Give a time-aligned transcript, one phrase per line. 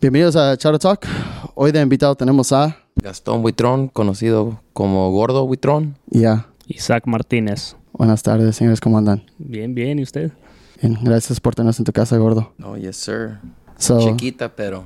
[0.00, 1.06] Bienvenidos a Charter Talk.
[1.54, 2.76] Hoy de invitado tenemos a...
[2.96, 5.96] Gastón Buitrón, conocido como Gordo Buitrón.
[6.08, 6.46] Ya.
[6.66, 7.76] Isaac Martínez.
[7.92, 8.80] Buenas tardes, señores.
[8.80, 9.24] ¿Cómo andan?
[9.38, 9.98] Bien, bien.
[9.98, 10.32] ¿Y usted?
[10.80, 10.98] Bien.
[11.02, 12.52] Gracias por tenernos en tu casa, Gordo.
[12.62, 13.38] Oh, yes, sir.
[13.76, 14.84] So, Chiquita, pero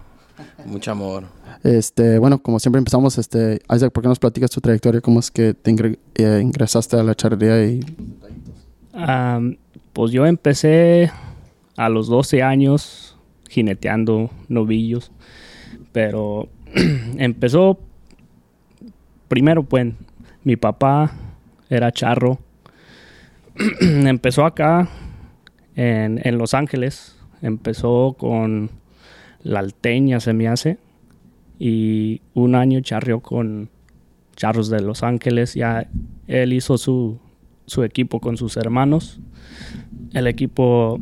[0.65, 1.25] mucho amor.
[1.63, 5.01] este, bueno, como siempre empezamos, este, Isaac, ¿por qué nos platicas tu trayectoria?
[5.01, 7.81] ¿Cómo es que te ingre- eh, ingresaste a la charrería y
[8.93, 9.57] Am,
[9.93, 11.11] pues yo empecé
[11.77, 13.14] a los 12 años
[13.55, 15.13] jineteando novillos,
[15.93, 16.49] pero
[17.19, 17.79] empezó
[19.29, 19.93] primero, pues
[20.43, 21.13] mi papá
[21.71, 22.41] era charro.
[23.81, 24.89] empezó acá
[25.77, 28.71] en, en Los Ángeles, empezó con
[29.45, 30.79] la alteña, se me hace,
[31.59, 33.71] y un año charreó con
[34.35, 35.55] charros de Los Ángeles.
[35.55, 35.89] Ya
[36.27, 37.21] él hizo su,
[37.67, 39.21] su equipo con sus hermanos.
[40.13, 41.01] El equipo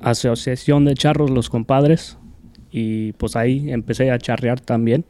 [0.00, 2.18] Asociación de Charros Los Compadres.
[2.70, 5.04] Y pues ahí empecé a charrear también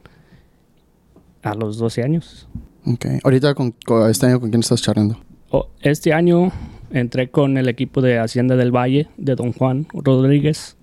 [1.43, 2.49] a los 12 años.
[2.87, 3.07] Ok.
[3.25, 5.19] Ahorita, con, con- este año, ¿con quién estás charreando?
[5.51, 6.51] Oh, Este año
[6.91, 10.77] entré con el equipo de Hacienda del Valle de Don Juan Rodríguez.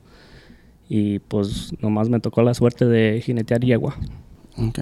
[0.88, 3.96] Y pues nomás me tocó la suerte de jinetear yegua.
[4.58, 4.80] Ok.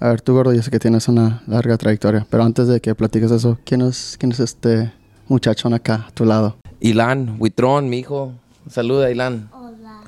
[0.00, 2.94] A ver, tú, Gordo, yo sé que tienes una larga trayectoria, pero antes de que
[2.94, 4.92] platiques eso, ¿quién es, quién es este
[5.26, 6.56] muchachón acá a tu lado?
[6.80, 8.32] Ilan Buitrón, mi hijo.
[8.68, 9.48] Saluda, Ilan.
[9.52, 10.00] Hola.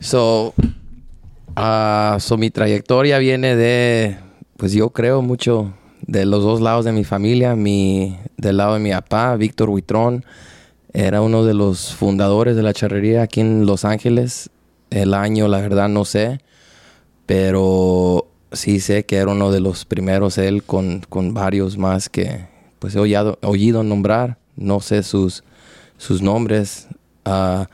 [0.00, 0.54] So,
[1.56, 4.18] ah, so, mi trayectoria viene de,
[4.56, 5.72] pues yo creo mucho
[6.06, 7.56] de los dos lados de mi familia.
[7.56, 10.24] Mi, del lado de mi papá, Víctor Buitrón,
[10.92, 14.50] era uno de los fundadores de la charrería aquí en Los Ángeles.
[14.90, 16.40] El año, la verdad, no sé.
[17.26, 22.48] pero sí sé que era uno de los primeros él con, con varios más que
[22.80, 25.44] pues he oído, oído nombrar, no sé sus,
[26.00, 26.88] sus nombres
[27.26, 27.68] ah,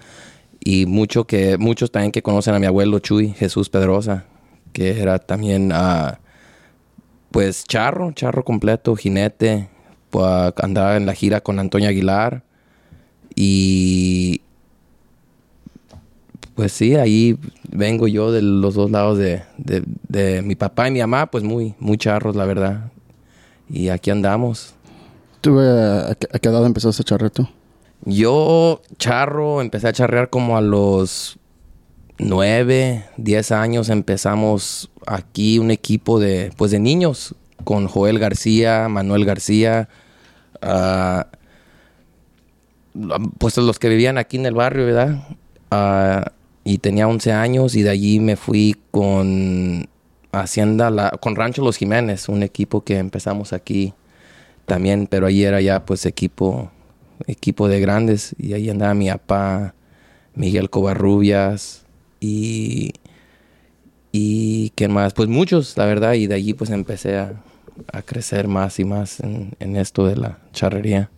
[0.59, 4.25] y mucho que, muchos también que conocen a mi abuelo Chuy, Jesús Pedrosa,
[4.73, 6.19] que era también ah,
[7.31, 9.69] pues charro, charro completo, jinete,
[10.11, 12.43] pues, andaba en la gira con Antonio Aguilar
[13.37, 14.41] y
[16.57, 17.39] pues sí, ahí
[17.71, 21.75] vengo yo de los dos lados de, de- mi papá y mi mamá, pues muy,
[21.79, 22.91] muy charros, la verdad.
[23.69, 24.75] Y aquí andamos.
[25.43, 27.47] ¿Tú eh, a, qué, edad empezaste a charrear tú?
[28.05, 31.39] Yo, charro, empecé a charrear como a los
[32.19, 33.89] nueve, diez años.
[33.89, 37.35] Empezamos aquí un equipo de, pues de niños,
[37.65, 39.89] con Joel García, Manuel García,
[40.63, 41.27] ah,
[43.39, 45.27] pues los que vivían aquí en el barrio, ¿verdad?
[45.71, 46.33] Ah,
[46.65, 49.89] y tenía 11 años y de allí me fui con
[50.33, 53.95] Hacienda, la, con Rancho Los Jiménez, un equipo que empezamos aquí
[54.65, 56.71] también, pero ahí era ya pues equipo,
[57.27, 59.75] equipo de grandes y ahí andaba mi papá,
[60.35, 61.85] Miguel Covarrubias
[62.21, 62.93] y
[64.13, 67.35] y quién más, pues muchos, la verdad, y de allí pues empecé a,
[67.93, 71.11] a crecer más y más en, en esto de la charrería.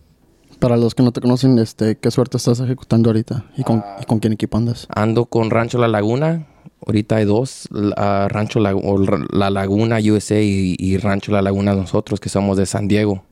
[0.59, 3.45] Para los que no te conocen, este, ¿qué suerte estás ejecutando ahorita?
[3.55, 4.87] ¿Y con, y con quién equipo andas?
[4.93, 6.47] Ando con Rancho La Laguna.
[6.85, 8.97] Ahorita hay dos, la- Rancho La, o
[9.31, 13.23] La Laguna USA y, y Rancho La Laguna nosotros que somos de San Diego.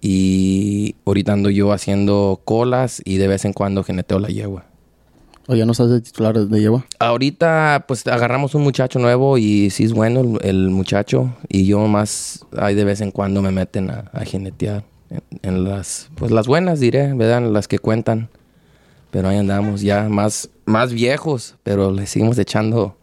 [0.00, 4.64] Y ahorita ando yo haciendo colas y de vez en cuando geneteo la yegua.
[5.46, 6.86] ¿O ya no estás de titular de yegua?
[6.98, 11.86] Ahorita pues agarramos un muchacho nuevo y sí es bueno el, el muchacho y yo
[11.86, 16.30] más ahí de vez en cuando me meten a, a jinetear en, en las pues
[16.30, 17.38] las buenas diré, ¿verdad?
[17.38, 18.30] En las que cuentan.
[19.10, 22.96] Pero ahí andamos ya más más viejos, pero le seguimos echando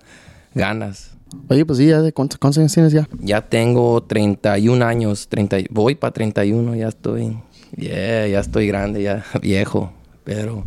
[0.55, 1.10] ganas.
[1.49, 3.07] Oye, pues sí, ya de cuántos, cuántos años tienes ya?
[3.19, 7.37] Ya tengo 31 años, 30, y- voy para 31, ya estoy,
[7.77, 9.91] yeah, ya estoy grande, ya viejo,
[10.23, 10.65] pero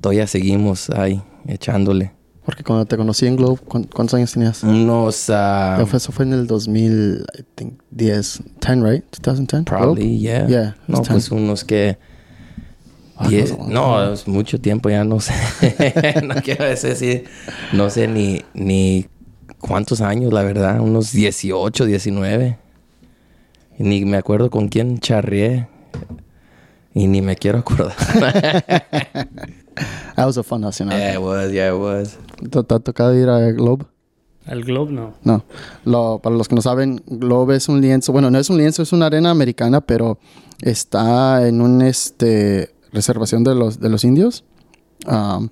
[0.00, 2.12] todavía seguimos ahí echándole.
[2.44, 4.62] Porque cuando te conocí en Globe, ¿cuán- ¿cuántos años tenías?
[4.62, 9.04] Unos ah, Eso fue en el 2000, I think, 10, 10, right?
[9.20, 9.64] 2010?
[9.64, 10.46] Probably, yeah.
[10.46, 11.32] Yeah, No, it's pues 10.
[11.32, 11.98] unos que...
[13.16, 15.34] Ah, diez- no, no, es mucho tiempo, ya no sé.
[16.24, 17.24] no quiero decir,
[17.72, 19.06] no sé ni, ni
[19.60, 20.80] cuántos años, la verdad.
[20.80, 22.58] Unos 18, 19.
[23.78, 25.68] Y Ni me acuerdo con quién charrié.
[26.94, 27.94] Y ni me quiero acordar.
[30.16, 30.98] That was a fun nacional.
[30.98, 32.18] yeah, it was, yeah, it was.
[32.50, 33.86] ¿Te, te ha tocado ir a Globe?
[34.46, 35.14] El Globe no.
[35.22, 35.44] No.
[35.84, 38.12] Lo, para los que no saben, Globe es un lienzo.
[38.12, 40.18] Bueno, no es un lienzo, es una arena americana, pero
[40.60, 44.44] está en un este reservación de los de los indios.
[45.06, 45.50] Um,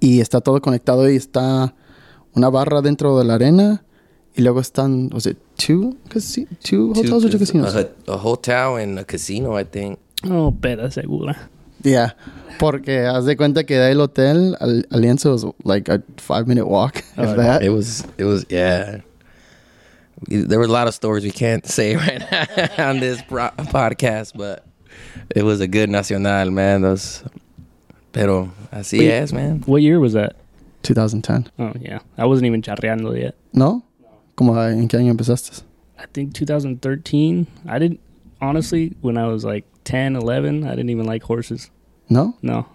[0.00, 1.74] y está todo conectado y está
[2.36, 3.82] una barra dentro de la arena.
[4.38, 7.74] Y luego están, was it two, casi- two hotels or two casinos?
[7.74, 9.98] A, a hotel and a casino, I think.
[10.30, 11.48] Oh, peda segura.
[11.82, 12.14] Yeah.
[12.58, 16.66] Porque haz de cuenta que del hotel al, al lienzo was like a five minute
[16.66, 16.96] walk.
[17.16, 17.62] if that.
[17.62, 18.98] It was, it was, yeah.
[20.28, 24.32] There were a lot of stories we can't say right now on this pro- podcast,
[24.36, 24.64] but
[25.34, 26.82] it was a good nacional, man.
[26.82, 27.22] Those,
[28.12, 29.10] pero así Wait.
[29.12, 29.62] es, man.
[29.66, 30.36] What year was that?
[30.94, 31.50] 2010.
[31.58, 33.34] Oh yeah, I wasn't even charreando yet.
[33.52, 33.82] ¿No?
[34.34, 35.62] ¿Cómo en qué año empezaste?
[35.98, 37.46] I think 2013.
[37.68, 38.00] I didn't
[38.40, 40.64] honestly when I was like 10, 11.
[40.64, 41.70] I didn't even like horses.
[42.08, 42.34] ¿No?
[42.42, 42.66] No,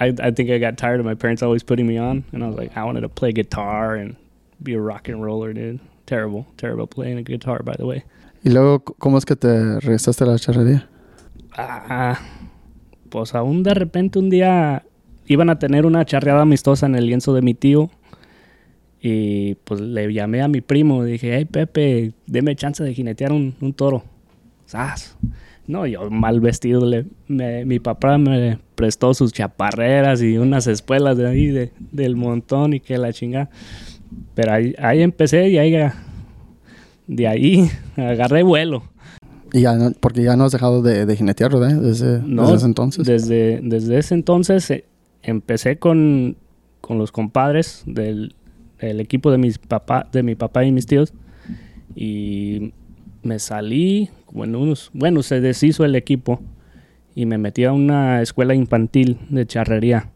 [0.00, 2.48] I I think I got tired of my parents always putting me on, and I
[2.48, 4.16] was like, I wanted to play guitar and
[4.62, 5.80] be a rock and roller, dude.
[6.06, 8.04] Terrible, terrible playing a guitar, by the way.
[8.44, 10.88] ¿Y luego cómo es que te regresaste a la charrería?
[11.56, 12.18] Ah,
[13.08, 14.84] pues aún de repente un día
[15.32, 17.90] iban a tener una charreada amistosa en el lienzo de mi tío.
[19.00, 21.02] Y pues le llamé a mi primo.
[21.04, 24.04] Dije, hey Pepe, deme chance de jinetear un, un toro.
[24.66, 25.16] ¡Sas!
[25.66, 26.86] No, yo mal vestido.
[26.86, 32.14] Le, me- mi papá me prestó sus chaparreras y unas espuelas de ahí de- del
[32.16, 33.50] montón y que la chinga.
[34.34, 35.74] Pero ahí, ahí empecé y ahí,
[37.06, 38.84] de ahí agarré vuelo.
[39.52, 41.76] Y ya no, porque ya no has dejado de, de jinetear, ¿verdad?
[41.80, 43.06] Desde, No, desde ese entonces.
[43.06, 44.84] Desde, desde ese entonces eh,
[45.22, 46.36] empecé con,
[46.80, 48.34] con los compadres del,
[48.78, 51.12] del equipo de, mis papá, de mi papá y mis tíos.
[51.94, 52.72] Y
[53.22, 56.40] me salí, bueno, bueno, se deshizo el equipo
[57.14, 60.10] y me metí a una escuela infantil de charrería.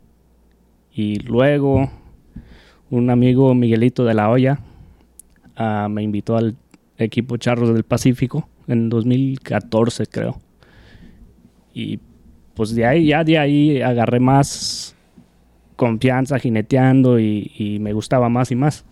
[0.93, 1.91] Y luego
[2.91, 4.61] un amigo Miguelito de la Hoya
[5.57, 6.57] ah, me invitó al
[6.99, 10.41] equipo Charros del Pacífico en 2014 creo.
[11.75, 12.01] Y
[12.55, 14.96] pues de ahí, ya de ahí agarré más
[15.77, 18.85] confianza jineteando y, y me gustaba más y más.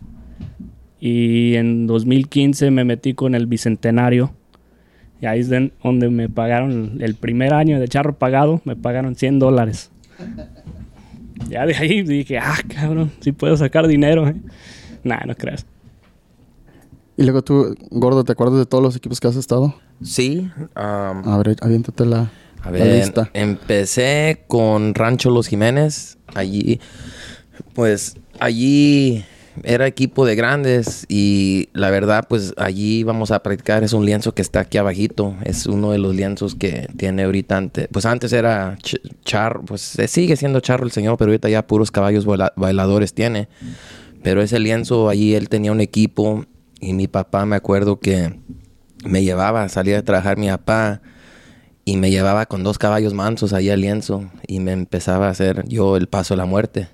[1.01, 4.33] Y en 2015 me metí con el Bicentenario.
[5.21, 9.15] Y ahí es de- donde me pagaron el primer año de charro pagado, me pagaron
[9.17, 9.91] 100 dólares.
[11.49, 14.27] Ya de ahí dije, ah, cabrón, sí puedo sacar dinero.
[14.29, 14.37] ¿eh?
[15.03, 15.67] Nah, no creas.
[17.17, 19.75] Y luego tú, Gordo, ¿te acuerdas de todos los equipos que has estado?
[20.01, 20.49] Sí.
[20.77, 22.31] um, A ver, aviéntate la,
[22.65, 23.31] A la ver, lista.
[23.35, 26.19] empecé con Rancho Los Jiménez.
[26.35, 26.81] Allí,
[27.75, 29.25] pues, allí
[29.63, 33.85] era equipo de grandes y la verdad, pues, allí íbamos a practicar.
[33.85, 35.37] Es un lienzo que está aquí abajito.
[35.45, 37.57] Es uno de los lienzos que tiene ahorita.
[37.57, 41.49] ante- pues antes era ch- charro, pues eh, sigue siendo charro el señor, pero ahorita
[41.49, 43.49] ya puros caballos baila- bailadores tiene.
[44.23, 46.47] Pero ese lienzo, allí él tenía un equipo
[46.81, 48.41] y mi papá me acuerdo que
[49.05, 51.03] me llevaba, salía a trabajar mi papá
[51.85, 55.67] y me llevaba con dos caballos mansos ahí al lienzo y me empezaba a hacer
[55.69, 56.89] yo el paso a la muerte.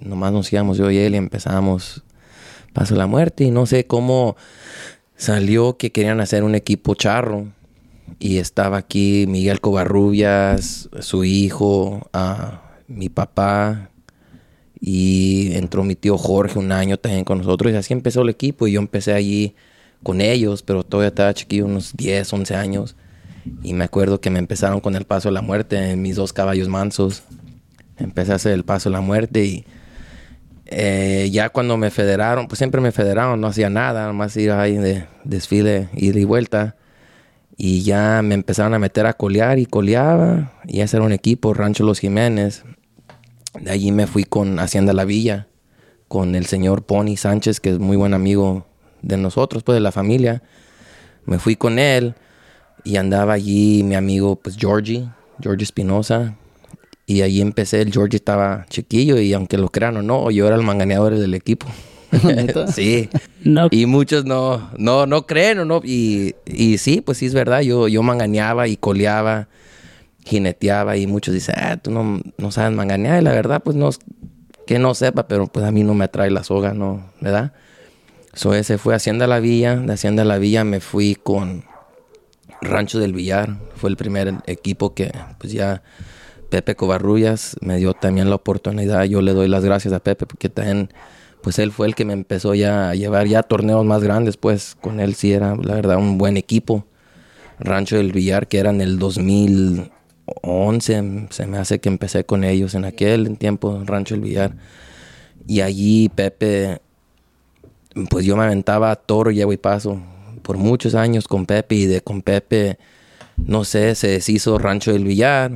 [0.00, 2.04] Nomás nos íbamos yo y él y empezábamos
[2.72, 4.36] paso a la muerte y no sé cómo
[5.16, 7.48] salió que querían hacer un equipo charro
[8.20, 12.08] y estaba aquí Miguel Covarrubias, su hijo,
[12.86, 13.90] mi papá
[14.80, 18.68] y entró mi tío Jorge un año también con nosotros y así empezó el equipo
[18.68, 19.56] y yo empecé allí
[20.04, 22.96] con ellos, pero todavía estaba chiquillo, unos 10, 11 años.
[23.62, 26.68] Y me acuerdo que me empezaron con el paso a la muerte, mis dos caballos
[26.68, 27.22] mansos.
[27.96, 29.64] Empecé a hacer el paso a la muerte y
[30.66, 34.76] eh, ya cuando me federaron, pues siempre me federaron, no hacía nada, nomás iba ahí
[34.76, 36.76] de desfile, ida y vuelta.
[37.56, 40.52] Y ya me empezaron a meter a colear y coleaba.
[40.66, 42.64] Y ese era un equipo, Rancho Los Jiménez.
[43.58, 45.48] De allí me fui con Hacienda La Villa,
[46.06, 48.66] con el señor Pony Sánchez, que es muy buen amigo
[49.02, 50.42] de nosotros, pues de la familia.
[51.24, 52.14] Me fui con él
[52.84, 55.08] y andaba allí mi amigo, pues Georgie,
[55.40, 56.34] Georgie Espinosa.
[57.06, 60.56] Y allí empecé, el Georgie estaba chiquillo y aunque lo crean o no, yo era
[60.56, 61.66] el manganeador del equipo.
[62.72, 63.08] Sí.
[63.44, 65.80] No, Y muchos no, no, no creen o no.
[65.84, 67.60] Y, y sí, pues sí es verdad.
[67.60, 69.48] Yo, yo manganeaba y coleaba,
[70.24, 73.20] jineteaba y muchos dicen, ah, tú no, no sabes manganear.
[73.20, 73.90] Y la verdad, pues no,
[74.66, 77.10] que no sepa, pero pues a mí no me atrae la soga, ¿no?
[77.20, 77.52] ¿Verdad?
[78.34, 79.76] So ese fue Hacienda La Villa.
[79.76, 81.64] De Hacienda La Villa me fui con
[82.60, 83.56] Rancho del Villar.
[83.76, 85.82] Fue el primer equipo que pues ya
[86.50, 89.04] Pepe Covarrubias me dio también la oportunidad.
[89.04, 90.90] Yo le doy las gracias a Pepe porque también
[91.42, 94.36] pues él fue el que me empezó ya a llevar ya a torneos más grandes,
[94.36, 96.86] pues con él sí era la verdad un buen equipo.
[97.60, 102.74] Rancho del Villar que era en el 2011, se me hace que empecé con ellos
[102.74, 104.56] en aquel tiempo, Rancho del Villar.
[105.46, 106.80] Y allí Pepe,
[108.10, 110.00] pues yo me aventaba toro, llevo y paso
[110.48, 112.78] por muchos años con Pepe y de con Pepe,
[113.36, 115.52] no sé, se deshizo Rancho del Villar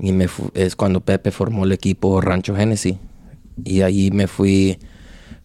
[0.00, 2.94] y me es cuando Pepe formó el equipo Rancho Genesis.
[3.64, 4.78] Y allí me fui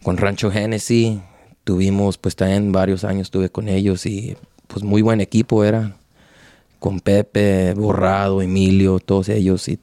[0.03, 1.17] con Rancho Genesis.
[1.63, 5.97] Tuvimos, pues también varios años estuve con ellos y pues muy buen equipo era.
[6.77, 9.67] Con Pepe, Borrado, Emilio, todos ellos.
[9.67, 9.79] Y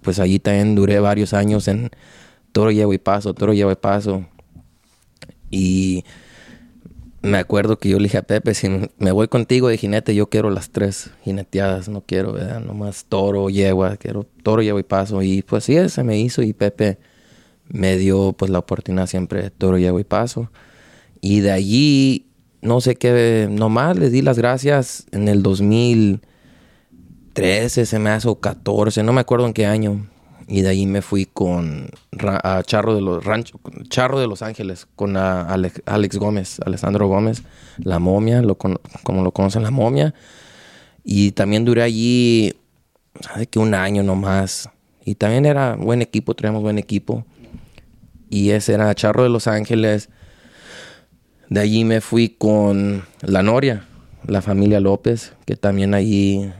[0.00, 1.90] pues allí también duré varios años en
[2.52, 4.24] Toro Llevo y Paso, Toro Llevo y Paso.
[5.50, 6.04] Y
[7.22, 10.28] me acuerdo que yo le dije a Pepe, si me voy contigo de jinete, yo
[10.28, 12.60] quiero las tres jineteadas, no quiero, ¿verdad?
[12.60, 15.22] Nomás toro, yegua, quiero toro, yegua y paso.
[15.22, 16.98] Y pues sí, se me hizo y Pepe
[17.68, 20.50] me dio pues la oportunidad siempre de toro, yegua y paso.
[21.20, 22.26] Y de allí,
[22.60, 28.40] no sé qué, nomás les di las gracias en el 2013, se me hace, o
[28.40, 30.08] 14, no me acuerdo en qué año.
[30.48, 34.86] Y de ahí me fui con a Charro de los Rancho, Charro de Los Ángeles,
[34.96, 37.42] con Alex, Gómez, Alessandro Gómez,
[37.78, 40.14] la momia, lo como lo conocen la momia.
[41.04, 42.54] Y también duré allí,
[43.20, 44.68] ¿sabe que un año nomás.
[45.04, 47.24] Y también era buen equipo, teníamos buen equipo.
[48.30, 50.08] Y ese era Charro de Los Ángeles.
[51.48, 53.84] De allí me fui con la Noria,
[54.26, 56.50] la familia López, que también allí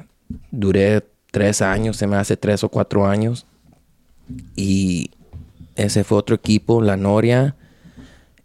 [0.51, 3.47] duré tres años, se me hace tres o cuatro años.
[4.57, 5.11] Y
[5.77, 7.57] ese fue otro equipo, la Noria.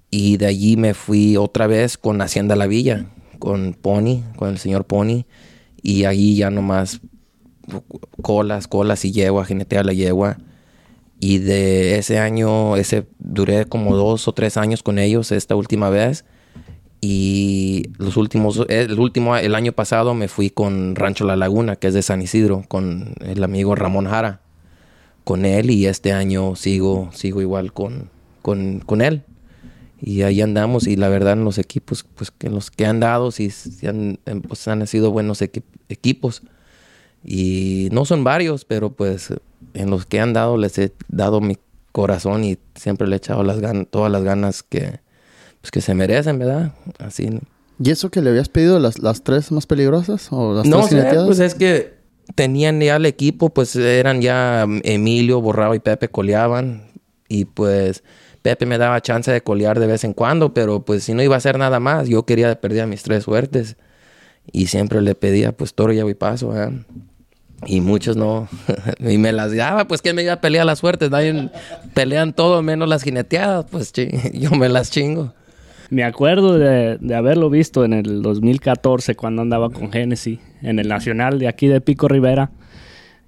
[0.10, 3.08] Y de allí me fui otra vez con Hacienda La Villa,
[3.40, 5.26] con Pony, con el señor Pony.
[5.82, 7.02] Y allí ya nomás
[8.22, 10.38] colas, colas y yegua, jinetea la yegua.
[11.20, 15.90] Y de ese año, ese duré como dos o tres años con ellos esta última
[15.90, 16.26] vez.
[17.02, 21.88] Y los últimos, el último, el año pasado me fui con Rancho La Laguna, que
[21.88, 24.42] es de San Isidro, con el amigo Ramón Jara
[25.28, 28.10] con él y este año sigo, sigo igual con,
[28.42, 29.26] con, él.
[30.00, 33.32] Y ahí andamos y la verdad en los equipos, pues que los que han dado,
[33.32, 33.52] sí,
[33.86, 36.44] han, em, pues, han sido buenos equipos.
[37.26, 39.34] Y no son varios, pero pues
[39.74, 41.58] en los que han dado les he dado mi
[41.92, 45.02] corazón y siempre le he echado las ganas, todas las ganas que,
[45.60, 46.74] pues, que se merecen, ¿verdad?
[47.00, 47.28] Así.
[47.84, 50.30] ¿Y eso que le habías pedido, las, las tres más peligrosas?
[50.32, 51.97] ¿O las no sé, pues es que
[52.36, 56.92] tenían ya el equipo, pues eran ya Emilio, Borrado y Pepe coleaban.
[57.30, 58.04] Y pues
[58.42, 61.36] Pepe me daba chance de colear de vez en cuando, pero pues si no iba
[61.36, 63.78] a hacer nada más, yo quería perder mis tres suertes.
[64.52, 66.54] Y siempre le pedía, pues toro, ya y paso,
[67.66, 68.48] Y muchos no.
[69.00, 71.12] y me las daba, pues que me iba a pelear las suertes.
[71.12, 71.50] Nadie
[71.94, 73.92] pelean todo menos las jineteadas, pues
[74.34, 75.34] yo me las chingo.
[75.90, 81.40] Me acuerdo de, haberlo visto en el 2014 cuando andaba con Genesis en el Nacional
[81.40, 82.52] de aquí de Pico Rivera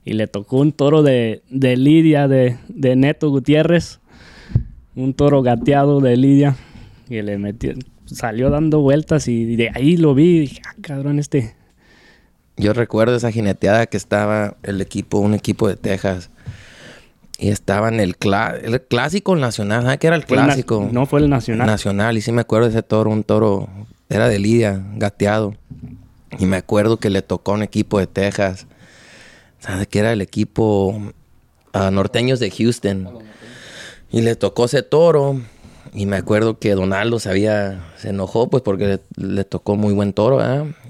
[0.04, 4.00] y le tocó un toro de, Lidia de, Neto Gutiérrez,
[4.96, 6.58] un toro gateado de Lidia
[7.10, 7.74] y le metió,
[8.06, 11.56] salió dando vueltas y de ahí lo vi y dije, ah, cabrón, este.
[12.58, 16.30] Yo recuerdo esa jineteada que estaba el equipo, un equipo de Texas
[17.40, 18.18] y estaba en el,
[18.64, 19.84] el clásico nacional.
[19.84, 20.90] ¿Sabes qué era el clásico?
[20.92, 21.68] no fue el nacional.
[21.68, 22.18] Nacional.
[22.18, 23.10] Y sí me acuerdo de ese toro.
[23.10, 23.70] Un toro,
[24.10, 25.56] era de Lidia, gateado.
[26.38, 28.68] Y me acuerdo que le tocó un equipo de Texas.
[29.60, 31.02] ¿Sabes qué era el equipo
[31.72, 33.08] a norteños de Houston?
[34.12, 35.42] Y le tocó ese toro.
[35.94, 40.12] Y me acuerdo que Donaldo se había, se enojó pues porque le, tocó muy buen
[40.12, 40.40] toro,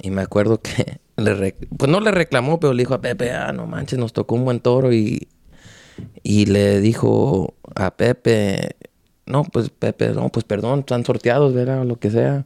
[0.01, 3.53] Y me acuerdo que le, pues no le reclamó, pero le dijo a Pepe, ah,
[3.53, 5.27] no manches, nos tocó un buen toro y
[6.23, 8.75] y le dijo a Pepe,
[9.25, 11.85] no, pues Pepe, no, pues perdón, están sorteados, ¿verdad?
[11.85, 12.45] Lo que sea.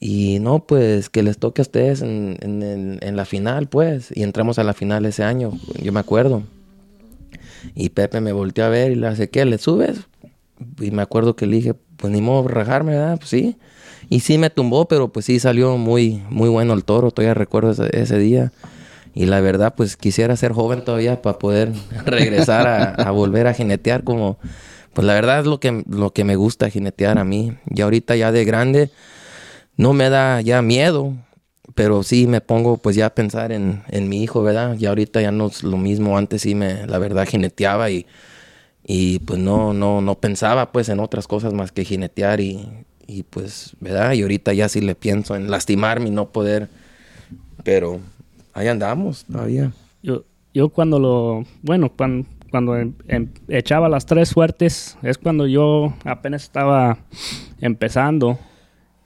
[0.00, 4.10] Y no, pues que les toque a ustedes en, en, la final, pues.
[4.14, 6.42] Y entramos a la final ese año, yo me acuerdo.
[7.74, 9.44] Y Pepe me volteó a ver y le hace, ¿qué?
[9.44, 10.00] ¿Le subes?
[10.80, 13.18] Y me acuerdo que le dije, pues ni modo rajarme, ¿verdad?
[13.18, 13.56] Pues sí.
[14.08, 17.70] Y sí me tumbó, pero pues sí salió muy, muy bueno el toro, todavía recuerdo
[17.84, 18.52] ese día.
[19.14, 21.72] Y la verdad, pues quisiera ser joven todavía para poder
[22.04, 24.38] regresar a, volver a jinetear como...
[24.92, 27.52] Pues la verdad es lo que, lo que me gusta jinetear a mí.
[27.68, 28.90] Y ahorita ya de grande
[29.76, 31.14] no me da ya miedo,
[31.76, 34.76] pero sí me pongo pues ya a pensar en, en mi hijo, ¿verdad?
[34.78, 36.18] Y ahorita ya no es lo mismo.
[36.18, 38.04] Antes sí me, la verdad, jineteaba y,
[38.84, 42.68] y pues no, no, no pensaba pues en otras cosas más que jinetear y,
[43.06, 44.12] y pues, ¿verdad?
[44.12, 46.68] Y ahorita ya sí le pienso en lastimarme y no poder,
[47.64, 48.00] pero
[48.60, 49.72] ahí andamos todavía.
[50.02, 50.24] Yo,
[50.54, 55.94] yo cuando lo, bueno, cuando, cuando em, em, echaba las tres suertes, es cuando yo
[56.04, 56.98] apenas estaba
[57.60, 58.38] empezando.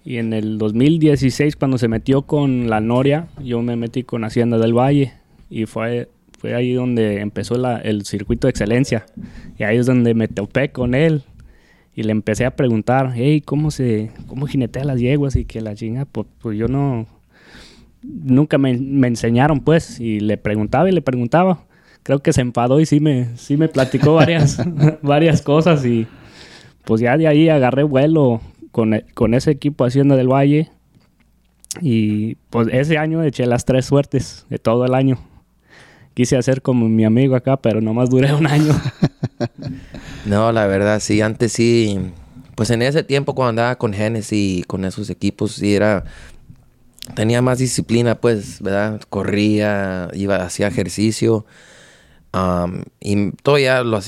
[0.04, 4.58] Y en el 2016, cuando se metió con la Noria, yo me metí con Hacienda
[4.58, 5.14] del Valle.
[5.49, 9.06] Y fue, fue ahí donde empezó el circuito de excelencia.
[9.56, 11.23] Y ahí es donde me topé con él.
[11.96, 15.37] Y le empecé a preguntar, hey, ¿cómo se, cómo jinetea las yeguas?
[15.37, 17.06] Y que la chinga, pues, pues yo no,
[18.04, 21.64] nunca me, enseñaron, pues, y le preguntaba y le preguntaba.
[22.02, 24.58] Creo que se enfadó y sí me, sí me platicó varias,
[25.02, 26.06] varias cosas y
[26.84, 28.42] pues ya de ahí agarré vuelo
[28.73, 30.70] con, e, con ese equipo Hacienda del Valle
[31.80, 35.18] y pues ese año eché las tres suertes de todo el año.
[36.14, 38.73] quise hacer como mi amigo acá, pero nomás duré un año.
[40.26, 41.99] no, la verdad, sí, antes sí.
[42.54, 46.04] Pues en ese tiempo cuando andaba con Genesis y con esos equipos, sí era.
[47.14, 49.00] Tenía más disciplina, pues, ¿verdad?
[49.11, 51.44] Corría, iba, hacía ejercicio.
[53.00, 54.00] y todavía lo,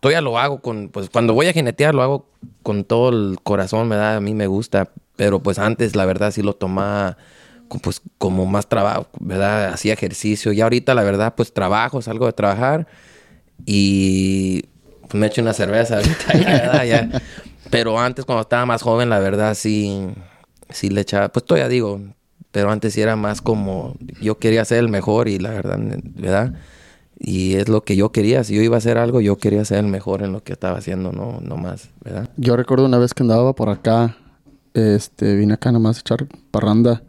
[0.00, 0.88] todavía lo hago con.
[0.88, 2.28] Pues cuando voy a jinetear, lo hago
[2.62, 4.16] con todo el corazón, ¿verdad?
[4.16, 4.90] A mí me gusta.
[5.16, 7.16] Pero pues antes, la verdad, sí lo tomaba
[7.82, 9.72] pues como más trabajo, ¿verdad?
[9.72, 10.52] Hacía ejercicio.
[10.52, 12.86] Y ahorita, la verdad, pues trabajo, salgo de trabajar
[13.64, 14.62] y
[15.02, 17.20] pues, me echo una cerveza ahorita,
[17.70, 20.08] Pero antes, cuando estaba más joven, la verdad, sí,
[20.70, 22.00] sí le echaba, pues todavía digo,
[22.56, 25.78] pero antes era más como, yo quería ser el mejor y la verdad,
[26.14, 26.54] ¿verdad?
[27.18, 28.44] Y es lo que yo quería.
[28.44, 30.78] Si yo iba a hacer algo, yo quería ser el mejor en lo que estaba
[30.78, 32.30] haciendo, no, no más, ¿verdad?
[32.38, 34.16] Yo recuerdo una vez que andaba por acá,
[34.72, 37.02] este, vine acá nomás a echar parranda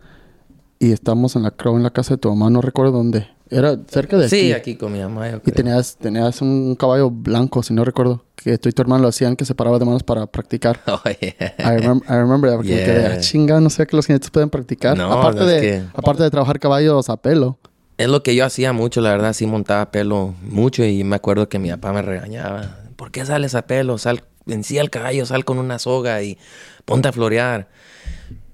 [0.80, 3.30] y estábamos en la creo en la casa de tu mamá, no recuerdo dónde.
[3.50, 4.39] Era cerca de aquí.
[4.39, 5.30] Sí, aquí con mi mamá.
[5.46, 9.08] y tenías, tenías un caballo blanco, si no recuerdo, que tú y tu hermano lo
[9.10, 10.82] hacían que se paraba de manos para practicar.
[10.88, 11.54] Oh, yeah.
[11.60, 13.13] I, remember, I remember that, porque yeah.
[13.16, 14.98] Ah, chinga, no sé que los jinetes pueden practicar.
[14.98, 17.58] No, aparte, de, aparte de trabajar caballos a pelo.
[17.98, 21.50] Es lo que yo hacía mucho, la verdad, sí montaba pelo mucho y me acuerdo
[21.50, 22.80] que mi papá me regañaba.
[22.96, 23.98] ¿Por qué sales a pelo?
[23.98, 26.38] Sal, en sí al caballo, sal con una soga y
[26.86, 27.68] ponte a florear.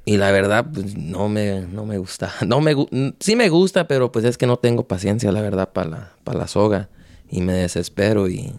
[0.06, 2.32] Y la verdad, pues no me, no me gusta.
[2.46, 2.76] No me,
[3.20, 6.40] sí me gusta, pero pues es que no tengo paciencia, la verdad, para la, para
[6.40, 6.90] la soga.
[7.30, 8.28] Y me desespero.
[8.28, 8.54] y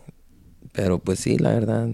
[0.72, 1.90] Pero pues sí, la verdad.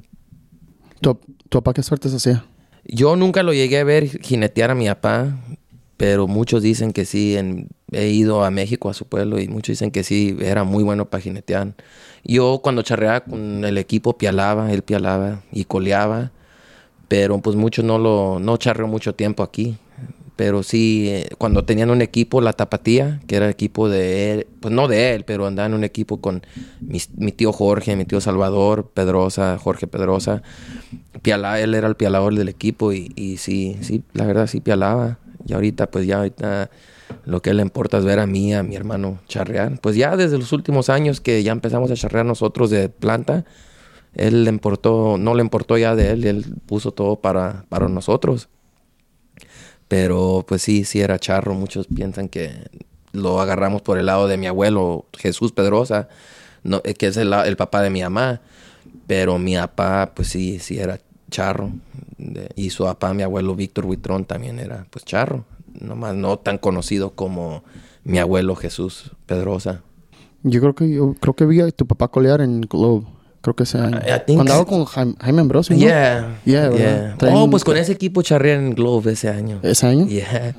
[1.01, 2.45] ¿Tu, papá qué suerte se hacía?
[2.85, 5.37] Yo nunca lo llegué a ver jinetear a mi papá,
[5.97, 7.37] pero muchos dicen que sí.
[7.93, 11.11] he ido a México, a su pueblo, y muchos dicen que sí, era muy bueno
[11.11, 11.75] para jinetear.
[12.23, 16.31] Yo cuando charreaba con el equipo, pialaba, él pialaba y coleaba
[17.11, 19.77] pero pues muchos no lo no charreó mucho tiempo aquí.
[20.37, 24.47] Pero sí, eh, cuando tenían un equipo, la Tapatía, que era el equipo de él,
[24.61, 26.43] pues no de él, pero andaba en un equipo con
[26.81, 30.43] mi, tío Jorge, mi tío Salvador, Pedrosa, Jorge Pedrosa.
[31.21, 35.19] Piala, él era el pialador del equipo y, y sí, sí, la verdad sí pialaba.
[35.47, 36.71] Y ahorita, pues ya ahorita
[37.25, 39.81] lo que le importa es ver a mí, a mi hermano charrear.
[39.81, 43.45] Pues ya desde los últimos años que ya empezamos a charrear nosotros de planta,
[44.15, 48.49] él le importó, no le importó ya de él, él puso todo para, para nosotros.
[49.89, 51.55] Pero pues sí, sí era charro.
[51.55, 52.53] Muchos piensan que
[53.13, 56.09] lo agarramos por el lado de mi abuelo Jesús Pedrosa,
[56.63, 58.41] no, eh, que es el, papá de mi mamá.
[59.07, 61.73] Pero mi papá, pues sí, sí era charro.
[62.55, 65.45] Y su papá, mi abuelo Víctor Huitrón, también era pues charro.
[65.81, 67.65] Nomás no tan conocido como
[68.05, 69.83] mi abuelo Jesús Pedrosa.
[70.43, 73.07] Yo creo que yo creo que vi a tu papá colear en Globe.
[73.41, 73.91] Creo que sea.
[74.27, 75.75] Cuando andaba con Jaime, Ambrosio.
[75.75, 75.81] ¿no?
[75.81, 76.41] Yeah.
[76.45, 77.17] Yeah, yeah.
[77.33, 79.61] Oh, pues con ese equipo charré en Globe ese año.
[79.63, 80.07] ¿Ese año?
[80.07, 80.55] Yeah.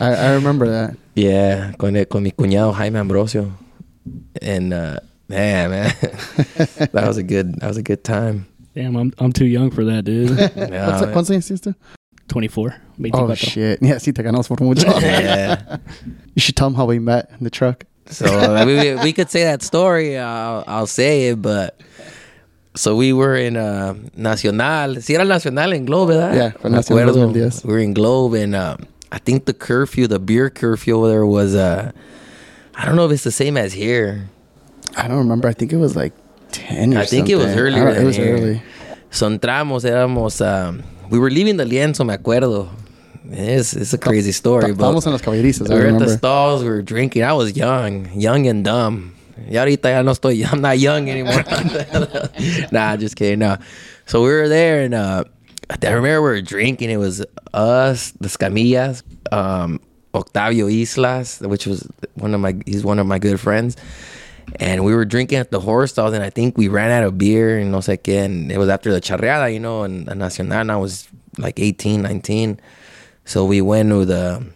[0.00, 0.96] I, I, remember that.
[1.14, 3.52] Yeah, con, con mi cuñado Jaime Ambrosio.
[4.40, 5.92] And uh, man, man,
[6.92, 8.46] that was a good, that was a good time.
[8.74, 10.30] Damn, I'm, I'm too young for that, dude.
[10.56, 11.74] yeah, ¿Cuántos años hiciste?
[12.28, 12.74] 24.
[12.98, 13.30] 24.
[13.30, 13.78] Oh, shit.
[13.80, 14.88] Yeah, sí, te ganamos por mucho.
[15.00, 15.78] yeah.
[16.34, 17.84] You should tell them how we met in the truck.
[18.06, 20.18] So I mean, we, we, could say that story.
[20.18, 21.80] I'll, I'll, say it, but
[22.74, 25.00] so we were in uh, Nacional.
[25.00, 26.34] Si era Nacional en Globe, ¿verdad?
[26.34, 27.62] Yeah, fue Nacional 2010.
[27.64, 28.76] We were in Globe, and uh,
[29.10, 31.92] I think the curfew, the beer curfew over there was, uh,
[32.74, 34.28] I don't know if it's the same as here.
[34.96, 35.48] I don't remember.
[35.48, 36.12] I think it was like
[36.52, 37.32] 10 or I think something.
[37.32, 37.88] it was earlier.
[37.88, 38.36] It was here.
[38.36, 38.62] early.
[39.10, 42.68] So entramos, éramos, um, we were leaving the lienzo, me acuerdo.
[43.30, 44.72] It's, it's a crazy story.
[44.72, 45.68] but en las caballerizas.
[45.68, 46.62] We were at the stalls.
[46.62, 47.22] We were drinking.
[47.22, 49.14] I was young, young and dumb.
[49.36, 50.44] Y ahorita ya no estoy.
[50.52, 51.42] I'm not young anymore.
[52.72, 53.40] nah, just kidding.
[53.40, 53.56] No.
[54.06, 55.24] So we were there, and uh,
[55.70, 56.90] I remember we were drinking.
[56.90, 59.80] It was us, the Scamillas, um,
[60.14, 62.54] Octavio Islas, which was one of my.
[62.66, 63.76] He's one of my good friends.
[64.60, 67.16] And we were drinking at the horse stalls, and I think we ran out of
[67.16, 68.24] beer and no sé qué.
[68.24, 70.70] And it was after the charreada, you know, and Nacional.
[70.70, 71.08] I was
[71.38, 72.60] like 18, 19.
[73.24, 74.46] So we went to the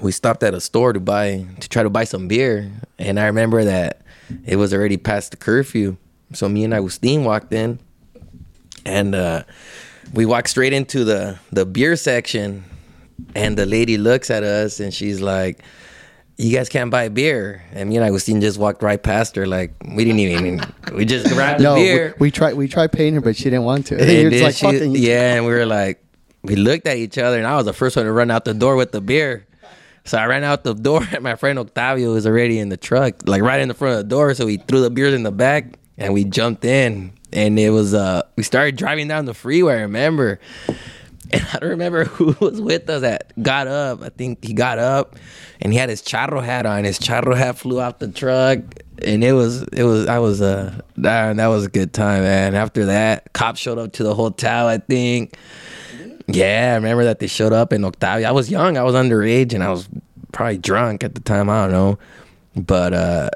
[0.00, 3.26] we stopped at a store to buy to try to buy some beer, and I
[3.26, 4.02] remember that
[4.44, 5.96] it was already past the curfew.
[6.32, 7.80] So me and Agustin walked in,
[8.84, 9.42] and uh,
[10.14, 12.64] we walked straight into the the beer section,
[13.34, 15.62] and the lady looks at us and she's like.
[16.36, 19.46] You guys can't buy beer, and me and Agustin just walked right past her.
[19.46, 20.62] Like we didn't even.
[20.94, 22.14] We just grabbed the no, beer.
[22.18, 22.54] We, we tried.
[22.54, 24.00] We tried paying her, but she didn't want to.
[24.00, 26.02] And like, she, yeah, and we were like,
[26.42, 28.54] we looked at each other, and I was the first one to run out the
[28.54, 29.46] door with the beer.
[30.04, 33.26] So I ran out the door, and my friend Octavio was already in the truck,
[33.26, 34.34] like right in the front of the door.
[34.34, 37.94] So we threw the beers in the back, and we jumped in, and it was
[37.94, 39.74] uh, we started driving down the freeway.
[39.74, 40.40] I remember,
[41.32, 44.02] And I don't remember who was with us that got up.
[44.02, 45.16] I think he got up
[45.60, 46.84] and he had his charro hat on.
[46.84, 48.58] His charro hat flew out the truck.
[49.02, 52.54] And it was, it was, I was, uh, that, that was a good time, man.
[52.54, 55.36] After that, cops showed up to the hotel, I think.
[56.34, 58.28] Yeah, I remember that they showed up in Octavia.
[58.28, 59.88] I was young, I was underage, and I was
[60.32, 61.48] probably drunk at the time.
[61.50, 61.98] I don't know.
[62.56, 63.30] But, uh,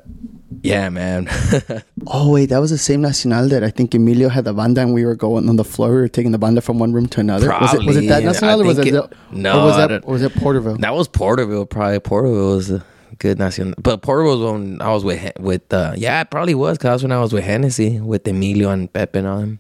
[0.63, 1.29] yeah, man.
[2.07, 4.95] oh wait, that was the same Nacional that I think Emilio had the banda and
[4.95, 5.91] we were going on the floor.
[5.91, 7.49] We were taking the banda from one room to another.
[7.49, 7.67] Probably.
[7.67, 9.61] Was it, was it that Nacional or was it, it no?
[9.61, 10.77] Or was that or was it Porterville?
[10.77, 12.01] That was Porterville, probably.
[12.01, 12.85] Porterville was a
[13.19, 15.73] good national, but Porterville was when I was with with.
[15.73, 19.19] Uh, yeah, it probably was because when I was with Genesis with Emilio and Pepe
[19.19, 19.59] and all them.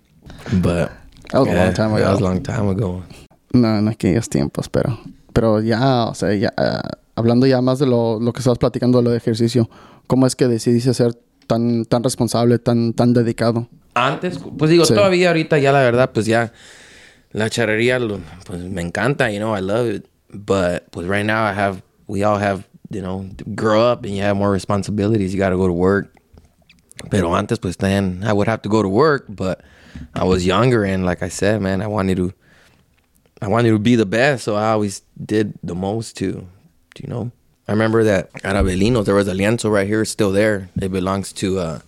[0.62, 0.92] But
[1.32, 2.04] That was a long time ago.
[2.04, 3.02] That was a long time ago.
[3.54, 4.98] No, en aquellos tiempos, pero,
[5.32, 6.78] pero ya, o sea, ya, eh,
[7.14, 9.70] hablando ya más de lo, lo que estabas platicando, lo de ejercicio,
[10.06, 11.14] ¿cómo es que decidiste ser
[11.46, 13.68] tan, tan responsable, tan, tan dedicado?
[13.94, 14.94] Antes, pues digo, Sí.
[14.94, 16.52] todavía ahorita ya la verdad, pues ya
[17.30, 17.98] la charrería,
[18.44, 20.06] pues me encanta, you know, I love it.
[20.32, 24.22] But pues right now I have, we all have, you know, grow up and you
[24.22, 25.32] have more responsibilities.
[25.32, 26.10] You got to go to work.
[27.10, 29.60] Pero antes, pues then I would have to go to work, but
[30.14, 32.32] I was younger and like I said, man, I wanted to,
[33.42, 36.46] I wanted to be the best, so I always did the most to,
[36.94, 37.30] to, you know.
[37.66, 40.68] I remember that at Avelinos, there was a lienzo right here, still there.
[40.80, 41.78] It belongs to uh,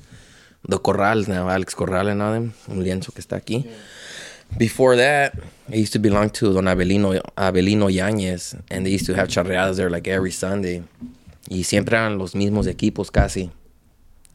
[0.66, 3.70] the Corrals now, Alex Corral and all them, un lienzo que está aquí.
[4.56, 5.35] Before that,
[5.68, 9.76] it used to belong to Don Avelino, Avelino Yáñez, and they used to have charreadas
[9.76, 10.82] there like every Sunday.
[11.50, 13.50] Y siempre eran los mismos equipos casi.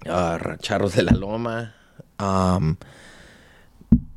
[0.06, 1.74] Uh, Charros de la Loma,
[2.19, 2.78] um,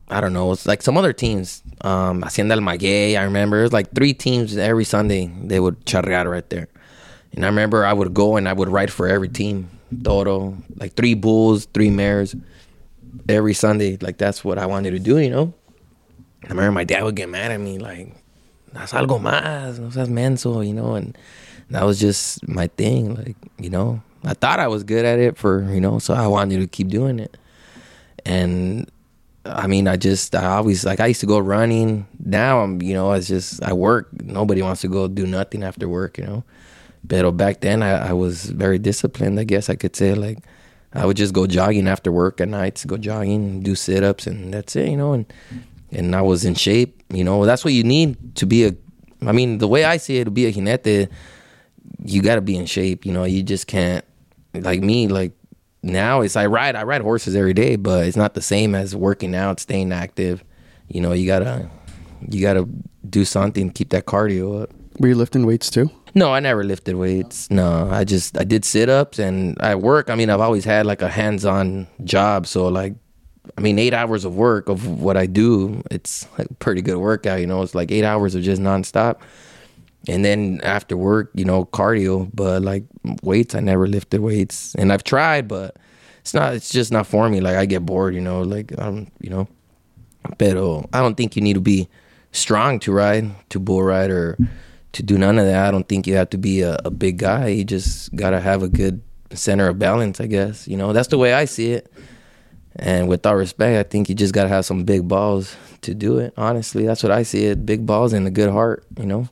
[0.09, 1.63] I don't know, it's like some other teams.
[1.81, 3.61] Um, Hacienda El Maguey, I remember.
[3.61, 6.69] It was like three teams every Sunday they would charrear right there.
[7.33, 9.71] And I remember I would go and I would ride for every team.
[10.03, 12.35] Toro, like three bulls, three mares
[13.29, 13.97] every Sunday.
[14.01, 15.55] Like that's what I wanted to do, you know?
[16.45, 18.15] I remember my dad would get mad at me, like,
[18.75, 20.95] haz algo más, no seas menso, you know?
[20.95, 21.17] And
[21.71, 24.03] that was just my thing, like, you know?
[24.25, 26.89] I thought I was good at it for, you know, so I wanted to keep
[26.89, 27.37] doing it.
[28.27, 28.91] And
[29.47, 32.07] I mean, I just, I always, like, I used to go running.
[32.25, 34.09] Now I'm, you know, it's just, I work.
[34.23, 36.45] Nobody wants to go do nothing after work, you know?
[37.05, 40.15] But back then, I, I was very disciplined, I guess I could say.
[40.15, 40.39] Like,
[40.95, 44.27] I would just go jogging after work at nights, go jogging, and do sit ups,
[44.27, 45.13] and that's it, you know?
[45.13, 45.31] And,
[45.93, 47.45] and I was in shape, you know?
[47.45, 48.75] That's what you need to be a,
[49.27, 51.11] I mean, the way I see it, to be a jinete,
[52.03, 53.25] you got to be in shape, you know?
[53.25, 54.05] You just can't,
[54.55, 55.33] like me, like,
[55.85, 58.97] now it's I ride I ride horses every day, but it's not the same as
[58.97, 60.43] working out, staying active.
[60.89, 61.71] You know, you gotta
[62.29, 62.69] you gotta
[63.09, 64.71] do something, to keep that cardio up.
[64.99, 65.91] Were you lifting weights too?
[66.15, 67.51] No, I never lifted weights.
[67.51, 70.11] No, I just I did sit ups and I work.
[70.11, 72.95] I mean, I've always had like a hands on job, so like
[73.59, 77.41] I mean, eight hours of work of what I do, it's like pretty good workout.
[77.41, 79.21] You know, it's like eight hours of just nonstop.
[80.09, 82.85] And then after work, you know, cardio, but like
[83.23, 84.75] weights, I never lifted weights.
[84.75, 85.77] And I've tried, but
[86.21, 87.41] it's not, it's just not for me.
[87.41, 89.49] Like I get bored, you know, like, um, you know,
[90.39, 91.89] pero I don't think you need to be
[92.33, 94.37] strong to ride, to bull ride or
[94.93, 95.67] to do none of that.
[95.67, 97.49] I don't think you have to be a, a big guy.
[97.49, 100.69] You just got to have a good center of balance, I guess.
[100.69, 101.93] You know, that's the way I see it.
[102.77, 105.95] And with all respect, I think you just got to have some big balls to
[105.95, 106.35] do it.
[106.37, 107.65] Honestly, that's what I see it.
[107.65, 109.29] Big balls and a good heart, you know?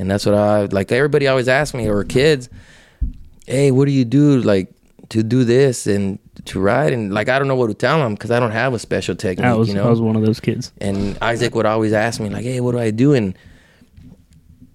[0.00, 0.90] And that's what I like.
[0.90, 2.48] Everybody always asks me, or kids,
[3.46, 4.72] hey, what do you do like
[5.10, 6.94] to do this and to ride?
[6.94, 9.14] And like, I don't know what to tell them because I don't have a special
[9.14, 9.86] technique, I was, you know?
[9.86, 10.72] I was one of those kids.
[10.80, 13.12] And Isaac would always ask me, like, hey, what do I do?
[13.12, 13.36] And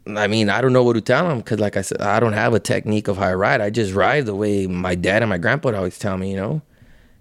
[0.08, 2.34] I mean, I don't know what to tell him because, like I said, I don't
[2.34, 3.62] have a technique of how I ride.
[3.62, 6.38] I just ride the way my dad and my grandpa would always tell me, you
[6.38, 6.62] know?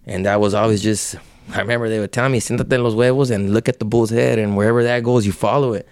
[0.04, 1.16] And that was always just,
[1.54, 4.10] I remember they would tell me, siéntate en los huevos and look at the bull's
[4.10, 5.88] head, and wherever that goes, you follow it.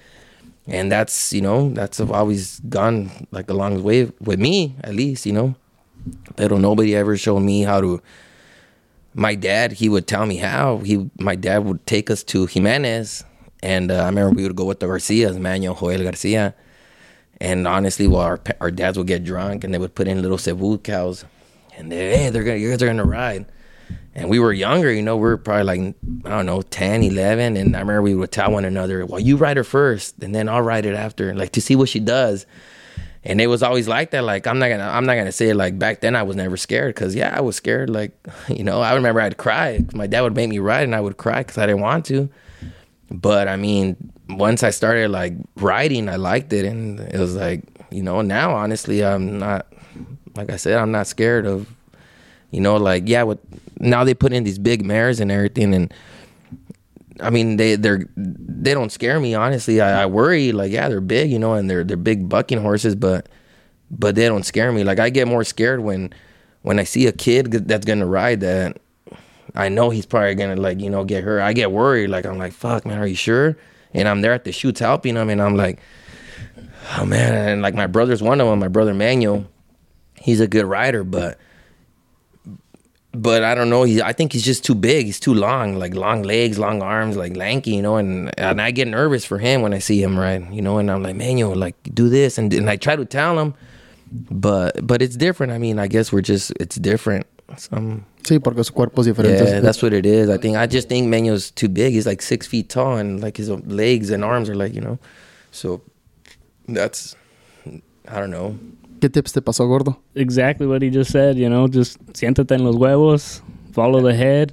[0.67, 5.27] And that's, you know, that's always gone like a long way with me, at least,
[5.27, 5.55] you know?
[6.37, 8.03] Pero nobody ever showed me how to
[9.15, 13.25] my dad he would tell me how he my dad would take us to Jimenez
[13.63, 16.55] and uh, I remember we would go with the Garcias Manuel Joel Garcia
[17.41, 20.39] and honestly well our, our dads would get drunk and they would put in little
[20.39, 21.25] cebu cows
[21.77, 23.45] and they hey they're gonna you guys are gonna ride
[24.15, 25.95] and we were younger you know we were probably like
[26.25, 29.37] I don't know 10 11 and I remember we would tell one another well you
[29.37, 32.47] ride her first and then I'll ride it after like to see what she does.
[33.25, 35.55] And it was always like that like i'm not gonna i'm not gonna say it
[35.55, 38.11] like back then i was never scared because yeah i was scared like
[38.49, 41.19] you know i remember i'd cry my dad would make me ride and i would
[41.19, 42.29] cry because i didn't want to.
[43.13, 43.97] But i mean
[44.29, 48.55] once i started like riding i liked it and it was like you know now
[48.55, 49.67] honestly i'm not
[50.35, 51.69] like i said i'm not scared of
[52.51, 53.39] you know like yeah with
[53.83, 55.93] now they put in these big mares and everything and
[57.21, 59.81] I mean, they they're they don't scare me honestly.
[59.81, 62.95] I, I worry like yeah they're big you know and they're they're big bucking horses
[62.95, 63.29] but
[63.91, 64.85] but they don't scare me.
[64.85, 66.13] Like I get more scared when
[66.63, 68.79] when I see a kid that's gonna ride that
[69.55, 71.41] I know he's probably gonna like you know get hurt.
[71.41, 72.09] I get worried.
[72.09, 73.57] Like I'm like fuck man, are you sure?
[73.95, 75.79] And I'm there at the chutes helping him, and I'm like,
[76.97, 78.59] oh man, and like my brother's one of them.
[78.59, 79.45] My brother Manuel,
[80.17, 81.39] he's a good rider, but
[83.15, 83.83] but I don't know.
[83.85, 85.07] He, I think he's just too big.
[85.07, 87.97] He's too long, like long legs, long arms, like lanky, you know.
[87.97, 90.79] And and I get nervous for him when I see him ride, you know.
[90.79, 93.55] And I'm like, Manuel, like do this, and and I try to tell him,
[94.11, 95.53] but but it's different.
[95.53, 97.27] I mean, I guess we're just it's different.
[97.57, 99.45] Some Sí, porque su cuerpo es diferente.
[99.45, 100.31] yeah, that's what it is.
[100.31, 101.93] I think I just think Manuel's too big.
[101.93, 104.99] He's like six feet tall, and like his legs and arms are like you know.
[105.51, 105.83] So
[106.69, 107.15] that's
[108.09, 108.59] I don't know.
[109.03, 109.99] ¿Qué tips te pasó, gordo?
[110.15, 114.53] Exactly what he just said, you know, just siéntate en los huevos, follow the head.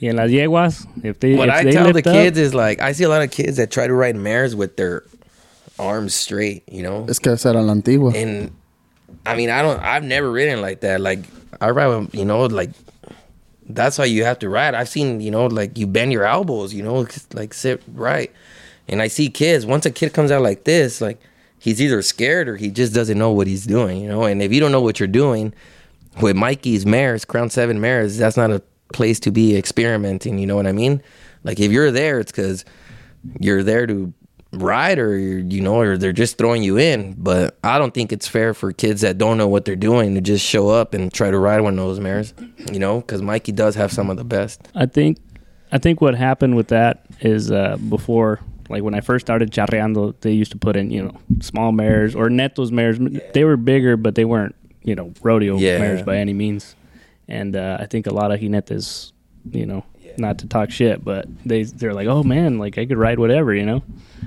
[0.00, 2.36] Y en las yeguas, if they What if I they tell the lift up- kids
[2.36, 5.04] is like I see a lot of kids that try to ride mares with their
[5.78, 7.06] arms straight, you know.
[7.08, 8.12] Es que esa era la antigua.
[8.12, 8.50] And
[9.24, 9.80] I mean, I don't.
[9.80, 11.00] I've never ridden like that.
[11.00, 11.20] Like
[11.60, 12.70] I ride, with, you know, like
[13.68, 14.74] that's how you have to ride.
[14.74, 18.32] I've seen, you know, like you bend your elbows, you know, like sit right.
[18.88, 19.64] And I see kids.
[19.64, 21.20] Once a kid comes out like this, like
[21.66, 24.22] he's either scared or he just doesn't know what he's doing, you know.
[24.22, 25.52] And if you don't know what you're doing
[26.22, 30.38] with Mikey's mares, Crown Seven mares, that's not a place to be experimenting.
[30.38, 31.02] You know what I mean?
[31.42, 32.64] Like if you're there, it's because
[33.40, 34.14] you're there to
[34.52, 38.26] ride or you know or they're just throwing you in but i don't think it's
[38.26, 41.30] fair for kids that don't know what they're doing to just show up and try
[41.30, 42.32] to ride one of those mares
[42.72, 45.18] you know because mikey does have some of the best I think
[45.72, 50.14] I think what happened with that is uh, before, like when I first started charreando,
[50.20, 52.98] they used to put in you know small mares or netos mares.
[53.32, 55.78] They were bigger, but they weren't you know rodeo Yeah.
[55.78, 56.74] mares by any means.
[57.28, 59.12] And uh, I think a lot of jinetes,
[59.50, 59.84] you know,
[60.16, 63.52] not to talk shit, but they they're like, oh man, like I could ride whatever,
[63.54, 63.82] you know.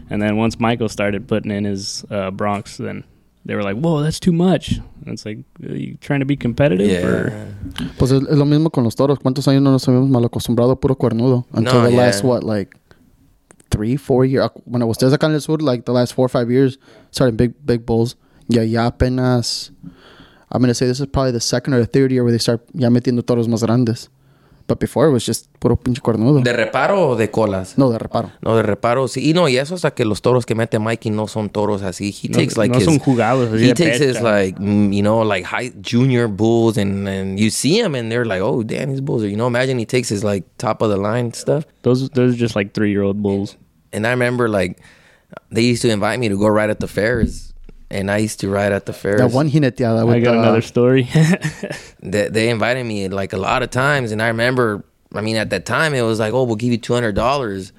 [0.09, 3.03] And then once Michael started putting in his uh, broncs, then
[3.45, 4.79] they were like, whoa, that's too much.
[5.05, 7.03] And it's like, are you trying to be competitive?
[7.03, 7.29] Or?
[7.29, 9.17] yeah Pues es, es lo mismo con los toros.
[9.19, 11.45] ¿Cuántos años no nos habíamos mal acostumbrado a puro cuernudo?
[11.53, 11.97] Until No, the yeah.
[11.97, 12.75] last, what, like
[13.71, 14.49] three, four years.
[14.65, 16.77] When ustedes acá en el sur, like the last four or five years,
[17.11, 18.15] starting big, big bulls.
[18.47, 19.71] Yeah, ya apenas,
[20.51, 22.61] I'm to say this is probably the second or the third year where they start
[22.73, 24.09] ya metiendo toros más grandes.
[24.69, 26.41] But before it was just puro pinche cornudo.
[26.43, 28.31] de reparo o de colas no, de reparo.
[28.41, 31.09] no de reparo sí y no y eso hasta que los toros que mete mikey
[31.11, 33.49] no son toros así he No, takes like no his, son jugados.
[33.51, 37.39] así he de takes his like mm, you know like high junior bulls and and
[37.39, 39.85] you see him and they're like oh damn these bulls are you know imagine he
[39.87, 43.01] takes his like top of the line stuff Those those are just like three year
[43.01, 43.57] old bulls.
[43.91, 44.77] and I remember like
[45.51, 47.48] they used to invite me to go ride at the fairs
[47.91, 49.19] and I used to ride at the fairs.
[49.19, 51.03] That one jineteada with I got the, another story.
[52.01, 55.49] they, they invited me like a lot of times and i remember i mean at
[55.49, 57.71] that time it was like oh we'll give you $200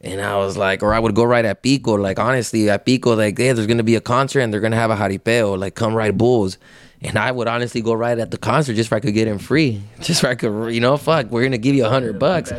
[0.00, 3.14] and i was like or i would go right at pico like honestly at pico
[3.14, 5.94] like yeah there's gonna be a concert and they're gonna have a jaripeo like come
[5.94, 6.58] ride bulls.
[7.00, 9.38] And i would honestly go right at the concert just if i could get in
[9.38, 12.52] free just if i could you know fuck we're gonna give you a hundred bucks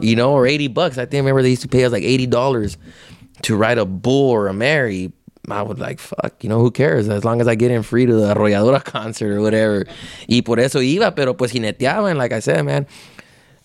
[0.00, 0.96] you know or 80 bucks.
[0.96, 2.76] I think I remember they used to pay us like $80
[3.42, 5.12] to ride a bull or a mary
[5.48, 7.08] I would like, fuck, you know, who cares?
[7.08, 9.86] As long as I get in free to the Arrolladora concert or whatever.
[10.28, 12.10] Y por eso iba, pero pues jineteaba.
[12.10, 12.86] And like I said, man,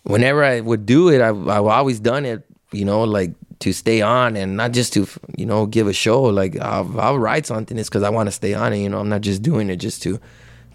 [0.03, 4.01] whenever I would do it, I, I've always done it, you know, like to stay
[4.01, 5.07] on and not just to,
[5.38, 6.23] you know, give a show.
[6.23, 8.99] Like I'll, I'll write something, it's because I want to stay on it, you know.
[8.99, 10.19] I'm not just doing it just to,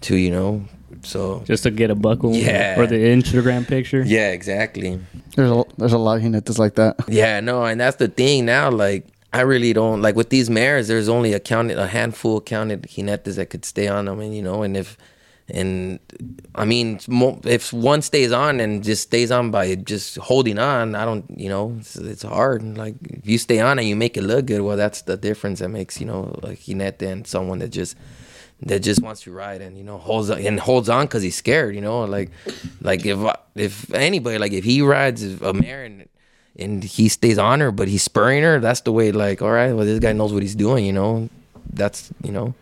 [0.01, 0.63] to, you know,
[1.03, 1.43] so.
[1.45, 2.79] just to get a buckle Yeah.
[2.79, 4.03] or the Instagram picture.
[4.05, 4.99] Yeah, exactly.
[5.35, 6.97] There's a, there's a lot of jinetes like that.
[7.07, 8.69] Yeah, no, and that's the thing now.
[8.69, 10.87] Like, I really don't like with these mares.
[10.87, 14.35] There's only a counted a handful of counted jinetes that could stay on them, and
[14.35, 14.97] you know, and if
[15.53, 15.99] and
[16.55, 16.99] I mean,
[17.45, 21.49] if one stays on and just stays on by just holding on, I don't, you
[21.49, 22.77] know, it's, it's hard.
[22.77, 25.59] Like if you stay on and you make it look good, well, that's the difference
[25.59, 27.95] that makes you know a jinete and someone that just
[28.61, 31.35] that just wants to ride and you know holds on, and holds on because he's
[31.35, 31.75] scared.
[31.75, 32.31] You know, like
[32.81, 33.19] like if
[33.55, 36.07] if anybody like if he rides a mare and
[36.61, 38.59] and he stays on her, but he's spurring her.
[38.59, 39.11] That's the way.
[39.11, 40.85] Like, all right, well, this guy knows what he's doing.
[40.85, 41.29] You know,
[41.73, 42.53] that's you know.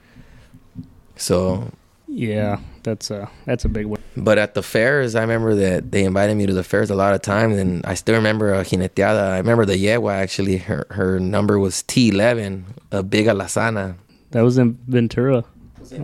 [1.16, 1.70] So,
[2.08, 4.00] Yeah, that's a that's a big one.
[4.16, 7.14] but at the fairs, I remember that they invited me to the fairs a lot
[7.14, 9.32] of times, and I still remember a jineteada.
[9.34, 10.58] I remember the yegua actually.
[10.58, 13.96] Her her number was T eleven, a big alazana.
[14.32, 15.44] That was in Ventura.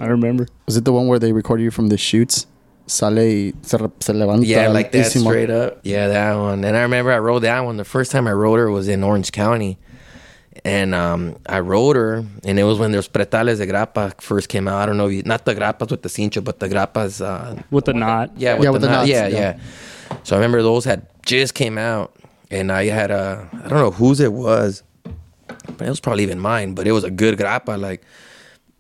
[0.02, 0.48] I remember.
[0.66, 2.48] Was it the one where they recorded you from the chutes?
[2.88, 4.46] Sale y se, re- se levanta.
[4.46, 5.22] Yeah, like that altísimo.
[5.30, 5.80] straight up.
[5.84, 6.64] Yeah, that one.
[6.64, 7.78] And I remember I rode that one.
[7.78, 9.78] The first time I rode her was in Orange County.
[10.64, 14.68] And um, I rode her, and it was when those pretales de grappa first came
[14.68, 14.82] out.
[14.82, 17.24] I don't know, if you, not the grappas with the cincho, but the grappas.
[17.24, 18.32] Uh, With the knot.
[18.38, 18.96] yeah, with Yeah, the, with the knot.
[19.00, 19.58] knots, yeah, yeah.
[20.10, 22.16] yeah, So I remember those had just came out,
[22.50, 26.40] and I had a I don't know whose it was, but it was probably even
[26.40, 26.74] mine.
[26.74, 28.02] But it was a good grappa, like,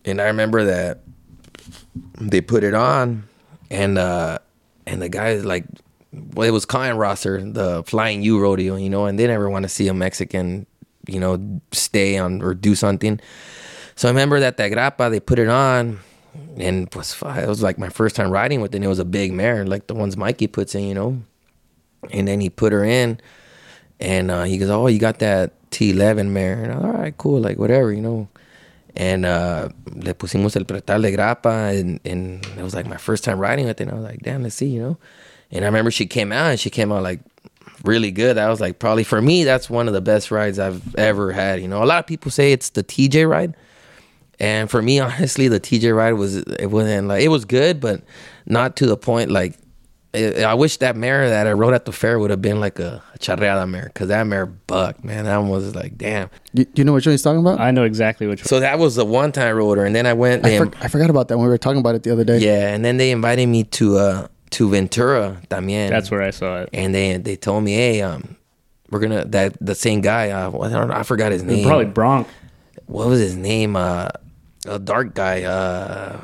[0.05, 1.01] and I remember that
[2.19, 3.25] they put it on,
[3.75, 4.39] and uh
[4.87, 5.65] and the guy like,
[6.11, 9.63] well, it was Kyle Rosser, the Flying U rodeo, you know, and they never want
[9.63, 10.65] to see a Mexican,
[11.07, 13.19] you know, stay on or do something.
[13.95, 15.99] So I remember that that grapa they put it on,
[16.57, 18.77] and it was it was like my first time riding with it.
[18.77, 21.21] And it was a big mare, like the ones Mikey puts in, you know.
[22.11, 23.19] And then he put her in,
[23.99, 27.39] and uh, he goes, "Oh, you got that T11 mare." And I, all right, cool,
[27.39, 28.27] like whatever, you know.
[28.97, 33.25] And uh, le pusimos el pretal de grapa, and, and it was like my first
[33.25, 33.83] time riding with it.
[33.83, 34.97] And I was like, "Damn, let's see," you know.
[35.51, 37.19] And I remember she came out, and she came out like
[37.83, 38.37] really good.
[38.37, 41.61] That was like probably for me, that's one of the best rides I've ever had.
[41.61, 43.55] You know, a lot of people say it's the TJ ride.
[44.39, 48.01] And for me, honestly, the TJ ride was it wasn't like it was good, but
[48.45, 49.57] not to the point like
[50.15, 53.03] I wish that mare that I rode at the fair would have been like a,
[53.13, 55.25] a charreada mare because that mare bucked, man.
[55.25, 56.29] That one was like, damn.
[56.53, 57.59] Do, do you know which one he's talking about?
[57.59, 58.47] I know exactly which one.
[58.47, 60.45] So that was the one time I rode her, and then I went.
[60.45, 62.23] I, They, for, I forgot about that when we were talking about it the other
[62.23, 62.39] day.
[62.39, 65.89] yeah, and then they invited me to uh to Ventura también.
[65.89, 66.69] That's where I saw it.
[66.73, 68.35] and they they told me, hey, um,
[68.91, 70.29] we're gonna that the same guy.
[70.29, 71.65] Uh, I don't know, I forgot his name.
[71.65, 72.27] probably Bronk.
[72.85, 73.75] what was his name?
[73.75, 74.09] Uh,
[74.67, 75.43] a dark guy.
[75.43, 76.19] Uh,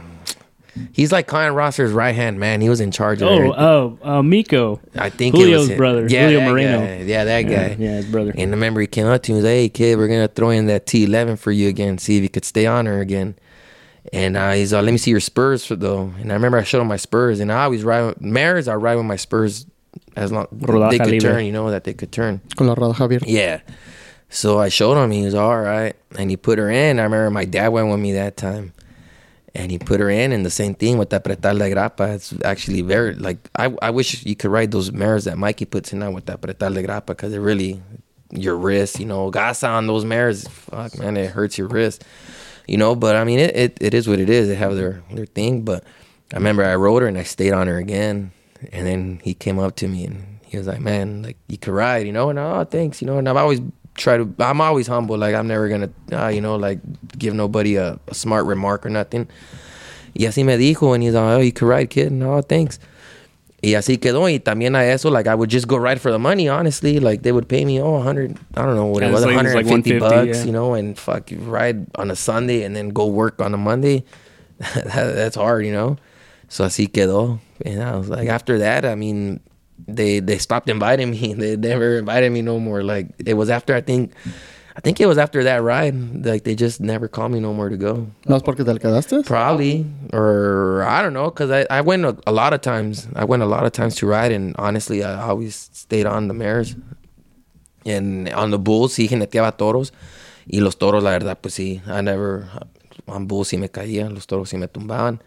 [0.94, 2.62] he's like Kyle Rosser's right hand man.
[2.62, 3.28] He was in charge of.
[3.30, 3.56] Oh, everything.
[3.60, 4.80] oh, uh, Miko.
[4.96, 5.78] I think Julio's it was him.
[5.78, 6.80] brother, Yeah, Julio that Moreno.
[6.80, 6.98] guy.
[7.04, 7.76] Yeah, that guy.
[7.80, 8.32] yeah, his brother.
[8.38, 10.28] And I remember he came up to me and was like, "Hey kid, we're gonna
[10.28, 11.98] throw in that T11 for you again.
[11.98, 13.36] See if you could stay on her again."
[14.14, 16.64] And uh, he's like, "Let me see your spurs for though." And I remember I
[16.64, 18.68] showed him my spurs, and I always ride with, mares.
[18.68, 19.66] I ride with my spurs
[20.16, 21.20] as long Rodaja they could libre.
[21.34, 21.46] turn.
[21.46, 22.42] You know that they could turn.
[22.56, 23.24] Con la rodaja abierta.
[23.28, 23.60] Yeah.
[24.30, 25.12] So I showed him.
[25.12, 27.00] He was all right, and he put her in.
[27.00, 28.74] I remember my dad went with me that time,
[29.54, 32.14] and he put her in, and the same thing with that pretal de grapa.
[32.14, 33.74] It's actually very like I.
[33.82, 36.74] I wish you could ride those mares that Mikey puts in now with that pretal
[36.74, 37.82] de grapa because it really
[38.32, 39.00] your wrist.
[39.00, 40.48] You know, gasa on those mares.
[40.48, 42.04] Fuck man, it hurts your wrist.
[42.68, 44.48] You know, but I mean, it, it, it is what it is.
[44.48, 45.64] They have their their thing.
[45.64, 45.84] But
[46.32, 48.32] I remember I rode her and I stayed on her again,
[48.72, 51.74] and then he came up to me and he was like, "Man, like you could
[51.74, 53.18] ride, you know?" And oh, thanks, you know.
[53.18, 53.62] And I've always
[54.02, 54.34] tried to.
[54.40, 55.18] I'm always humble.
[55.18, 56.80] Like I'm never gonna, uh, you know, like
[57.18, 59.28] give nobody a, a smart remark or nothing.
[60.14, 62.80] Y así me dijo, and he's like, "Oh, you could ride, kid." And oh, thanks.
[63.64, 64.24] Y así quedó.
[64.24, 66.50] Y también a eso, like I would just go ride for the money.
[66.50, 68.38] Honestly, like they would pay me, oh, 100.
[68.56, 70.46] I don't know what it was, like- it's like 150 150, bucks, yeah.
[70.46, 73.58] you know, and fuck, you ride on a Sunday and then go work on a
[73.58, 74.04] Monday.
[74.58, 75.98] that, that's hard, you know.
[76.50, 77.40] So así quedó.
[77.64, 79.40] And I was like, after that, I mean,
[79.88, 81.34] they they stopped inviting me.
[81.38, 82.84] They never invited me no more.
[82.84, 84.14] Like it was after I think,
[84.76, 86.26] I think it was after that ride.
[86.26, 88.08] Like they just never called me no more to go.
[88.28, 89.26] ¿No es porque te quedaste?
[89.26, 93.08] Probably, or I don't know, because I, I went a, a lot of times.
[93.16, 96.34] I went a lot of times to ride, and honestly, I always stayed on the
[96.34, 96.76] mares.
[97.84, 99.92] And on the bulls, sí jineteaba toros.
[100.46, 102.48] Y los toros, la verdad, pues sí, I never,
[103.08, 105.22] on bulls sí me caía, los toros sí me tumbaban.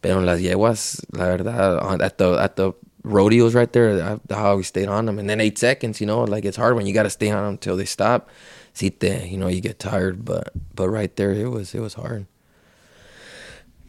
[0.00, 2.72] Pero en las yeguas, la verdad, on, at the at the
[3.06, 5.18] rodeos right there, I, I always stayed on them.
[5.18, 7.44] And then eight seconds, you know, like it's hard when you got to stay on
[7.44, 8.28] them until they stop.
[8.74, 11.94] Sí te, you know, you get tired, but but right there, it was it was
[11.94, 12.26] hard.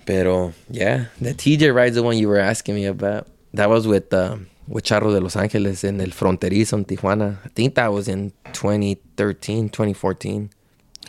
[0.06, 3.28] Pero yeah, the TJ ride's the one you were asking me about.
[3.54, 7.38] That was with um, with Charro de Los Angeles in El Fronterizo in Tijuana.
[7.44, 10.50] I think that was in 2013, 2014.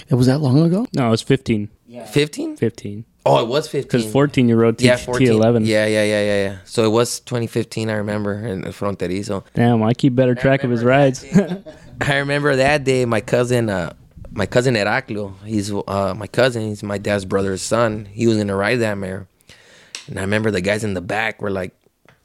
[0.09, 0.87] It was that long ago?
[0.95, 1.69] No, it was 15.
[1.87, 2.05] Yeah.
[2.07, 2.57] 15?
[2.57, 3.05] 15.
[3.29, 4.01] Oh, it was 15.
[4.01, 5.29] Because 14 you rode T- yeah, 14.
[5.29, 5.67] T11.
[5.67, 6.59] Yeah, yeah, yeah, yeah, yeah.
[6.65, 9.45] So it was 2015, I remember, in El Fronterizo.
[9.53, 11.27] Damn, I keep better track of his rides.
[12.01, 13.93] I remember that day, my cousin, uh,
[14.31, 18.07] my cousin Heraclio, he's uh, my cousin, he's my dad's brother's son.
[18.07, 19.27] He was gonna ride that mare,
[20.07, 21.75] and I remember the guys in the back were like,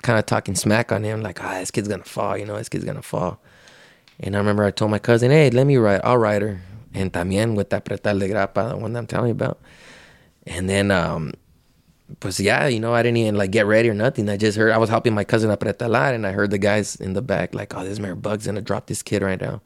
[0.03, 2.69] kind of talking smack on him, like, ah, this kid's gonna fall, you know, this
[2.69, 3.39] kid's gonna fall.
[4.19, 6.61] And I remember I told my cousin, hey, let me ride, I'll ride her.
[6.93, 9.59] And también with that pretal de grapa, the one that I'm telling you about.
[10.45, 11.33] And then, um,
[12.19, 14.29] pues yeah, you know, I didn't even like get ready or nothing.
[14.29, 16.57] I just heard I was helping my cousin up at apretalar, and I heard the
[16.57, 19.61] guys in the back like, "Oh, this mare bug's gonna drop this kid right now."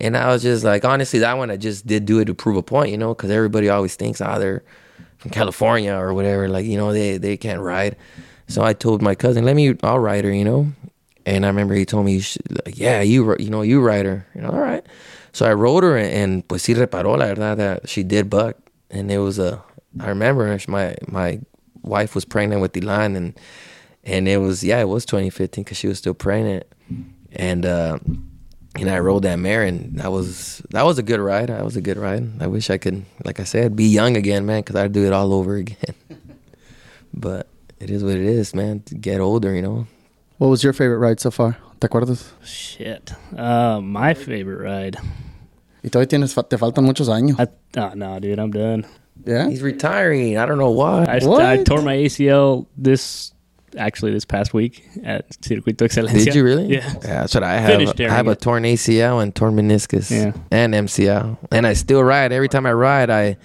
[0.00, 2.56] And I was just like, honestly, that one I just did do it to prove
[2.56, 4.64] a point, you know, because everybody always thinks, oh, they're
[5.18, 7.96] from California or whatever, like you know, they they can't ride.
[8.48, 10.72] So I told my cousin, "Let me, I'll ride her," you know.
[11.26, 12.22] And I remember he told me,
[12.66, 14.84] "Yeah, you, you know, you ride her." You know, all right.
[15.32, 18.56] So I rode her, and, and pues sí reparó la verdad that she did buck,
[18.90, 19.62] and it was a.
[20.00, 21.40] I remember my my
[21.82, 23.38] wife was pregnant with Elan, and
[24.04, 26.64] and it was yeah, it was 2015 because she was still pregnant,
[27.32, 27.98] and uh,
[28.76, 31.48] and I rode that mare, and that was that was a good ride.
[31.48, 32.28] That was a good ride.
[32.40, 35.12] I wish I could, like I said, be young again, man, because I'd do it
[35.12, 35.94] all over again.
[37.14, 37.46] but
[37.80, 38.80] it is what it is, man.
[38.86, 39.86] To get older, you know.
[40.38, 41.56] What was your favorite ride so far?
[41.80, 42.32] ¿Te acuerdas?
[42.44, 43.12] Shit.
[43.36, 44.96] Uh, my favorite ride.
[45.84, 47.38] Y todavía tienes, fa- te faltan muchos años.
[47.38, 47.46] I,
[47.78, 48.86] oh, no, dude, I'm done.
[49.24, 49.48] ¿Ya?
[49.48, 50.36] He's retiring.
[50.38, 51.04] I don't know why.
[51.04, 51.16] I,
[51.52, 53.32] I tore my ACL this,
[53.78, 56.24] actually, this past week at Circuito Excelencia.
[56.24, 56.66] Did you really?
[56.74, 56.92] Yeah.
[57.00, 57.70] that's what I have.
[57.70, 60.32] Finished I have tearing a torn ACL and torn meniscus Yeah.
[60.50, 62.32] and MCL, and I still ride.
[62.32, 63.36] Every time I ride, I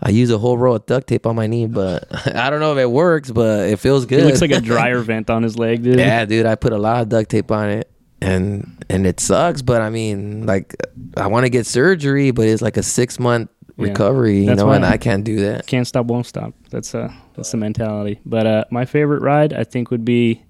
[0.00, 2.04] I use a whole row of duct tape on my knee, but
[2.34, 4.20] I don't know if it works, but it feels good.
[4.20, 5.98] It looks like a dryer vent on his leg, dude.
[5.98, 6.46] yeah, dude.
[6.46, 7.90] I put a lot of duct tape on it,
[8.22, 9.60] and and it sucks.
[9.62, 10.74] But I mean, like,
[11.16, 13.55] I want to get surgery, but it's like a six month Yeah.
[13.76, 15.66] Recovery, you That's know, and why- I can't do that.
[15.66, 16.54] Can't stop, won't stop.
[16.70, 18.20] That's uh that's the mentality.
[18.24, 20.42] But uh, my favorite ride, I think, would be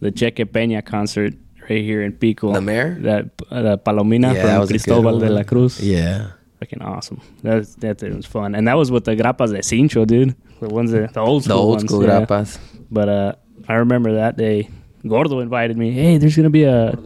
[0.00, 1.34] the Cheque Peña concert
[1.70, 2.52] right here in Pico.
[2.52, 2.96] The mayor?
[3.00, 5.80] That uh, the Palomina Yeah, that from was Cristobal de la Cruz.
[5.80, 6.32] Yeah.
[6.60, 7.20] Fucking awesome.
[7.42, 10.34] That that thing was fun, and that was with the grapas de cincho, dude.
[10.60, 11.54] The ones that the old school.
[11.56, 12.24] The school old ones, school yeah.
[12.24, 12.58] grapas.
[12.90, 13.32] But uh,
[13.68, 14.70] I remember that day,
[15.06, 15.92] Gordo invited me.
[15.92, 16.98] Hey, there's gonna be a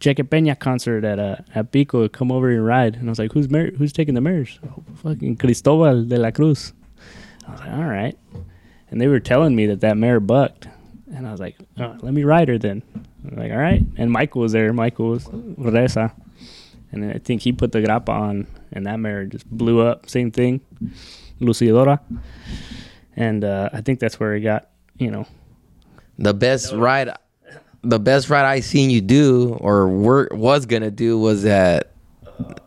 [0.00, 2.08] Cheque Peña concert at uh, at Pico.
[2.08, 2.96] Come over and ride.
[2.96, 4.58] And I was like, who's mar- who's taking the mirrors?
[4.66, 6.72] Oh, fucking Cristobal de la Cruz.
[7.46, 8.18] I was like, all right.
[8.90, 10.68] And they were telling me that that mare bucked,
[11.12, 12.82] and I was like, oh, let me ride her then.
[13.24, 13.82] I'm like, all right.
[13.96, 14.72] And Michael was there.
[14.72, 16.12] Michael was Reza.
[16.92, 20.08] And then I think he put the grapa on, and that mare just blew up.
[20.08, 20.60] Same thing,
[21.40, 21.98] Lucidora.
[23.16, 24.68] And uh, I think that's where he got,
[24.98, 25.26] you know,
[26.18, 27.10] The best ride,
[27.88, 31.92] the best ride I seen you do or were was gonna do was at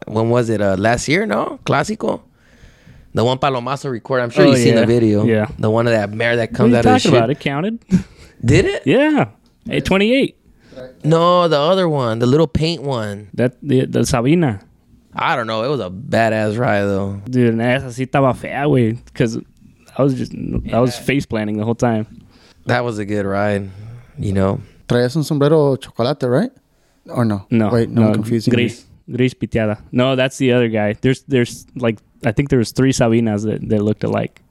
[0.07, 0.61] when was it?
[0.61, 1.25] Uh, last year?
[1.25, 2.21] No, Clásico.
[3.13, 4.21] The one Palomazo record.
[4.21, 4.81] I'm sure Oh, you've seen yeah.
[4.81, 5.23] the video.
[5.25, 5.47] Yeah.
[5.57, 7.11] The one of that mare that comes out of the shit.
[7.13, 7.29] about?
[7.29, 7.79] It counted.
[8.45, 8.83] Did it?
[8.85, 9.29] yeah.
[9.65, 10.35] Hey, 28.
[11.03, 13.29] No, the other one, the little paint one.
[13.33, 14.61] That the, the Sabina.
[15.13, 15.63] I don't know.
[15.63, 17.21] It was a badass ride though.
[17.25, 19.03] Dude, and esa sí estaba fea, güey.
[19.05, 19.37] Because
[19.97, 20.33] I was just,
[20.71, 22.23] I was face planting the whole time.
[22.67, 23.69] That was a good ride.
[24.17, 24.61] You know.
[24.89, 26.51] Traías un sombrero chocolate, right?
[27.07, 27.45] Or no?
[27.49, 27.69] No.
[27.69, 28.51] Wait, no, I'm confusing.
[28.51, 28.57] you.
[28.57, 28.85] Gris.
[29.11, 29.81] Gris piteada.
[29.91, 30.93] No, that's the other guy.
[30.93, 34.41] There's, there's like, I think there was three Sabinas that, that looked alike.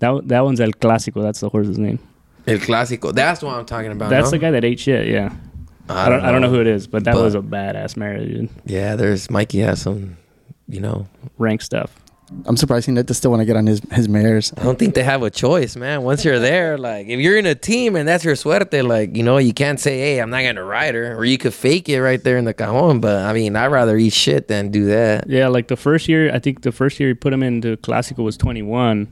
[0.00, 1.22] That, that one's El Clásico.
[1.22, 1.98] That's the horse's name.
[2.46, 3.12] El Clásico.
[3.14, 4.10] That's what I'm talking about.
[4.10, 4.30] That's no?
[4.32, 5.32] the guy that ate shit, yeah.
[5.88, 8.18] I don't, I don't know who it is, but that But- was a badass mare,
[8.18, 8.50] dude.
[8.64, 10.16] Yeah, there's Mikey has some,
[10.68, 11.06] you know.
[11.38, 11.94] Rank stuff.
[12.46, 14.52] I'm surprised he still want to get on his, his mares.
[14.56, 16.02] I don't think they have a choice, man.
[16.02, 19.22] Once you're there, like if you're in a team and that's your suerte, like you
[19.22, 22.02] know, you can't say, "Hey, I'm not gonna ride her," or you could fake it
[22.02, 23.00] right there in the cajon.
[23.00, 25.28] But I mean, I'd rather eat shit than do that.
[25.28, 28.24] Yeah, like the first year, I think the first year he put him into Clásico
[28.24, 29.08] was 21,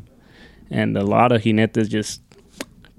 [0.70, 2.22] and a lot of jinetes just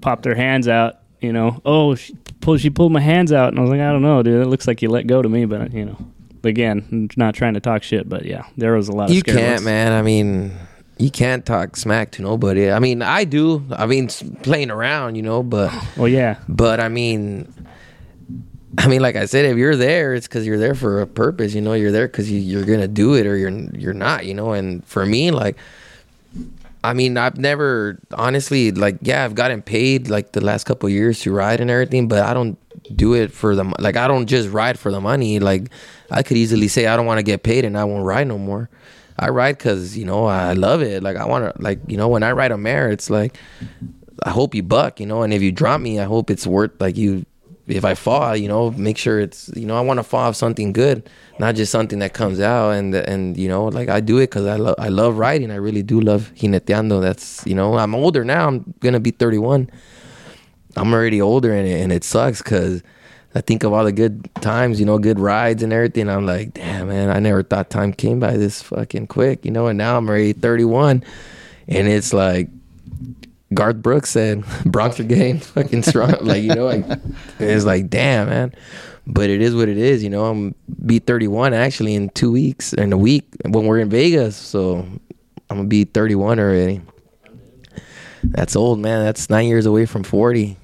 [0.00, 0.98] popped their hands out.
[1.20, 3.92] You know, oh, she pulled, she pulled my hands out, and I was like, I
[3.92, 4.42] don't know, dude.
[4.42, 5.96] It looks like you let go to me, but you know,
[6.44, 9.22] again, I'm not trying to talk shit, but yeah, there was a lot of You
[9.22, 9.92] can't, man.
[9.92, 10.52] I mean,
[10.98, 12.70] you can't talk smack to nobody.
[12.70, 13.64] I mean, I do.
[13.72, 14.08] I mean,
[14.42, 17.52] playing around, you know, but Well, yeah, but I mean.
[18.78, 21.52] I mean, like I said, if you're there, it's because you're there for a purpose.
[21.52, 24.24] You know, you're there because you, you're gonna do it, or you're you're not.
[24.24, 25.58] You know, and for me, like,
[26.82, 30.92] I mean, I've never honestly like yeah, I've gotten paid like the last couple of
[30.94, 32.58] years to ride and everything, but I don't
[32.94, 35.38] do it for the like I don't just ride for the money.
[35.38, 35.70] Like
[36.10, 38.38] I could easily say I don't want to get paid and I won't ride no
[38.38, 38.68] more.
[39.18, 41.02] I ride because you know I love it.
[41.02, 43.38] Like I want to like you know when I ride a mare, it's like
[44.24, 46.80] I hope you buck, you know, and if you drop me, I hope it's worth
[46.80, 47.26] like you.
[47.68, 50.36] If I fall, you know, make sure it's you know I want to fall off
[50.36, 51.08] something good,
[51.38, 54.46] not just something that comes out and and you know like I do it because
[54.46, 55.50] I love I love riding.
[55.50, 57.00] I really do love jineteando.
[57.00, 58.48] That's you know I'm older now.
[58.48, 59.70] I'm gonna be 31.
[60.76, 62.82] I'm already older in it, and it sucks because
[63.34, 66.08] I think of all the good times, you know, good rides and everything.
[66.08, 69.66] I'm like, damn man, I never thought time came by this fucking quick, you know.
[69.66, 71.02] And now I'm already 31,
[71.68, 72.48] and it's like
[73.54, 76.14] Garth Brooks said, broncs are getting fucking strong.
[76.22, 76.84] like you know, like
[77.38, 78.54] it's like damn man.
[79.04, 80.26] But it is what it is, you know.
[80.26, 80.54] I'm
[80.86, 84.36] be 31 actually in two weeks, in a week when we're in Vegas.
[84.36, 84.86] So
[85.50, 86.82] I'm gonna be 31 already.
[88.24, 89.04] That's old, man.
[89.04, 90.56] That's nine years away from 40.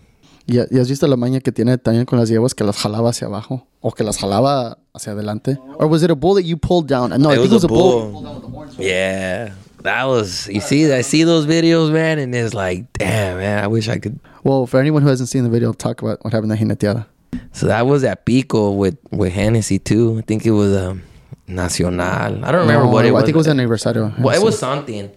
[0.48, 3.26] ¿Y, has visto la maña que tiene también con las yeguas que las jalaba hacia
[3.26, 3.66] abajo?
[3.80, 5.58] ¿O que las jalaba hacia adelante?
[5.78, 7.10] Or was it a bull that you pulled down?
[7.20, 8.66] No, I think it was a bull.
[8.78, 10.48] Yeah, that was.
[10.48, 13.62] You see, I see those videos, man, and it's like, damn, man.
[13.62, 14.18] I wish I could.
[14.42, 17.04] Well, for anyone who hasn't seen the video, talk about what happened to Jineteada.
[17.52, 20.16] So that was at Pico with with Hennessy too.
[20.18, 21.02] I think it was um,
[21.46, 22.00] Nacional.
[22.00, 23.24] I don't remember No, what it I was.
[23.24, 24.18] think it was an aniversario.
[24.18, 25.10] Well, it was something.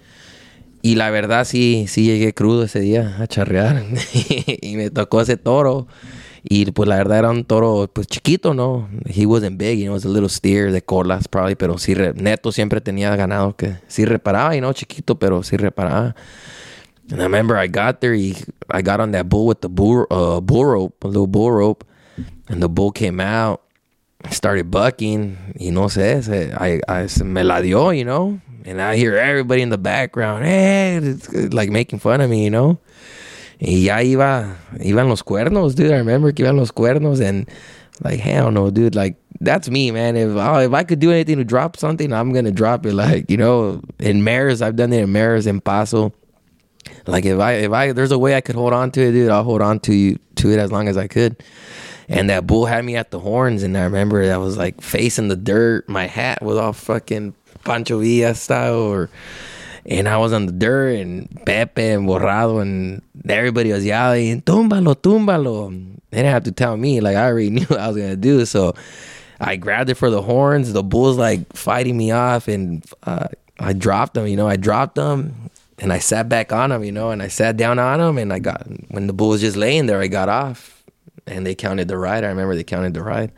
[0.81, 3.83] Y la verdad sí, sí llegué crudo ese día a charrear.
[4.61, 5.87] y me tocó ese toro.
[6.43, 8.89] Y pues la verdad era un toro pues chiquito, ¿no?
[9.05, 11.93] He wasn't big, you know, it was a little steer de colas probably, pero sí,
[12.15, 16.15] neto siempre tenía ganado que sí reparaba, y no chiquito, pero sí reparaba.
[17.11, 18.35] And I remember I got there, y
[18.71, 21.85] I got on that bull with the bull, uh, bull rope, a little bull rope.
[22.51, 23.61] and the bull came out,
[24.29, 25.37] started bucking.
[25.57, 29.61] You know, says I, I, se me la dio, you know, and I hear everybody
[29.61, 32.79] in the background, eh, hey, like making fun of me, you know.
[33.61, 35.91] Y ya iba, iban los cuernos, dude.
[35.91, 37.47] I remember que iban los cuernos, and
[38.03, 38.95] like, hell no, dude.
[38.95, 40.15] Like, that's me, man.
[40.15, 42.93] If oh, if I could do anything to drop something, I'm gonna drop it.
[43.01, 46.13] Like, you know, in Mares, I've done it in Mares, in Paso.
[47.07, 49.29] Like, if I if I there's a way I could hold on to it, dude,
[49.29, 51.43] I'll hold on to you to it as long as I could.
[52.07, 55.27] And that bull had me at the horns, and I remember I was like facing
[55.27, 55.87] the dirt.
[55.87, 59.09] My hat was all fucking Pancho Villa style, or
[59.85, 64.95] and I was on the dirt and Pepe and Borrado and everybody was yelling, túmbalo,
[64.95, 65.69] túmbalo.
[66.11, 68.45] They didn't have to tell me, like I already knew what I was gonna do.
[68.45, 68.75] So
[69.39, 70.73] I grabbed it for the horns.
[70.73, 73.27] The bull's like fighting me off, and uh,
[73.59, 74.27] I dropped them.
[74.27, 75.49] You know, I dropped them,
[75.79, 76.83] and I sat back on them.
[76.83, 79.41] You know, and I sat down on them, and I got when the bull was
[79.41, 80.83] just laying there, I got off,
[81.25, 82.23] and they counted the ride.
[82.23, 83.31] I remember they counted the ride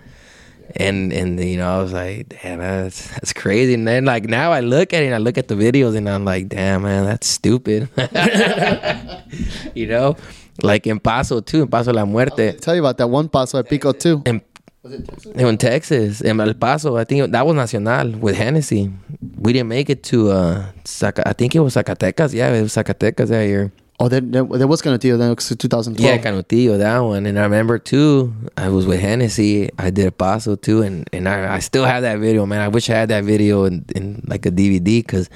[0.76, 3.74] and and you know I was like, damn, that's that's crazy.
[3.74, 6.10] And then like now I look at it, and I look at the videos, and
[6.10, 7.90] I'm like, damn, man, that's stupid.
[9.76, 10.18] you know,
[10.62, 12.54] like in Paso too, in Paso La Muerte.
[12.54, 14.22] tell you about that one Paso at Pico too.
[14.26, 14.42] In,
[14.84, 15.32] was it Texas?
[15.34, 18.92] In Texas, in El Paso, I think that was Nacional with Hennessy.
[19.38, 22.34] We didn't make it to uh, Zaca- I think it was Zacatecas.
[22.34, 23.72] Yeah, it was Zacatecas that year.
[24.00, 26.00] Oh, there, there, was Canutillo then, 2012.
[26.00, 27.26] Yeah, Canutillo, that one.
[27.26, 29.70] And I remember too, I was with Hennessy.
[29.78, 32.60] I did a Paso too, and, and I, I still have that video, man.
[32.60, 35.30] I wish I had that video in, in like a DVD because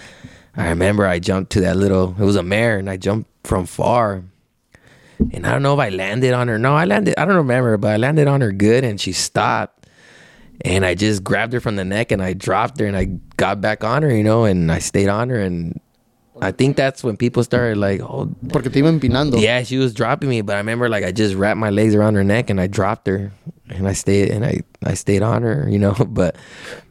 [0.56, 3.68] I remember I jumped to that little, it was a mare, and I jumped from
[3.68, 4.24] far.
[5.32, 6.58] And I don't know if I landed on her.
[6.58, 9.88] No, I landed, I don't remember, but I landed on her good, and she stopped.
[10.66, 13.06] And I just grabbed her from the neck and I dropped her and I
[13.38, 15.80] got back on her, you know, and I stayed on her and
[16.42, 19.42] I think that's when people started like, oh, porque te iba empinando.
[19.42, 22.16] Yeah, she was dropping me, but I remember like I just wrapped my legs around
[22.16, 23.32] her neck and I dropped her,
[23.70, 25.96] and I stayed and I I stayed on her, you know.
[26.08, 26.36] But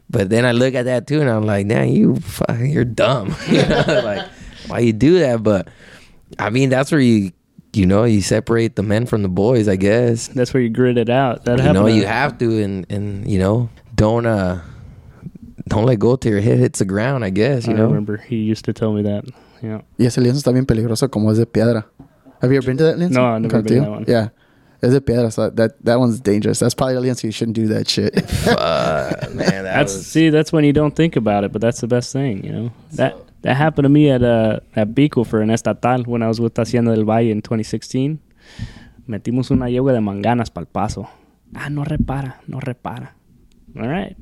[0.09, 2.19] but then I look at that too, and I'm like, damn, you
[2.59, 4.25] you're dumb, you know, like
[4.67, 5.43] why you do that?
[5.43, 5.67] But
[6.39, 7.31] I mean, that's where you
[7.73, 10.27] you know you separate the men from the boys, I guess.
[10.29, 11.45] That's where you grit it out.
[11.45, 14.61] That you know you have to, and and you know don't uh
[15.67, 17.85] don't let go till your head hits the ground, I guess, you I know.
[17.87, 19.25] remember he used to tell me that.
[19.61, 19.81] Yeah.
[19.97, 21.85] Y ese lienzo está bien peligroso como es de piedra.
[22.41, 23.11] Have you ever been to that lienzo?
[23.13, 24.05] No, I've never been to that one.
[24.07, 24.29] Yeah.
[24.81, 26.59] It's de piedra, so that, that one's dangerous.
[26.59, 28.13] That's probably a lienzo you shouldn't do that shit.
[28.29, 28.55] Fuck,
[29.33, 31.87] man, that That's was see, that's when you don't think about it, but that's the
[31.87, 32.71] best thing, you know.
[32.93, 36.39] That that happened to me at uh at Pico for an estatal when I was
[36.39, 38.19] with Hacienda del Valle in 2016.
[39.07, 41.07] Metimos una yegua de manganas pal paso.
[41.55, 43.09] Ah, no repara, no repara.
[43.79, 44.15] All right.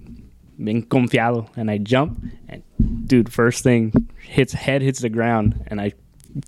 [0.58, 1.50] Bien confiado.
[1.58, 2.64] And I jump and
[3.08, 3.92] dude, first thing
[4.22, 5.94] hits head hits the ground and I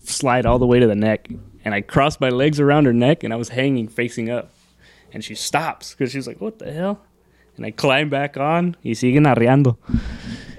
[0.03, 1.27] slide all the way to the neck
[1.65, 4.51] and I crossed my legs around her neck and I was hanging facing up.
[5.13, 6.99] And she stops because she's like, "What the hell?"
[7.55, 8.75] And I climb back on.
[8.83, 9.77] Y siguen arreando.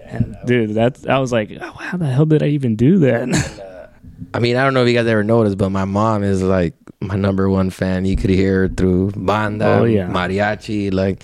[0.07, 3.29] And dude, that I was like, oh, how the hell did I even do that?
[3.29, 3.87] Uh,
[4.33, 6.75] I mean, I don't know if you guys ever noticed, but my mom is like
[7.01, 8.07] my number one fan.
[8.07, 10.09] You could hear her through banda, Oh, yeah.
[10.09, 11.23] mariachi, like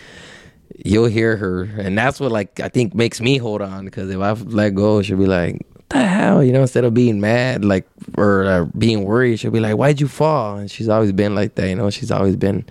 [0.85, 4.19] you'll hear her, and that's what like I think makes me hold on because if
[4.19, 7.65] I let go, she'll be like, "What the hell?" You know, instead of being mad,
[7.65, 7.87] like
[8.17, 11.55] or uh, being worried, she'll be like, "Why'd you fall?" And she's always been like
[11.57, 11.69] that.
[11.69, 12.65] You know, she's always been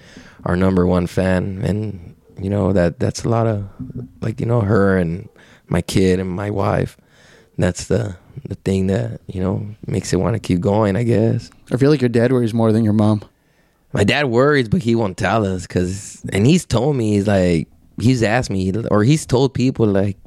[0.46, 3.68] our number one fan, and you know that that's a lot of
[4.22, 5.30] like you know her and
[5.68, 6.98] my kid and my wife.
[7.58, 10.96] That's the the thing that you know makes it want to keep going.
[10.96, 11.50] I guess.
[11.72, 13.24] I feel like your dad worries more than your mom.
[13.94, 17.68] My dad worries, but he won't tell us because, and he's told me he's like
[18.00, 20.18] he's asked me or he's told people like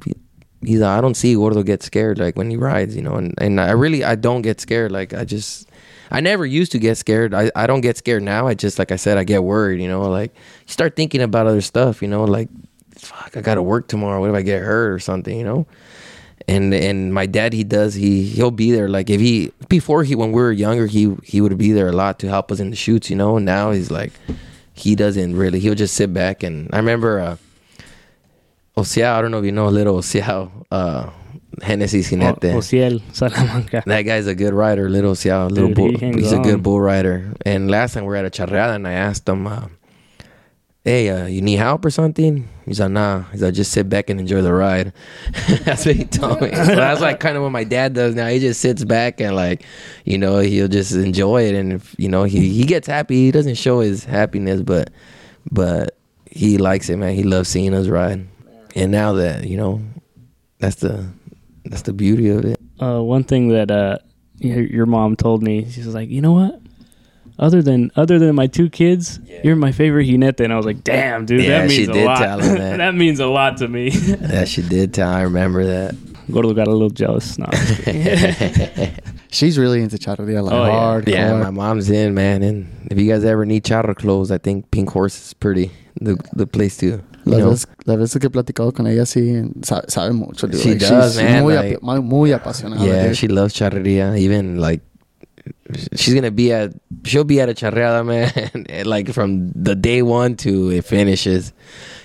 [0.61, 3.59] he's I don't see Gordo get scared like when he rides, you know, and and
[3.59, 4.91] I really I don't get scared.
[4.91, 5.69] Like I just
[6.11, 7.33] I never used to get scared.
[7.33, 8.47] I I don't get scared now.
[8.47, 11.47] I just like I said I get worried, you know, like you start thinking about
[11.47, 12.49] other stuff, you know, like
[12.95, 14.19] fuck I got to work tomorrow.
[14.19, 15.67] What if I get hurt or something, you know?
[16.47, 20.15] and and my dad he does he he'll be there like if he before he
[20.15, 22.69] when we were younger he he would be there a lot to help us in
[22.69, 24.13] the chutes you know and now he's like
[24.73, 27.35] he doesn't really he'll just sit back and i remember uh
[28.77, 31.09] Osiao, I don't know if you know little Osiao, uh
[31.61, 32.53] Hennessy Sinete.
[32.53, 33.81] O- Ociel, Salamanca.
[33.85, 35.97] That guy's a good rider, little Xiao, little Dude, bull.
[35.97, 37.33] he he's a good bull rider.
[37.45, 39.67] And last time we were at a charreada, and I asked him, uh,
[40.83, 44.11] "Hey, uh, you need help or something?" He's like, "Nah." He's like, "Just sit back
[44.11, 44.93] and enjoy the ride."
[45.65, 46.53] that's what he told me.
[46.53, 48.27] so that's like kind of what my dad does now.
[48.27, 49.65] He just sits back and like,
[50.05, 53.15] you know, he'll just enjoy it, and if, you know, he he gets happy.
[53.25, 54.91] He doesn't show his happiness, but
[55.51, 55.97] but
[56.29, 57.15] he likes it, man.
[57.15, 58.27] He loves seeing us ride.
[58.77, 59.81] And now that you know,
[60.59, 61.05] that's the
[61.65, 62.59] that's the beauty of it.
[62.79, 63.97] Uh, one thing that uh,
[64.37, 66.61] your, your mom told me, she was like, you know what?
[67.39, 70.83] other than other than my two kids, you're my favorite jinete." And I was like,
[70.83, 72.17] "Damn, dude, Yeah, that she means a lot.
[72.19, 72.77] tell that.
[72.83, 75.09] that means a lot to me." Yeah, she did tell.
[75.09, 75.95] I remember that.
[76.31, 77.37] Gordo got a little jealous.
[77.37, 78.95] No, I'm just kidding.
[79.29, 80.71] She's really into charreria, like Oh, yeah.
[80.73, 81.07] hardcore.
[81.07, 82.41] Yeah, my mom's in, man.
[82.43, 85.71] And if you guys ever need charro clothes, I think Pink Horse is pretty
[86.01, 87.01] the the place to.
[87.27, 87.49] You Las know.
[87.51, 90.47] veces, las veces que he platicado con ella, sí, sabe, sabe mucho.
[90.47, 90.59] dude.
[90.61, 92.85] She Like, does, she's man, Muy, like- api- muy apasionada.
[92.85, 93.15] Yeah, dude.
[93.17, 94.17] she loves charreria.
[94.17, 94.81] Even like
[95.95, 96.71] she's gonna be at
[97.03, 98.85] she'll be at a charreada, man.
[98.85, 101.53] like from the day one to it finishes.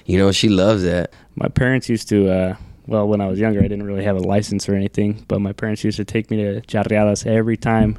[0.07, 1.12] You know, she loves that.
[1.37, 2.29] my parents used to.
[2.31, 2.57] Uh,
[2.89, 5.53] well, when I was younger, I didn't really have a license or anything, but my
[5.53, 7.99] parents used to take me to charreadas every time.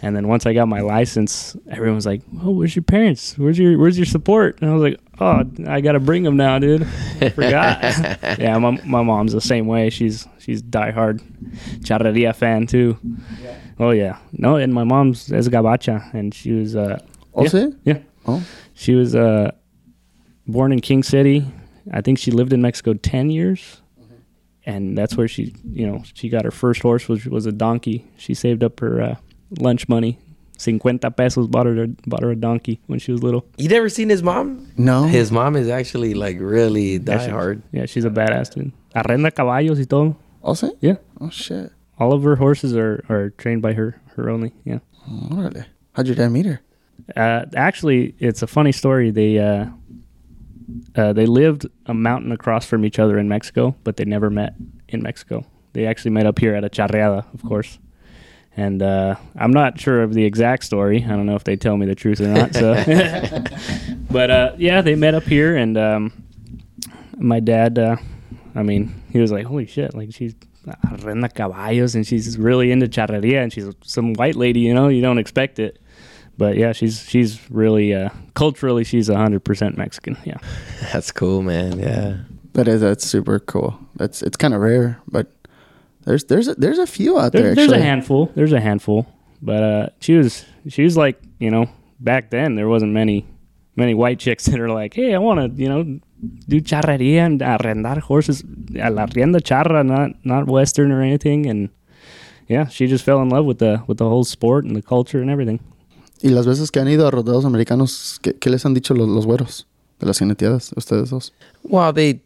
[0.00, 3.36] And then once I got my license, everyone was like, "Oh, where's your parents?
[3.38, 6.58] Where's your Where's your support?" And I was like, "Oh, I gotta bring them now,
[6.58, 6.82] dude.
[7.20, 7.82] I forgot."
[8.38, 9.90] yeah, my my mom's the same way.
[9.90, 11.20] She's she's diehard
[11.80, 12.98] charreria fan too.
[13.78, 16.98] Oh yeah, no, and my mom's is gabacha, and she was uh,
[17.34, 18.42] Oh, yeah, yeah, Oh.
[18.74, 19.50] she was uh,
[20.46, 21.44] born in King City.
[21.92, 23.80] I think she lived in Mexico ten years,
[24.64, 28.04] and that's where she, you know, she got her first horse, which was a donkey.
[28.16, 29.14] She saved up her uh,
[29.58, 30.18] lunch money,
[30.58, 33.44] cincuenta pesos, bought her bought her a donkey when she was little.
[33.56, 34.68] You never seen his mom?
[34.76, 35.04] No.
[35.04, 37.62] His mom is actually like really Yeah, she- diehard.
[37.72, 38.72] Yeah, she's a badass dude.
[38.94, 40.16] Arrenda caballos y todo.
[40.42, 40.70] Oh, sí?
[40.80, 41.72] Yeah, Oh, shit.
[41.98, 44.52] all of her horses are are trained by her her only.
[44.64, 44.78] Yeah.
[45.30, 45.64] Órale.
[45.92, 46.60] How'd your dad meet her?
[47.16, 49.10] Uh, actually, it's a funny story.
[49.10, 49.66] They uh,
[50.96, 54.54] uh, they lived a mountain across from each other in Mexico, but they never met
[54.88, 55.44] in Mexico.
[55.72, 57.78] They actually met up here at a charreada, of course.
[58.56, 61.04] And uh, I'm not sure of the exact story.
[61.04, 62.54] I don't know if they tell me the truth or not.
[62.54, 62.74] So,
[64.10, 66.12] but uh, yeah, they met up here, and um,
[67.16, 67.78] my dad.
[67.78, 67.96] Uh,
[68.54, 70.34] I mean, he was like, "Holy shit!" Like she's
[70.66, 74.60] arrenda caballos, and she's really into charreria, and she's some white lady.
[74.60, 75.80] You know, you don't expect it
[76.36, 80.16] but yeah, she's she's really uh, culturally she's hundred percent Mexican.
[80.24, 80.38] Yeah,
[80.92, 81.78] That's cool, man.
[81.78, 82.18] Yeah.
[82.54, 83.78] That is that's super cool.
[83.96, 85.32] That's it's kind of rare, but
[86.04, 87.42] there's there's a, there's a few out there.
[87.42, 88.30] there, there's a handful.
[88.34, 89.06] There's a handful,
[89.42, 91.68] but uh, she was she was like you know
[92.00, 93.26] back then there wasn't many
[93.76, 96.00] many white chicks that are like, hey, I want to you know
[96.48, 98.42] do charreria and arrendar horses,
[98.78, 101.70] a la rienda charra, not not western or anything, and
[102.48, 105.20] yeah, she just fell in love with the with the whole sport and the culture
[105.20, 105.60] and everything.
[106.22, 109.08] Y las veces que han ido a rodeos americanos, ¿qué, qué les han dicho los,
[109.08, 109.66] los güeros
[110.00, 110.72] de las jineteadas?
[110.74, 111.34] Ustedes dos.
[111.64, 112.22] Well, they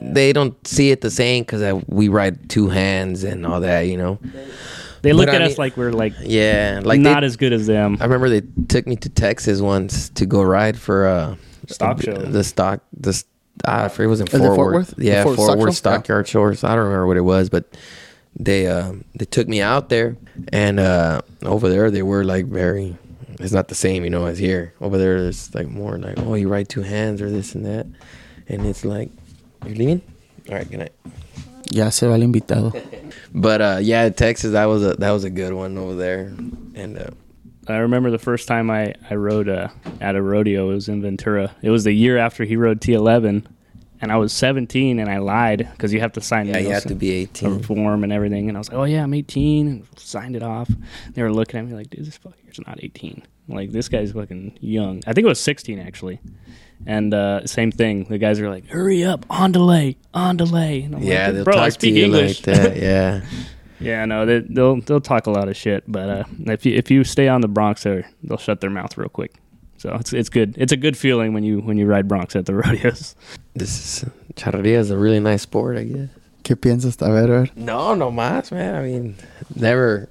[0.00, 3.96] they don't see it the same because we ride two hands and all that, you
[3.96, 4.18] know.
[5.02, 7.36] They look But at I us mean- like we're like Yeah, like not they, as
[7.36, 7.98] good as them.
[8.00, 11.36] I remember they took me to Texas once to go ride for uh
[11.68, 12.14] Stock the, show.
[12.16, 13.26] The stock the st-
[13.66, 14.88] ah, I forget it was in Is it Fort, Fort Worth.
[14.90, 14.94] Worth?
[14.98, 15.74] Yeah, Fort Fort, Stock Worth Show?
[15.74, 16.64] Stockyard Shores.
[16.64, 17.76] I don't remember what it was, but
[18.38, 20.16] they uh they took me out there
[20.52, 22.96] and uh over there they were like very
[23.40, 24.74] it's not the same, you know, as here.
[24.80, 27.86] Over there it's like more like, oh, you ride two hands or this and that.
[28.48, 29.10] And it's like,
[29.66, 30.02] you're leaving?
[30.48, 30.92] All right, good night.
[31.70, 32.72] Ya se va el invitado.
[33.34, 36.32] But uh yeah, Texas that was a that was a good one over there.
[36.74, 37.10] And uh
[37.68, 39.68] I remember the first time I, I rode uh,
[40.00, 40.70] at a rodeo.
[40.70, 41.54] It was in Ventura.
[41.60, 43.44] It was the year after he rode T11,
[44.00, 46.72] and I was 17, and I lied because you have to sign yeah, you you
[46.72, 47.62] have to be a 18.
[47.62, 48.48] form and everything.
[48.48, 50.70] And I was like, oh yeah, I'm 18, and signed it off.
[51.12, 53.22] They were looking at me like, dude, this fucker's not 18.
[53.48, 55.02] Like this guy's fucking young.
[55.06, 56.20] I think it was 16 actually.
[56.86, 58.04] And uh, same thing.
[58.04, 60.82] The guys are like, hurry up, on delay, on delay.
[60.82, 62.46] And I'm Yeah, like, they'll bro, I talk to you English.
[62.46, 62.76] like that.
[62.82, 63.20] Yeah.
[63.80, 66.90] Yeah, no, they, they'll they'll talk a lot of shit, but uh, if you if
[66.90, 67.84] you stay on the broncs,
[68.24, 69.34] they'll shut their mouth real quick.
[69.76, 70.56] So it's it's good.
[70.58, 73.14] It's a good feeling when you when you ride broncs at the rodeos.
[73.54, 76.08] This is charreria is a really nice sport, I guess.
[76.48, 76.96] ¿Qué piensas?
[77.02, 77.52] A ver, a ver.
[77.56, 78.74] No, no más, man.
[78.74, 79.16] I mean,
[79.54, 80.08] never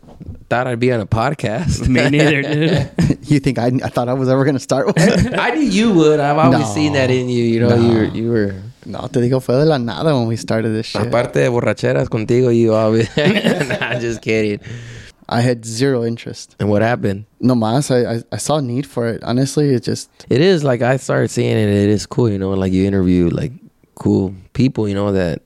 [0.51, 1.87] thought I'd be on a podcast.
[1.87, 2.41] Me neither,
[2.99, 3.17] dude.
[3.27, 4.95] You think I, I thought I was ever going to start one?
[5.39, 6.19] I knew you would.
[6.19, 6.65] I've always No.
[6.75, 7.43] seen that in you.
[7.43, 8.55] You know, you were, you were.
[8.85, 11.07] no, te digo, fue de la nada when we started this shit.
[11.07, 13.09] Aparte de borracheras contigo, you always.
[13.17, 14.59] nah, just kidding.
[15.27, 16.55] I had zero interest.
[16.59, 17.25] And what happened?
[17.39, 19.23] No más, I, I, I saw a need for it.
[19.23, 21.67] Honestly, it just, It is like I started seeing it.
[21.67, 22.51] It is cool, you know.
[22.51, 23.53] Like you interview like
[23.95, 25.41] cool people, you know, that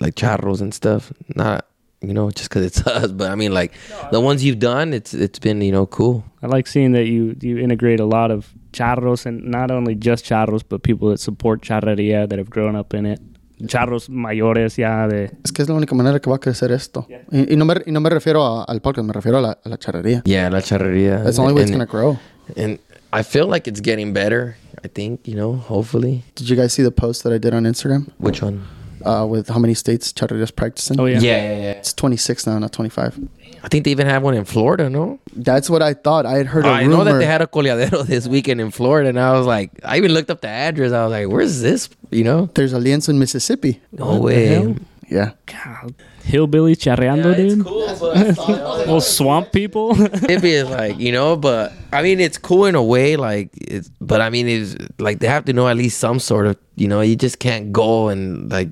[0.00, 1.12] like charros and stuff.
[1.34, 1.66] Not
[2.00, 3.72] you know just because it's us, but I mean like
[4.12, 4.92] the ones you've done.
[4.92, 6.24] It's it's been you know cool.
[6.42, 10.24] I like seeing that you you integrate a lot of charros and not only just
[10.24, 13.20] charros, but people that support charreria that have grown up in it.
[13.66, 17.06] Charros mayores ya de es que es la única manera que va a crecer esto.
[17.30, 19.58] Y, y no, me, y no me refiero a- al podcast, me refiero a la,
[19.64, 20.22] a la charrería.
[20.26, 21.22] Yeah, la charreria.
[21.22, 22.18] That's the only way it's going to grow.
[22.56, 22.78] and
[23.12, 24.56] I feel like it's getting better.
[24.84, 25.54] I think you know.
[25.54, 28.10] Hopefully, Did you guys see the post that I did on Instagram?
[28.18, 28.64] which one?
[29.04, 30.98] Uh, with how many states charrería's practicing.
[31.00, 31.18] Oh yeah.
[31.20, 31.70] Yeah, yeah, yeah.
[31.72, 33.18] It's 26 now, not 25.
[33.62, 35.18] I think they even have one in Florida, no?
[35.34, 36.26] That's what I thought.
[36.26, 36.96] I had heard a I rumor.
[36.98, 39.96] know that they had a coleadero this weekend in Florida, and I was like, I
[39.96, 40.92] even looked up the address.
[40.92, 41.88] I was like, where's this?
[42.10, 42.50] You know?
[42.54, 43.80] There's a lienzo in Mississippi.
[43.92, 44.46] No What the way.
[44.46, 44.76] hell?
[45.10, 45.32] Yeah.
[45.46, 45.94] God,
[46.24, 47.64] hillbilly charreando, dude.
[47.64, 48.16] cool, but
[48.78, 49.94] Little swamp people.
[49.96, 53.88] Mississippi is like, you know, but I mean, it's cool in a way, like, it's,
[54.00, 56.88] but I mean, it's like they have to know at least some sort of, you
[56.88, 58.70] know, you just can't go and like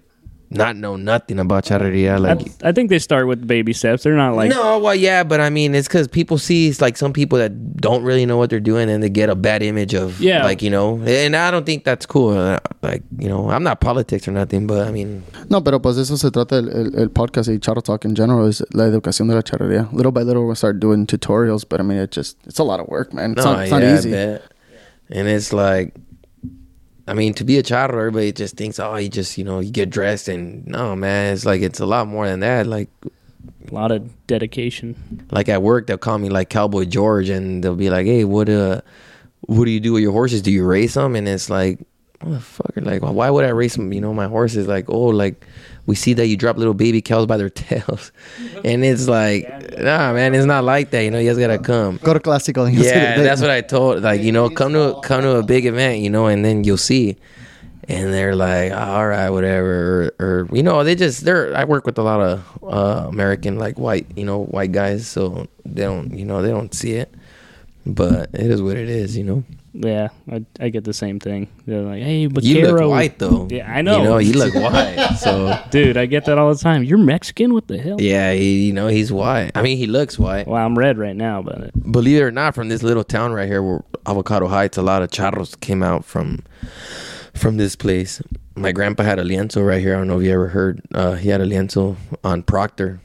[0.54, 2.18] not know nothing about charreria.
[2.20, 4.02] Like, I, I think they start with baby steps.
[4.04, 6.96] They're not like no, well, yeah, but I mean, it's because people see it's like
[6.96, 9.94] some people that don't really know what they're doing and they get a bad image
[9.94, 10.44] of, Yeah.
[10.44, 12.36] like, you know, and I don't think that's cool.
[12.36, 15.96] Uh, Like, you know, I'm not politics or nothing, but I mean, No, pero pues
[15.96, 18.84] de eso se trata el, el, el podcast y Charro Talk in general is la
[18.86, 19.88] educación de la charrería.
[19.92, 22.80] Little by little we'll start doing tutorials, but I mean, it just, it's a lot
[22.80, 23.32] of work, man.
[23.32, 24.10] It's, no, not, it's not yeah, I easy.
[24.10, 24.42] bet.
[25.10, 25.94] And it's like,
[27.12, 29.70] I mean, to be a charro, everybody just thinks, oh, you just, you know, you
[29.70, 32.66] get dressed and no, man, it's like, it's a lot more than that.
[32.66, 35.26] Like, a lot of dedication.
[35.30, 38.48] like at work, they'll call me like Cowboy George and they'll be like, hey, what,
[38.48, 38.80] uh,
[39.42, 40.40] what do you do with your horses?
[40.40, 41.14] Do you race them?
[41.14, 41.80] And it's like,
[42.20, 43.92] motherfucker, like, why would I race them?
[43.92, 45.46] You know, my horses, like, oh, like,
[45.86, 48.12] we see that you drop little baby cows by their tails.
[48.64, 51.02] And it's like, nah, man, it's not like that.
[51.02, 51.98] You know, you guys gotta come.
[52.02, 52.66] Go to Clásico.
[52.66, 54.02] and you'll see Yeah, that's what I told.
[54.02, 56.76] Like, you know, come to come to a big event, you know, and then you'll
[56.76, 57.16] see.
[57.88, 61.54] And they're like, all right, whatever, or, or you know, they just they're.
[61.54, 65.48] I work with a lot of uh, American like white, you know, white guys, so
[65.64, 67.12] they don't, you know, they don't see it.
[67.84, 69.42] But it is what it is, you know.
[69.74, 71.48] Yeah, I, I get the same thing.
[71.66, 73.48] They're like, hey, but You look Caro- white though.
[73.50, 73.98] Yeah, I know.
[73.98, 75.16] You know, you look white.
[75.18, 76.84] So Dude, I get that all the time.
[76.84, 77.54] You're Mexican?
[77.54, 77.98] What the hell?
[78.00, 79.52] yeah, he, you know, he's white.
[79.54, 80.46] I mean, he looks white.
[80.46, 83.48] Well, I'm red right now, but believe it or not, from this little town right
[83.48, 86.40] here, where Avocado Heights, a lot of charros came out from
[87.34, 88.20] from this place.
[88.54, 89.94] My grandpa had a lienzo right here.
[89.94, 90.82] I don't know if you ever heard.
[90.94, 93.00] Uh, he had a lienzo on Proctor.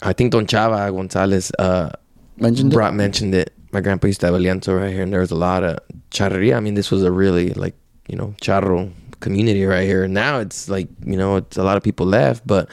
[0.00, 1.90] I think Don Chava Gonzalez uh,
[2.38, 2.74] Mentioned it?
[2.74, 3.52] brought mentioned it.
[3.72, 5.78] My grandpa used to have a lienzo right here, and there was a lot of
[6.10, 6.56] charreria.
[6.56, 7.74] I mean, this was a really like
[8.08, 10.08] you know charro community right here.
[10.08, 12.68] Now it's like you know it's a lot of people left, but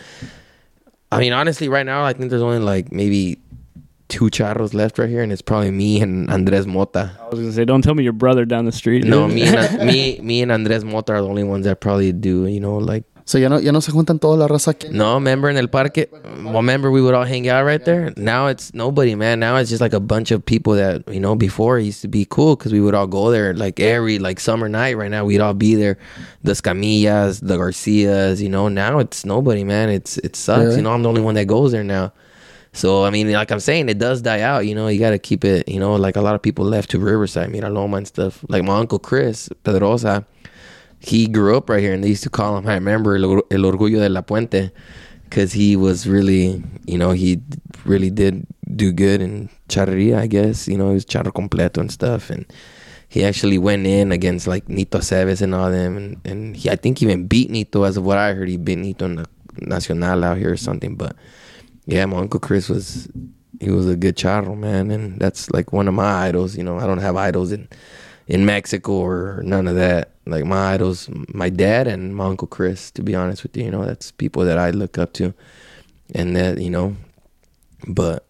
[1.11, 3.39] I mean honestly, right now I think there's only like maybe
[4.07, 7.11] two charros left right here, and it's probably me and Andres Mota.
[7.19, 9.03] I was gonna say, don't tell me your brother down the street.
[9.03, 12.47] No, me and me me and Andres Mota are the only ones that probably do.
[12.47, 14.89] You know, like So ya no, ya no se juntan toda la raza aquí.
[14.89, 18.13] no, remember in El Parque, well, remember we would all hang out right there.
[18.15, 19.41] Now it's nobody, man.
[19.41, 21.35] Now it's just like a bunch of people that you know.
[21.35, 24.39] Before it used to be cool because we would all go there like every like
[24.39, 24.95] summer night.
[24.95, 25.97] Right now we'd all be there,
[26.43, 28.41] the Scamillas, the Garcias.
[28.41, 29.89] You know, now it's nobody, man.
[29.89, 30.63] It's it sucks.
[30.63, 30.75] Really?
[30.77, 32.13] You know, I'm the only one that goes there now.
[32.71, 34.65] So I mean, like I'm saying, it does die out.
[34.65, 35.67] You know, you got to keep it.
[35.67, 38.45] You know, like a lot of people left to Riverside, Mira Loma, and stuff.
[38.47, 40.25] Like my uncle Chris Pedrosa,
[40.99, 42.67] he grew up right here, and they used to call him.
[42.67, 44.71] I remember El, Orgullo de la Puente,
[45.23, 47.41] because he was really, you know, he
[47.85, 48.45] really did
[48.75, 50.19] do good in charreria.
[50.19, 52.45] I guess you know he was charro completo and stuff, and
[53.09, 56.75] he actually went in against like Nito Seves and all them, and and he I
[56.75, 57.83] think even beat Nito.
[57.83, 59.25] As of what I heard, he beat Nito in the
[59.61, 61.15] Nacional out here or something, but.
[61.89, 63.07] Yeah, my uncle Chris was
[63.61, 66.57] he was a good charro, man, and that's like one of my idols.
[66.57, 67.67] You know, I don't have idols in
[68.27, 70.11] in Mexico or none of that.
[70.29, 72.91] Like my idols, my dad and my uncle Chris.
[72.91, 75.33] To be honest with you, you know, that's people that I look up to,
[76.13, 76.95] and that you know,
[77.87, 78.27] but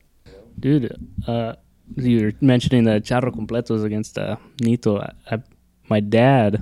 [0.60, 0.96] dude.
[1.28, 1.54] Uh,
[1.96, 5.00] you were mentioning the charro completos against uh, Nito.
[5.00, 5.42] I, I,
[5.90, 6.62] my dad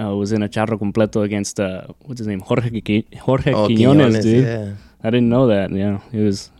[0.00, 2.70] uh, was in a charro completo against uh, what's his name, Jorge
[3.18, 4.44] Jorge oh, Quiñones, Quiñones, dude.
[4.44, 4.74] yeah.
[5.02, 5.70] I didn't know that.
[5.70, 6.50] Yeah, it was.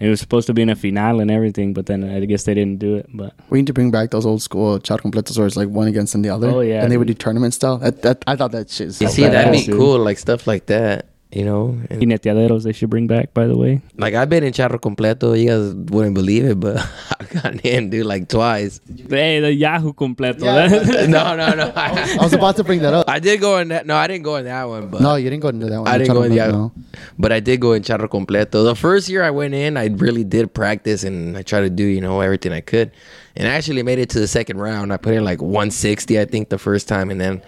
[0.00, 2.54] It was supposed to be in a finale and everything, but then I guess they
[2.54, 3.06] didn't do it.
[3.12, 6.20] But We need to bring back those old school char completos where like one against
[6.20, 6.48] the other.
[6.48, 7.78] Oh, yeah, And they would do tournament style.
[7.78, 10.66] That, that, I thought that shit is You see, that'd be cool, like stuff like
[10.66, 11.06] that.
[11.30, 13.82] You know, and Jineteaderos they should bring back, by the way.
[13.98, 15.38] like I've been in charro completo.
[15.38, 16.78] You guys wouldn't believe it, but
[17.20, 18.80] I got in, dude, like twice.
[19.10, 20.40] Hey, the Yahoo completo.
[21.08, 21.70] no, no, no.
[21.76, 23.10] I was about to bring that up.
[23.10, 23.86] I did go in that.
[23.86, 24.88] No, I didn't go in that one.
[24.88, 25.88] But no, you didn't go into that one.
[25.88, 26.72] I didn't go in the completo, no.
[27.18, 28.64] but I did go in charro completo.
[28.64, 31.84] The first year I went in, I really did practice and I tried to do
[31.84, 32.90] you know everything I could,
[33.36, 34.94] and I actually made it to the second round.
[34.94, 37.42] I put in like 160, I think, the first time, and then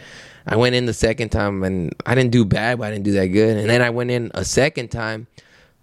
[0.50, 3.12] I went in the second time and I didn't do bad, but I didn't do
[3.12, 3.56] that good.
[3.56, 5.28] And then I went in a second time,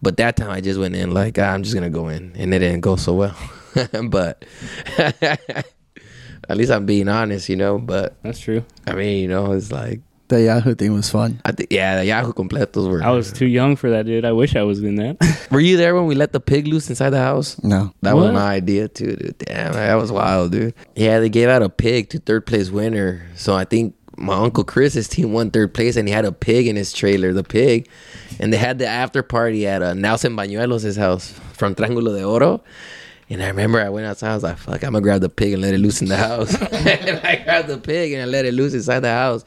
[0.01, 2.53] but that time I just went in like ah, I'm just gonna go in, and
[2.53, 3.37] it didn't go so well.
[4.09, 4.45] but
[6.49, 7.77] at least I'm being honest, you know.
[7.79, 8.65] But That's true.
[8.85, 11.39] I mean, you know, it's like The Yahoo thing was fun.
[11.45, 13.01] I think yeah, the Yahoo completos were.
[13.01, 14.25] I was too young for that, dude.
[14.25, 15.47] I wish I was in that.
[15.51, 17.61] Were you there when we let the pig loose inside the house?
[17.63, 17.93] No.
[18.01, 19.37] That was my idea too, dude.
[19.37, 20.73] Damn, that was wild, dude.
[20.95, 23.25] Yeah, they gave out a pig to third place winner.
[23.35, 26.67] So I think my uncle Chris's team won third place, and he had a pig
[26.67, 27.87] in his trailer, the pig,
[28.39, 32.63] and they had the after party at uh, Nelson Bañuelos' house from Triángulo de Oro.
[33.29, 34.31] And I remember I went outside.
[34.31, 36.15] I was like, "Fuck, I'm gonna grab the pig and let it loose in the
[36.15, 39.43] house." and I grabbed the pig and I let it loose inside the house.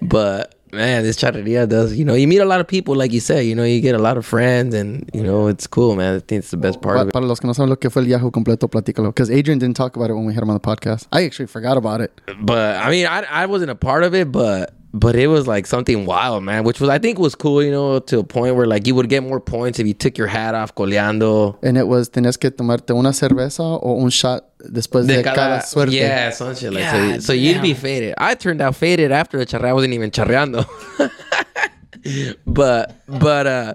[0.00, 1.96] But man, this charreria does.
[1.96, 3.44] You know, you meet a lot of people, like you said.
[3.46, 6.16] You know, you get a lot of friends, and you know, it's cool, man.
[6.16, 7.12] I think it's the best part of it.
[7.12, 9.06] para los que no saben lo que fue el Yahoo completo, platícalo.
[9.08, 11.06] Because Adrian didn't talk about it when we had him on the podcast.
[11.12, 12.12] I actually forgot about it.
[12.40, 15.66] But I mean, I I wasn't a part of it, but but it was like
[15.66, 16.64] something wild, man.
[16.64, 19.08] Which was I think was cool, you know, to a point where like you would
[19.08, 21.58] get more points if you took your hat off coleando.
[21.62, 25.92] And it was, tenías que tomarte una cerveza o un shot después de, cada, suerte.
[25.92, 27.10] Yeah, some shit like so.
[27.12, 28.14] God So you'd be faded.
[28.18, 29.66] I turned out faded after the charre.
[29.66, 30.66] I wasn't even charreando.
[32.46, 33.74] but but uh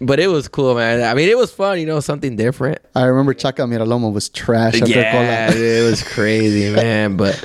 [0.00, 1.02] but it was cool, man.
[1.02, 2.78] I mean, it was fun, you know, something different.
[2.94, 5.60] I remember Chaca Miraloma was trash after Yeah, cola.
[5.60, 7.16] it was crazy, man.
[7.18, 7.44] But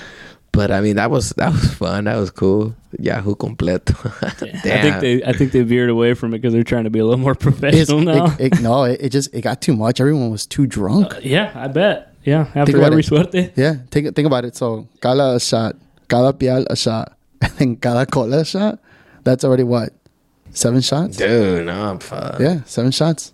[0.55, 2.05] but I mean, that was that was fun.
[2.05, 2.75] That was cool.
[2.97, 3.93] Yahoo completo.
[4.23, 6.99] I think they I think they veered away from it because they're trying to be
[6.99, 8.25] a little more It's, professional now.
[8.39, 9.99] it, it, no, it, it just it got too much.
[9.99, 11.15] Everyone was too drunk.
[11.15, 12.13] Uh, yeah, I bet.
[12.23, 13.51] Yeah, after about every suerte.
[13.55, 14.55] Yeah, think think about it.
[14.55, 15.75] So cada a shot,
[16.07, 18.79] cada pial a shot, and then cada cola a shot.
[19.23, 19.93] That's already what
[20.51, 21.17] seven shots.
[21.17, 22.37] Dude, no, I'm fine.
[22.39, 23.33] Yeah, seven shots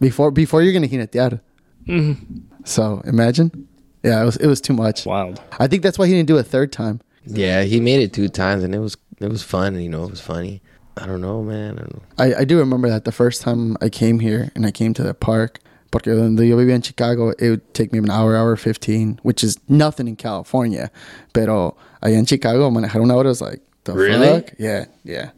[0.00, 1.40] before before you're gonna jinetear.
[1.86, 2.64] Mm-hmm.
[2.64, 3.68] So imagine,
[4.06, 5.04] yeah, it was it was too much.
[5.04, 5.40] Wild.
[5.58, 7.00] I think that's why he didn't do a third time.
[7.26, 9.78] Yeah, he made it two times, and it was it was fun.
[9.80, 10.62] You know, it was funny.
[10.96, 11.74] I don't know, man.
[11.78, 12.02] I don't know.
[12.16, 15.02] I, I do remember that the first time I came here and I came to
[15.02, 15.58] the park,
[15.90, 19.44] porque donde yo vivía en Chicago, it would take me an hour, hour 15, which
[19.44, 20.90] is nothing in California.
[21.34, 24.26] Pero allá en Chicago, manejar una hora is like, the Really?
[24.26, 24.52] fuck?
[24.58, 25.32] Yeah, yeah.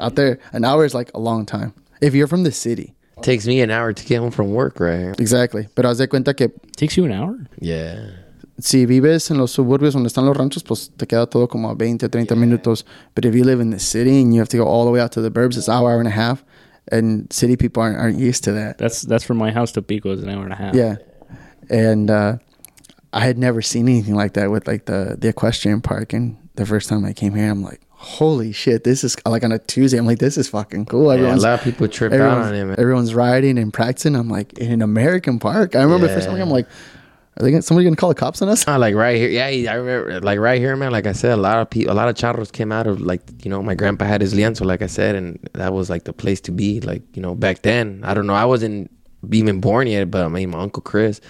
[0.00, 1.72] Out there, an hour is like a long time.
[2.00, 2.94] If you're from the city.
[3.22, 5.18] Takes me an hour to get home from work, right.
[5.20, 5.68] Exactly.
[5.74, 7.38] Pero haz de cuenta que Takes you an hour.
[7.60, 8.10] Yeah.
[8.58, 11.74] si vives en los suburbios donde están los ranchos, pues te queda todo como a
[11.74, 12.84] 20, 30 minutos.
[13.14, 15.00] But if you live in the city and you have to go all the way
[15.00, 16.44] out to the burbs, it's an hour, hour and a half.
[16.92, 18.78] And city people aren't, aren't used to that.
[18.78, 20.74] That's that's from my house to Pico is an hour and a half.
[20.74, 20.96] Yeah.
[21.70, 22.38] And uh,
[23.12, 26.12] I had never seen anything like that with like the, the equestrian park.
[26.12, 29.52] And the first time I came here, I'm like, holy shit, this is like on
[29.52, 29.98] a Tuesday.
[29.98, 31.06] I'm like, this is fucking cool.
[31.06, 34.14] yeah a Everyone's, lot of people trip out on it, everyone's riding and practicing.
[34.14, 35.74] I'm like, in an American park.
[35.74, 36.66] I remember the first time I'm like,
[37.36, 38.64] are they gonna, somebody gonna call the cops on us?
[38.68, 39.72] Ah, like right here, yeah.
[39.72, 40.92] I remember, like right here, man.
[40.92, 43.22] Like I said, a lot of people, a lot of charros came out of like
[43.44, 46.12] you know, my grandpa had his lienzo, like I said, and that was like the
[46.12, 46.80] place to be.
[46.80, 48.88] Like you know, back then, I don't know, I wasn't
[49.32, 51.20] even born yet, but I mean, my uncle Chris,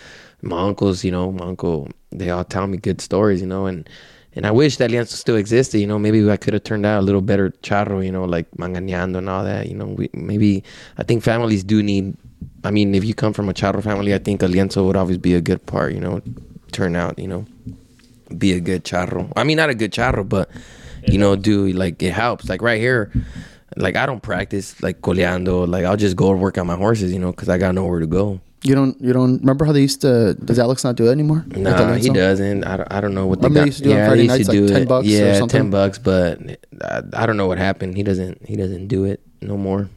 [0.42, 3.88] my uncles, you know, my uncle, they all tell me good stories, you know, and
[4.36, 5.78] and I wish that lienzo still existed.
[5.78, 8.50] You know, maybe I could have turned out a little better charro, you know, like
[8.52, 9.68] manganeando and all that.
[9.68, 10.64] You know, we, maybe
[10.98, 12.16] I think families do need.
[12.64, 15.18] I mean, if you come from a charro family, I think a lienzo would always
[15.18, 15.92] be a good part.
[15.92, 16.20] You know,
[16.72, 17.18] turn out.
[17.18, 17.46] You know,
[18.36, 19.32] be a good charro.
[19.36, 20.50] I mean, not a good charro, but
[21.06, 22.48] you know, do like it helps.
[22.48, 23.12] Like right here,
[23.76, 25.68] like I don't practice like coleando.
[25.68, 27.12] Like I'll just go work on my horses.
[27.12, 28.40] You know, because I got nowhere to go.
[28.66, 31.44] You don't, you don't remember how they used to, does Alex not do it anymore?
[31.48, 32.64] The Nah, he doesn't.
[32.64, 34.48] I don't, I don't know what they they used to do it on Friday nights,
[34.48, 34.88] like do 10 it.
[34.88, 35.98] bucks or yeah, ten bucks.
[35.98, 37.94] But I, I don't know what happened.
[37.94, 38.46] He doesn't.
[38.46, 39.90] He doesn't do it no more.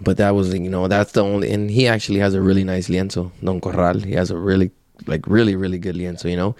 [0.00, 1.50] But that was, you know, that's the only.
[1.50, 4.00] And he actually has a really nice lienzo, Don Corral.
[4.00, 4.70] He has a really,
[5.06, 6.30] like, really, really good lienzo.
[6.30, 6.56] You know.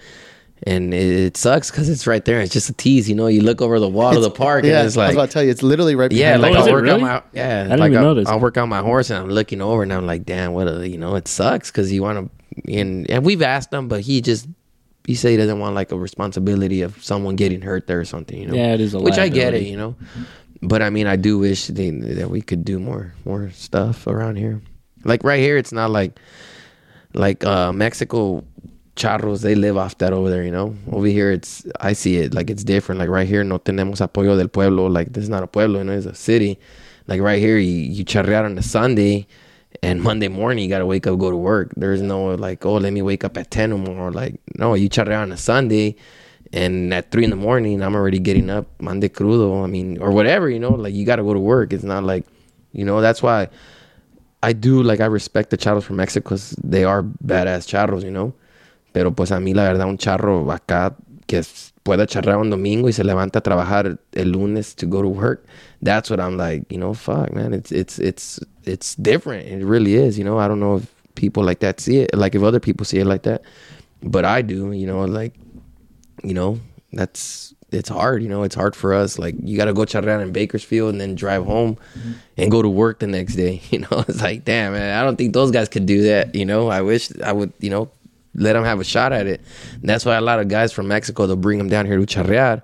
[0.63, 2.41] And it, it sucks because it's right there.
[2.41, 3.27] It's just a tease, you know.
[3.27, 5.25] You look over the wall of the park, Yeah, and it's I was like, about
[5.29, 6.95] to tell you, it's literally right yeah, behind like Oh, I'll work really?
[6.95, 8.27] on my yeah, I didn't like even I'll, notice.
[8.27, 10.87] I'll work on my horse and I'm looking over and I'm like, damn, what a
[10.87, 12.31] you know, it sucks because you want
[12.65, 14.47] to and and we've asked him, but he just
[15.05, 18.37] he said he doesn't want like a responsibility of someone getting hurt there or something,
[18.41, 18.55] you know.
[18.55, 19.95] Yeah, it is a which I get it, you know.
[20.63, 24.37] But I mean, I do wish they, that we could do more more stuff around
[24.37, 24.59] here.
[25.03, 26.19] Like right here, it's not like
[27.13, 28.43] like uh Mexico
[28.97, 30.75] charros they live off that over there you know?
[30.91, 32.99] Over here it's i see it like it's different.
[32.99, 34.87] Like right here no tenemos apoyo del pueblo.
[34.87, 36.59] Like this is not a pueblo you know it's a city.
[37.07, 39.27] Like right here you, you charrear on a sunday
[39.83, 41.71] and monday morning you gotta wake up go to work.
[41.77, 44.11] There's no like oh let me wake up at 10 or more.
[44.11, 45.95] Like no you charrear on a sunday
[46.51, 50.11] and at 3 in the morning i'm already getting up monday crudo i mean or
[50.11, 50.71] whatever you know?
[50.71, 51.71] Like you gotta go to work.
[51.73, 52.25] It's not like
[52.73, 53.49] you know that's why
[54.43, 58.11] I do like I respect the charros from Mexico 'cause they are badass charros, you
[58.11, 58.33] know.
[58.97, 60.95] Pero pues a mí la verdad un charro acá
[61.27, 61.43] que
[61.83, 65.45] pueda charrear un domingo y se levanta a trabajar el lunes to go to work.
[65.83, 69.45] That's what I'm like, you know, fuck man, it's it's it's it's different.
[69.47, 70.39] It really is, you know.
[70.39, 73.05] I don't know if people like that see it, like if other people see it
[73.05, 73.43] like that.
[74.01, 75.35] But I do, you know, like
[76.23, 76.59] you know,
[76.91, 79.19] that's it's hard, you know, it's hard for us.
[79.19, 81.77] Like you gotta go charrear in Bakersfield and then drive home
[82.35, 83.61] and go to work the next day.
[83.69, 86.33] You know, it's like, damn man, I don't think those guys could do that.
[86.33, 87.91] You know, I wish I would, you know,
[88.37, 89.41] let them have a shot at it.
[89.73, 92.05] And that's why a lot of guys from Mexico they'll bring them down here to
[92.05, 92.61] charrear.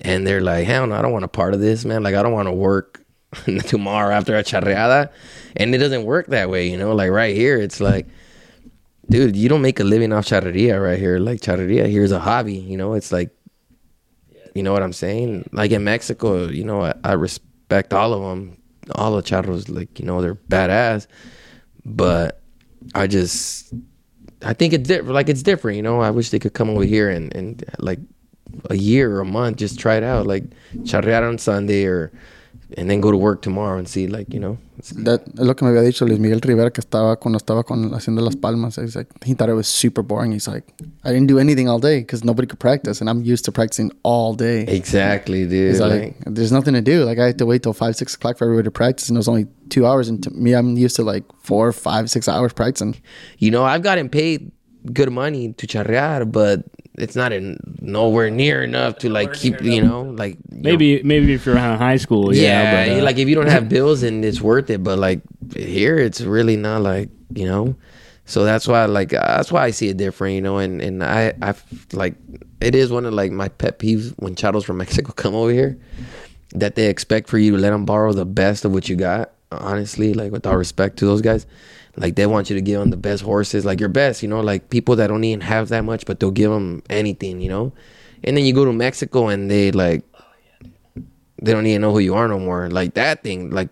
[0.00, 2.02] and they're like, hell no, I don't want a part of this, man.
[2.02, 3.04] Like I don't want to work
[3.66, 5.10] tomorrow after a charreada,
[5.56, 6.94] and it doesn't work that way, you know.
[6.94, 8.06] Like right here, it's like,
[9.08, 11.18] dude, you don't make a living off charreria right here.
[11.18, 12.94] Like charreria here is a hobby, you know.
[12.94, 13.30] It's like,
[14.54, 15.48] you know what I'm saying?
[15.52, 18.56] Like in Mexico, you know, I, I respect all of them,
[18.94, 21.08] all the charros, like you know, they're badass,
[21.84, 22.40] but
[22.94, 23.74] I just
[24.44, 25.14] I think it's different.
[25.14, 26.00] Like it's different, you know.
[26.00, 27.98] I wish they could come over here and and like
[28.70, 30.44] a year or a month, just try it out, like
[30.84, 32.12] charrear on Sunday or
[32.76, 34.58] and then go to work tomorrow and see, like you know.
[35.04, 37.94] That es lo que me había dicho Luis Miguel Rivera que estaba cuando estaba con
[37.94, 38.76] Hacienda Las Palmas.
[38.76, 40.32] He's like he thought it was super boring.
[40.32, 40.64] He's like
[41.04, 43.92] I didn't do anything all day because nobody could practice, and I'm used to practicing
[44.02, 44.62] all day.
[44.66, 45.70] Exactly, dude.
[45.70, 47.04] He's like, there's nothing to do.
[47.04, 49.20] Like I had to wait till five, six o'clock for everybody to practice, and it
[49.20, 50.08] was only two hours.
[50.08, 52.96] And to me, I'm used to like four, five, six hours practicing.
[53.38, 54.50] You know, I've gotten paid
[54.92, 56.64] good money to charrear, but
[56.96, 61.34] it's not in nowhere near enough to like keep you know like you Maybe maybe
[61.34, 62.42] if you're in high school, yeah.
[62.42, 65.20] yeah but, uh, like if you don't have bills and it's worth it but like
[65.54, 67.76] here it's really not like you know.
[68.26, 71.34] So that's why like that's why I see it different you know and and I
[71.42, 71.54] I
[71.92, 72.14] like
[72.60, 75.78] it is one of like my pet peeves when chatos from Mexico come over here
[76.54, 79.32] that they expect for you to let them borrow the best of what you got
[79.50, 81.46] honestly like with all respect to those guys
[81.96, 84.40] like they want you to give them the best horses, like your best, you know,
[84.40, 87.72] like people that don't even have that much, but they'll give them anything, you know.
[88.24, 90.02] And then you go to Mexico and they like,
[91.42, 92.70] they don't even know who you are no more.
[92.70, 93.68] Like that thing, like,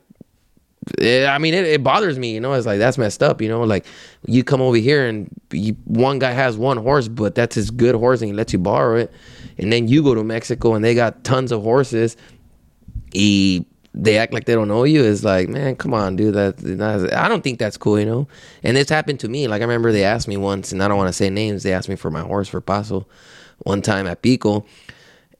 [0.98, 2.52] it, I mean, it, it, bothers me, you know.
[2.54, 3.62] It's like that's messed up, you know.
[3.62, 3.86] Like
[4.26, 7.94] you come over here and you, one guy has one horse, but that's his good
[7.94, 9.12] horse and he lets you borrow it.
[9.58, 12.16] And then you go to Mexico and they got tons of horses.
[13.12, 13.64] He
[13.94, 16.34] they act like they don't know you is like, man, come on, dude.
[16.34, 18.28] That I don't think that's cool, you know.
[18.62, 19.48] And this happened to me.
[19.48, 21.62] Like I remember they asked me once, and I don't want to say names.
[21.62, 23.06] They asked me for my horse for Paso
[23.58, 24.64] one time at Pico,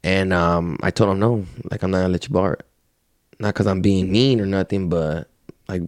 [0.05, 2.67] and um, I told them no, like I'm not gonna let you borrow it.
[3.39, 5.29] Not because I'm being mean or nothing, but
[5.69, 5.83] like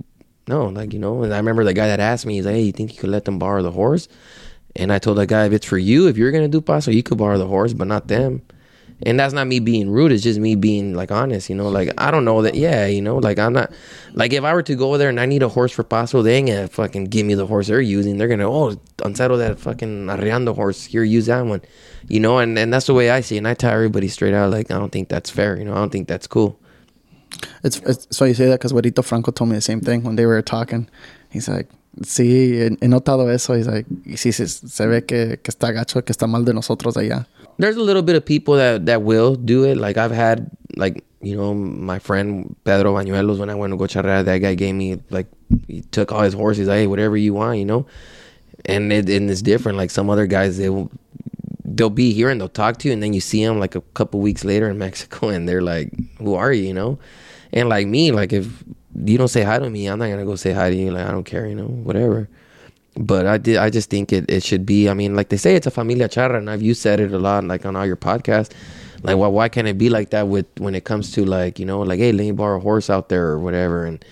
[0.49, 1.23] no, like you know.
[1.23, 3.11] And I remember the guy that asked me, he's like, hey, you think you could
[3.11, 4.09] let them borrow the horse?
[4.77, 7.03] And I told that guy, if it's for you, if you're gonna do Paso, you
[7.03, 8.43] could borrow the horse, but not them
[9.07, 11.91] and that's not me being rude it's just me being like honest you know like
[11.99, 13.71] i don't know that yeah you know like i'm not
[14.15, 16.37] like if i were to go there and i need a horse for paso they
[16.37, 18.75] ain't gonna fucking give me the horse they're using they're gonna oh
[19.05, 21.61] unsettle that fucking arreando horse here use that one
[22.09, 24.35] you know and, and that's the way i see it and i tell everybody straight
[24.35, 26.59] out like i don't think that's fair you know i don't think that's cool
[27.63, 30.17] it's, it's so you say that because Guerito Franco told me the same thing when
[30.17, 30.89] they were talking
[31.31, 31.69] he's like
[32.03, 33.55] sí, he notado eso.
[33.55, 36.55] He's like, y sí, se, se ve que, que está gacho, que está mal de
[36.55, 37.27] nosotros allá.
[37.59, 39.77] There's a little bit of people that, that will do it.
[39.77, 43.87] Like, I've had, like, you know, my friend Pedro Bañuelos, when I went to go
[43.87, 45.27] charrear, that guy gave me, like,
[45.67, 47.87] he took all his horses, like, hey, whatever you want, you know?
[48.67, 49.79] And, it, and it's different.
[49.79, 50.91] Like, some other guys, they will,
[51.65, 53.81] they'll be here and they'll talk to you, and then you see them, like, a
[53.81, 56.99] couple weeks later in Mexico, and they're like, who are you, you know?
[57.53, 60.37] And, like, me, like, if you don't say hi to me, I'm not gonna go
[60.37, 60.91] say hi to you.
[60.93, 62.29] Like I don't care, you know, whatever.
[62.97, 63.57] But I did.
[63.57, 64.89] I just think it, it should be.
[64.89, 67.19] I mean, like they say, it's a familia charra, and I've you said it a
[67.19, 68.53] lot, like on all your podcasts.
[69.03, 71.67] Like, why why can't it be like that with when it comes to like you
[71.67, 74.05] know, like hey, let me borrow a horse out there or whatever, and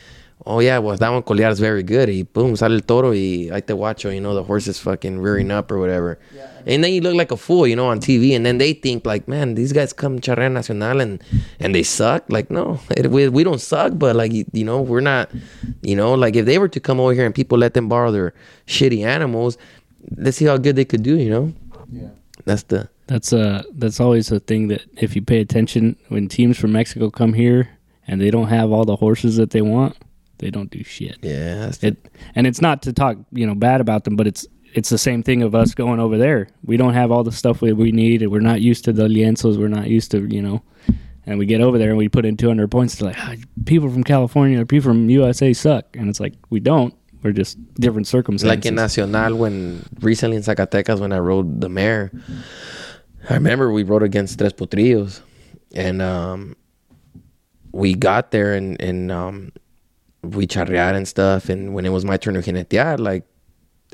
[0.47, 2.09] oh yeah, well that one colear is very good.
[2.09, 5.20] He boom sale el toro y ahí te guacho, you know, the horse is fucking
[5.20, 6.18] rearing up or whatever.
[6.34, 6.49] Yeah.
[6.66, 9.05] And then you look like a fool, you know, on TV, and then they think
[9.05, 11.22] like, man, these guys come Charreria Nacional and
[11.61, 12.24] and they suck.
[12.28, 15.30] Like, no, it, we we don't suck, but like you, you know, we're not,
[15.82, 18.11] you know, like if they were to come over here and people let them borrow
[18.11, 18.34] their
[18.66, 19.59] shitty animals,
[20.16, 21.53] let's see how good they could do, you know.
[21.90, 22.09] Yeah.
[22.45, 22.88] That's the.
[23.09, 27.11] That's uh that's always a thing that if you pay attention when teams from Mexico
[27.11, 27.68] come here
[28.07, 29.97] and they don't have all the horses that they want
[30.43, 31.18] they don't do shit.
[31.22, 31.72] Yeah.
[31.80, 34.99] It and it's not to talk, you know, bad about them, but it's it's the
[34.99, 36.49] same thing of us going over there.
[36.64, 39.07] We don't have all the stuff we, we need, and we're not used to the
[39.07, 39.59] lienzos.
[39.59, 40.62] We're not used to, you know,
[41.26, 42.97] and we get over there and we put in 200 points.
[42.97, 43.34] They're like, ah,
[43.64, 46.95] people from California, people from USA suck, and it's like we don't.
[47.22, 48.57] We're just different circumstances.
[48.57, 52.11] Like in Nacional, when recently in Zacatecas, when I rode the mare,
[53.30, 55.20] I remember we rode against Tres Potrillos,
[55.72, 56.57] and um,
[57.70, 59.53] we got there and and um,
[60.23, 61.49] we charrear and stuff.
[61.49, 63.25] And when it was my turn to jinetear, like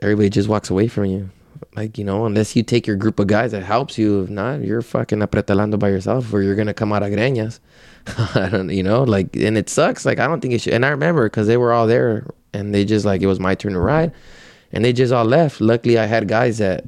[0.03, 1.31] everybody just walks away from you.
[1.74, 4.62] Like, you know, unless you take your group of guys that helps you, if not,
[4.62, 7.61] you're fucking apretalando by yourself or you're going to come out of greñas.
[8.35, 10.07] I don't, you know, like, and it sucks.
[10.07, 10.74] Like, I don't think it should.
[10.74, 13.55] And I remember because they were all there and they just, like, it was my
[13.55, 14.12] turn to ride
[14.72, 15.61] and they just all left.
[15.61, 16.85] Luckily, I had guys that,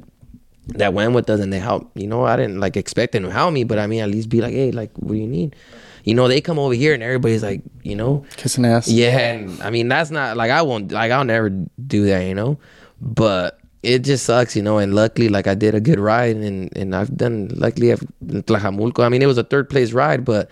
[0.67, 1.97] that went with us and they helped.
[1.97, 4.29] You know, I didn't like expect them to help me, but I mean, at least
[4.29, 5.55] be like, hey, like, what do you need?
[6.03, 8.87] You know, they come over here and everybody's like, you know, kissing ass.
[8.87, 12.35] Yeah, and I mean that's not like I won't like I'll never do that, you
[12.35, 12.57] know.
[12.99, 14.77] But it just sucks, you know.
[14.77, 19.03] And luckily, like I did a good ride, and and I've done luckily I've Tlajomulco.
[19.03, 20.49] I mean, it was a third place ride, but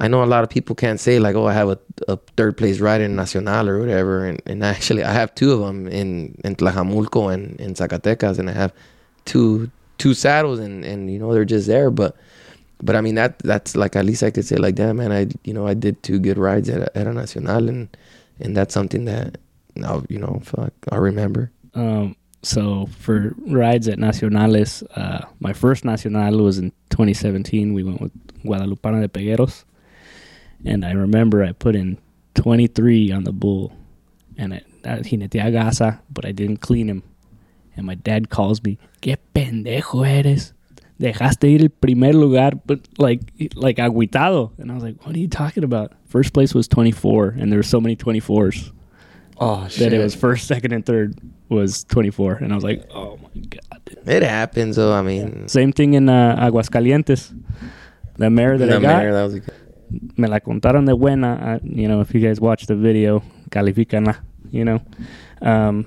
[0.00, 1.78] I know a lot of people can't say like, oh, I have a,
[2.08, 4.24] a third place ride in Nacional or whatever.
[4.24, 8.48] And, and actually, I have two of them in in Tlajomulco and in Zacatecas, and
[8.48, 8.72] I have
[9.24, 12.16] two two saddles, and and you know they're just there, but.
[12.82, 15.28] But I mean that that's like at least I could say like damn man I
[15.44, 17.94] you know I did two good rides at a, at a nacional and
[18.40, 19.38] and that's something that
[19.76, 21.50] now you know fuck I remember.
[21.74, 27.74] Um, so for rides at Nacionales, uh, my first Nacional was in 2017.
[27.74, 28.12] We went with
[28.42, 29.64] Guadalupana de Pegueros,
[30.64, 31.98] and I remember I put in
[32.34, 33.76] 23 on the bull,
[34.38, 37.02] and I, I jineteé gasa, but I didn't clean him.
[37.76, 40.54] And my dad calls me, "Qué pendejo eres."
[41.00, 43.20] Dejaste ir el primer lugar, but like
[43.54, 44.52] like aguitado.
[44.58, 45.92] And I was like, what are you talking about?
[46.06, 48.72] First place was 24, and there were so many 24s
[49.40, 49.78] Oh shit.
[49.78, 51.14] that it was first, second, and third
[51.48, 52.34] was 24.
[52.42, 53.80] And I was like, oh my God.
[54.06, 54.92] It happens though.
[54.92, 57.32] I mean, Same thing in uh, Aguascalientes.
[58.16, 60.18] The mare that I the got, mayor, that was a good.
[60.18, 61.32] me la contaron de buena.
[61.34, 64.18] Uh, you know, if you guys watch the video, calificanla,
[64.50, 64.82] you know.
[65.40, 65.86] Um,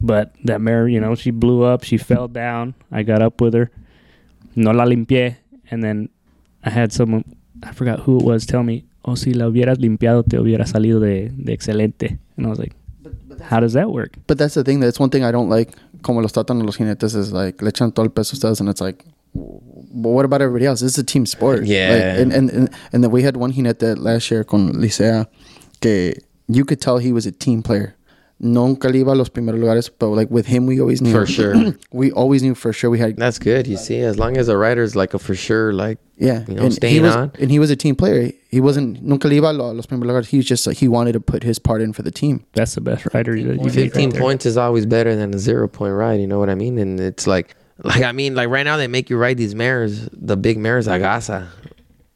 [0.00, 1.84] but that mare, you know, she blew up.
[1.84, 2.74] She fell down.
[2.90, 3.70] I got up with her.
[4.54, 5.36] No la limpié.
[5.70, 6.10] And then
[6.64, 7.24] I had someone,
[7.62, 11.00] I forgot who it was, tell me, oh, si la hubieras limpiado, te hubiera salido
[11.00, 12.18] de, de excelente.
[12.36, 12.74] And I was like,
[13.42, 14.16] how does that work?
[14.26, 14.80] But that's the thing.
[14.80, 15.74] That's one thing I don't like.
[16.02, 18.60] Como los tratan a los jinetes is like le echan todo el peso a ustedes,
[18.60, 20.80] and it's like, but what about everybody else?
[20.80, 21.64] This is a team sport.
[21.64, 21.90] Yeah.
[21.90, 25.26] Like, and, and and and then we had one jinete last year con Licea,
[25.80, 26.14] que
[26.48, 27.94] you could tell he was a team player.
[28.44, 31.26] Nunca le iba a los primeros lugares, but like with him, we always knew For
[31.26, 31.54] sure.
[31.92, 33.68] we always knew for sure we had That's good.
[33.68, 36.44] You see, as long as the rider's like a for sure, like yeah.
[36.48, 37.30] you know, and he staying was, on.
[37.38, 38.32] and he was a team player.
[38.48, 40.26] He wasn't nunca le iba a los primeros lugares.
[40.26, 42.44] He was just like he wanted to put his part in for the team.
[42.54, 45.38] That's the best rider that you get 15 right points is always better than a
[45.38, 46.20] zero point ride.
[46.20, 46.78] You know what I mean?
[46.78, 50.08] And it's like, like I mean, like right now they make you ride these mares,
[50.12, 51.46] the big mares, Agasa,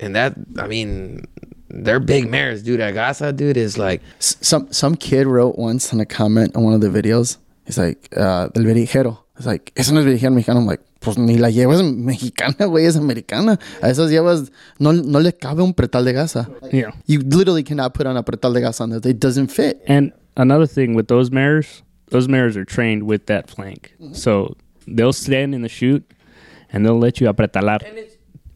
[0.01, 1.29] and that I mean,
[1.69, 2.81] they're big mares, dude.
[2.81, 6.81] Agasa, dude, is like some some kid wrote once in a comment on one of
[6.81, 7.39] the videos.
[7.65, 9.19] He's like, uh, del verijero.
[9.37, 10.59] It's like, eso no es verijero mexicano.
[10.59, 13.59] I'm like, pues ni la llevas mexicana, güey, es americana.
[13.83, 16.49] A esas llevas, no, no le cabe un pretal de gasa.
[16.73, 16.93] Yeah.
[17.07, 19.05] You literally cannot put on a pretal de gasa on that.
[19.05, 19.83] It doesn't fit.
[19.87, 23.95] And another thing with those mares, those mares are trained with that flank.
[24.13, 24.57] So
[24.87, 26.09] they'll stand in the chute
[26.73, 27.81] and they'll let you apretalar.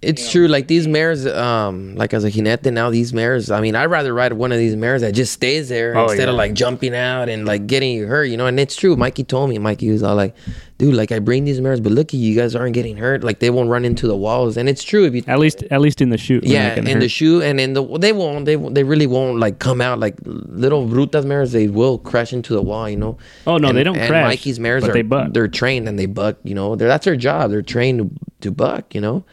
[0.02, 0.48] It's true.
[0.48, 3.50] Like these mares, um, like as a jinete now, these mares.
[3.50, 6.30] I mean, I'd rather ride one of these mares that just stays there Oh, instead
[6.30, 8.24] of like jumping out and like getting you hurt.
[8.24, 8.96] You know, and it's true.
[8.96, 9.58] Mikey told me.
[9.58, 10.34] Mikey was all like,
[10.78, 13.22] "Dude, like I bring these mares, but look at you, you guys aren't getting hurt.
[13.22, 15.04] Like they won't run into the walls." And it's true.
[15.04, 16.44] If you At least, at least in the chute.
[16.44, 17.10] they're yeah, in gonna the hurt.
[17.10, 20.86] shoe and in the they won't they they really won't like come out like little
[20.86, 21.52] brutas mares.
[21.52, 22.88] They will crash into the wall.
[22.88, 23.18] You know.
[23.46, 25.34] Oh, no, and, they don't and crash, Mikey's mares but are they buck.
[25.34, 26.38] they're trained and they buck.
[26.42, 27.50] You know, they're, that's their job.
[27.50, 27.98] They're trained
[28.40, 28.94] to, to buck.
[28.94, 29.24] You know.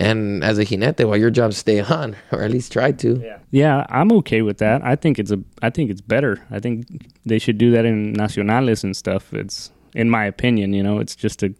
[0.00, 3.20] And as a jinete, well, your job is stay on, or at least try to.
[3.22, 3.38] Yeah.
[3.50, 4.82] yeah, I'm okay with that.
[4.84, 6.42] I think it's a, I think it's better.
[6.50, 6.86] I think
[7.26, 9.32] they should do that in nacionales and stuff.
[9.34, 11.52] It's, in my opinion, you know, it's just a,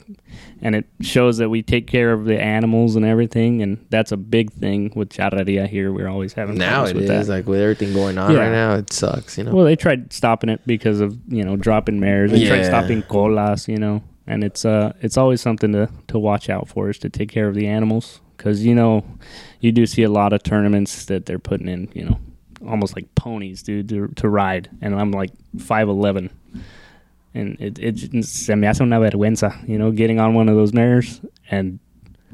[0.62, 4.16] and it shows that we take care of the animals and everything, and that's a
[4.16, 5.93] big thing with charreria here.
[5.93, 7.32] We're always having Now problems it with is that.
[7.32, 8.38] like with everything going on Yeah.
[8.38, 9.36] right now, it sucks.
[9.36, 9.53] You know.
[9.55, 12.30] Well, they tried stopping it because of you know dropping mares.
[12.30, 12.68] They tried Yeah.
[12.68, 16.88] stopping colas, you know, and it's uh it's always something to to watch out for
[16.88, 19.05] is to take care of the animals because you know
[19.61, 22.18] you do see a lot of tournaments that they're putting in you know
[22.66, 26.31] almost like ponies, dude, to, to ride, and I'm like five eleven.
[27.32, 30.73] And it, it se me hace una vergüenza, you know, getting on one of those
[30.73, 31.20] mares
[31.51, 31.78] and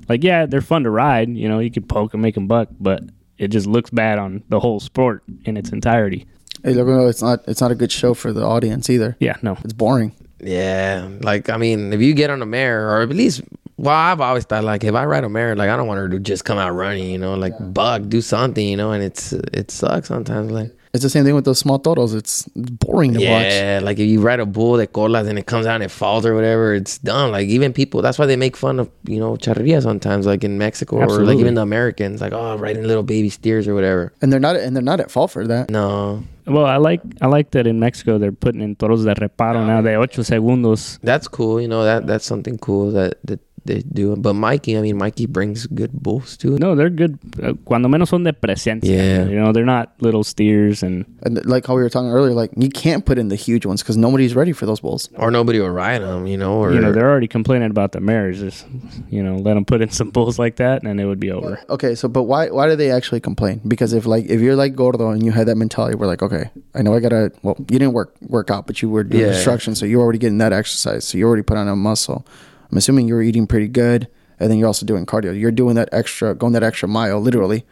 [0.09, 2.69] like yeah, they're fun to ride, you know, you could poke and make them buck,
[2.81, 3.03] but
[3.37, 6.27] it just looks bad on the whole sport in its entirety.
[6.65, 9.17] Hey, look, no, it's not it's not a good show for the audience either.
[9.21, 9.59] Yeah, no.
[9.65, 10.13] It's boring.
[10.41, 13.41] Yeah, like I mean, if you get on a mare, or at least,
[13.79, 16.09] well, I've always thought like if I ride a mare, like I don't want her
[16.11, 19.33] to just come out running, you know, like buck, do something, you know, and it's
[19.33, 22.15] it sucks sometimes, like It's the same thing with those small toros.
[22.15, 23.53] It's boring to watch.
[23.53, 25.91] yeah, like if you ride a bull that colas and it comes out and it
[25.91, 27.33] falls or whatever, it's done.
[27.33, 30.59] Like even people, that's why they make fun of you know charreria sometimes, like in
[30.59, 34.13] Mexico or like even the Americans, like oh riding little baby steers or whatever.
[34.23, 35.71] And they're not and they're not at fault for that.
[35.71, 39.67] No, Well, I like I like that in Mexico they're putting in toros de reparo
[39.67, 40.99] now de ocho segundos.
[41.03, 41.61] that's cool.
[41.61, 44.17] You know that that's something cool that that they do.
[44.17, 46.57] But Mikey, I mean, Mikey brings good bulls too.
[46.59, 47.19] No, they're good.
[47.43, 48.91] Uh, cuando menos son de presencia.
[48.91, 49.25] Yeah.
[49.27, 52.51] You know, they're not little steers and And like how we were talking earlier, like
[52.57, 55.09] you can't put in the huge ones because nobody's ready for those bulls.
[55.17, 56.55] Or nobody will ride them, you know.
[56.63, 58.39] Or you know they're already complaining about the mares.
[58.41, 58.67] Just
[59.11, 61.59] you know, let them put in some bulls like that, and it would be over.
[61.69, 63.61] Okay, so but why why do they actually complain?
[63.67, 66.51] Because if like if you're like Gordo and you had that mentality, we're like, okay,
[66.75, 67.33] I know I gotta.
[67.43, 69.33] Well, you didn't work work out, but you were doing Yeah.
[69.33, 71.05] construction, so you're already getting that exercise.
[71.07, 72.25] So you already put on a muscle.
[72.71, 74.09] I'm assuming you're eating pretty good,
[74.41, 75.39] and then you're also doing cardio.
[75.39, 77.65] You're doing that extra, going that extra mile, literally.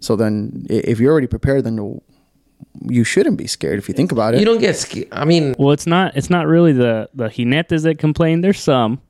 [0.00, 2.00] So then, if you're already prepared, then
[2.88, 4.40] you shouldn't be scared if you think about it.
[4.40, 5.08] you don't get scared.
[5.12, 6.16] I mean, Well, it's not.
[6.16, 8.40] It's not really the the jinetes that complain.
[8.40, 9.00] There's some,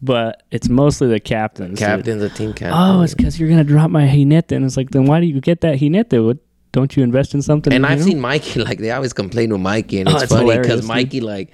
[0.00, 1.78] but it's mostly the captains.
[1.78, 2.72] captain's the team captain.
[2.78, 5.40] Oh, it's because you're gonna drop my jinete, and it's like, then why do you
[5.40, 6.24] get that jinete?
[6.24, 6.38] What,
[6.70, 7.72] don't you invest in something?
[7.72, 8.04] And I've know?
[8.04, 10.86] seen Mikey like they always complain with Mikey, and Oh, it's it's funny because.
[10.86, 11.50] Mikey like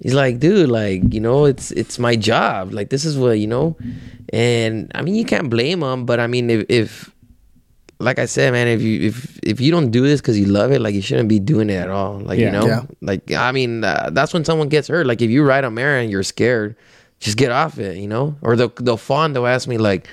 [0.00, 2.72] he's like, dude, like you know, it's it's my job.
[2.72, 3.76] Like this is what you know,
[4.32, 7.10] and I mean you can't blame him, but I mean if, if
[8.00, 10.70] like I said, man, if you if if you don't do this because you love
[10.72, 12.18] it, like you shouldn't be doing it at all.
[12.20, 12.46] Like Yeah.
[12.46, 12.82] you know, Yeah.
[13.00, 15.06] like I mean uh, that's when someone gets hurt.
[15.06, 16.76] Like if you ride a mare and you're scared,
[17.20, 18.36] just get off it, you know.
[18.42, 20.06] Or they'll they'll fall and they'll ask me like,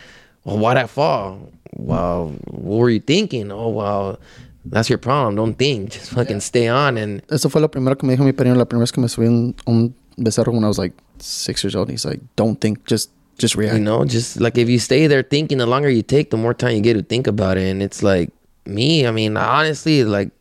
[0.45, 1.51] well, why'd I fall?
[1.77, 3.51] Well, what were you thinking?
[3.51, 4.17] Oh, well,
[4.65, 5.35] that's your problem.
[5.35, 5.91] Don't think.
[5.91, 6.97] Just fucking stay on.
[6.97, 9.07] And Eso fue lo primero que me dijo mi padrino la primera vez que me
[9.07, 11.89] subí un, un becerro when I was like six years old.
[11.89, 13.77] He's like, don't think, just just react.
[13.77, 16.53] you know, just like if you stay there thinking, the longer you take, the more
[16.53, 17.67] time you get to think about it.
[17.67, 18.31] And it's like
[18.65, 19.05] me.
[19.05, 20.31] I mean, honestly, like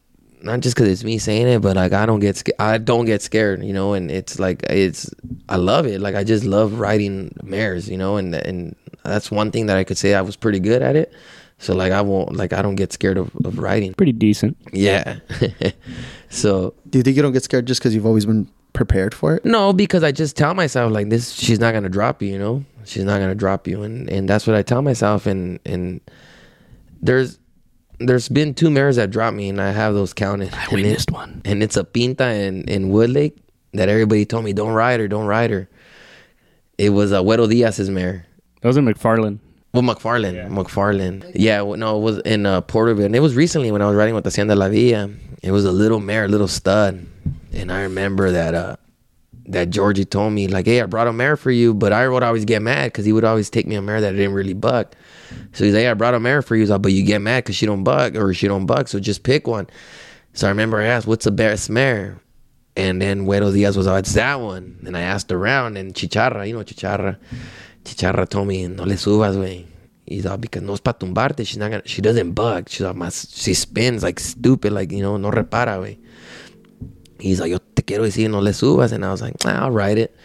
[0.42, 2.56] not just because it's me saying it, but like I don't get scared.
[2.58, 3.94] I don't get scared, you know.
[3.94, 5.10] And it's like it's
[5.48, 6.00] I love it.
[6.00, 8.16] Like I just love riding mares, you know.
[8.16, 11.12] And and that's one thing that I could say I was pretty good at it.
[11.58, 13.94] So like I won't like I don't get scared of, of riding.
[13.94, 14.56] pretty decent.
[14.72, 15.18] Yeah.
[16.28, 19.34] so Do you think you don't get scared just because you've always been prepared for
[19.36, 19.44] it?
[19.44, 22.64] no, because I just tell myself like this she's not gonna drop you, you know?
[22.84, 26.00] She's not gonna drop you and, and that's what I tell myself and and
[27.00, 27.38] there's
[28.00, 30.52] there's been two mares that dropped me and I have those counted.
[30.52, 31.40] I and it- witnessed one.
[31.44, 33.38] And it's a pinta in, in Woodlake
[33.72, 35.68] that everybody told me don't ride her, don't ride her.
[36.76, 38.26] It was a Güero Diaz's mare.
[38.60, 39.38] That was in McFarland.
[39.74, 40.34] Well, McFarland.
[40.34, 40.46] Yeah.
[40.46, 41.32] McFarland.
[41.34, 43.06] Yeah, no, it was in uh, Porterville.
[43.06, 45.10] And it was recently when I was riding with Hacienda La Villa.
[45.42, 47.04] It was a little mare, a little stud.
[47.52, 48.76] And I remember that uh,
[49.46, 51.74] that Georgie told me, like, hey, I brought a mare for you.
[51.74, 54.12] But I would always get mad because he would always take me a mare that
[54.12, 54.94] didn't really buck.
[55.52, 56.60] So he's like, hey, I brought a mare for you.
[56.62, 58.86] He's like, but you get mad because she don't buck or she don't buck.
[58.86, 59.66] So just pick one.
[60.34, 62.20] So I remember I asked, what's the best mare?
[62.76, 64.78] And then Güero Diaz was like, it's that one.
[64.86, 67.16] And I asked around, and Chicharra, you know Chicharra.
[67.84, 69.66] Chicharra told me, no le subas, güey.
[70.06, 71.46] He's all, because no es pa tumbarte.
[71.46, 72.68] She's not gonna, she doesn't bug.
[72.68, 75.98] She's all, más, she spins like stupid, like, you know, no repara, güey.
[77.18, 78.92] He's like, yo te quiero decir, no le subas.
[78.92, 80.16] And I was like, I'll ride it.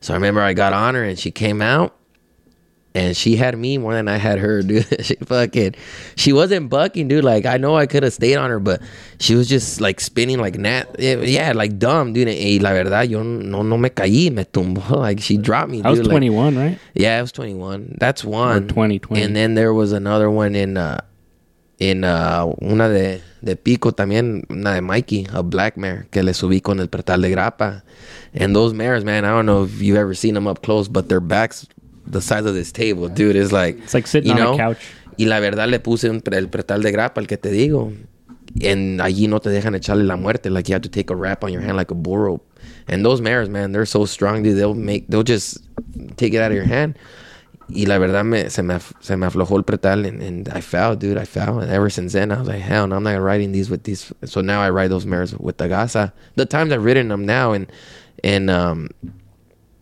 [0.00, 1.97] So I remember I got on her, and she came out.
[2.94, 4.86] And she had me more than I had her, dude.
[5.04, 5.74] she fucking,
[6.16, 7.22] she wasn't bucking, dude.
[7.22, 8.80] Like I know I could have stayed on her, but
[9.20, 12.28] she was just like spinning like nat, yeah, yeah, like dumb, dude.
[12.62, 14.88] La verdad, yo no, no me caí, me tumbó.
[14.98, 15.82] Like she dropped me.
[15.82, 16.08] I was dude.
[16.08, 16.78] Like, 21, right?
[16.94, 17.96] yeah, I was 21.
[18.00, 18.68] That's one.
[18.68, 19.22] 20, 20.
[19.22, 21.00] And then there was another one in uh
[21.78, 26.32] in uh una de de Pico también, una de Mikey, a black mare que le
[26.32, 27.82] subí con el pretal de grapa.
[28.34, 31.08] And those mares, man, I don't know if you've ever seen them up close, but
[31.08, 31.66] their backs
[32.10, 34.54] the size of this table, dude, is like It's like sitting you on know?
[34.54, 34.78] a couch.
[35.18, 37.92] Y la verdad le puse un, el pretal de grapa, el que te digo.
[38.62, 40.48] And allí no te dejan echarle la muerte.
[40.48, 42.58] Like you have to take a wrap on your hand like a bull rope.
[42.86, 44.56] And those mares, man, they're so strong, dude.
[44.56, 45.58] They'll make, they'll just
[46.16, 46.96] take it out of your hand.
[47.68, 50.96] Y la verdad me, se, me, se me aflojó el pretal and, and I fell,
[50.96, 51.18] dude.
[51.18, 51.58] I fell.
[51.58, 54.10] And ever since then, I was like, hell no, I'm not riding these with these.
[54.24, 56.12] So now I ride those mares with the gasa.
[56.36, 57.70] The times I've ridden them now and,
[58.24, 58.88] and, um,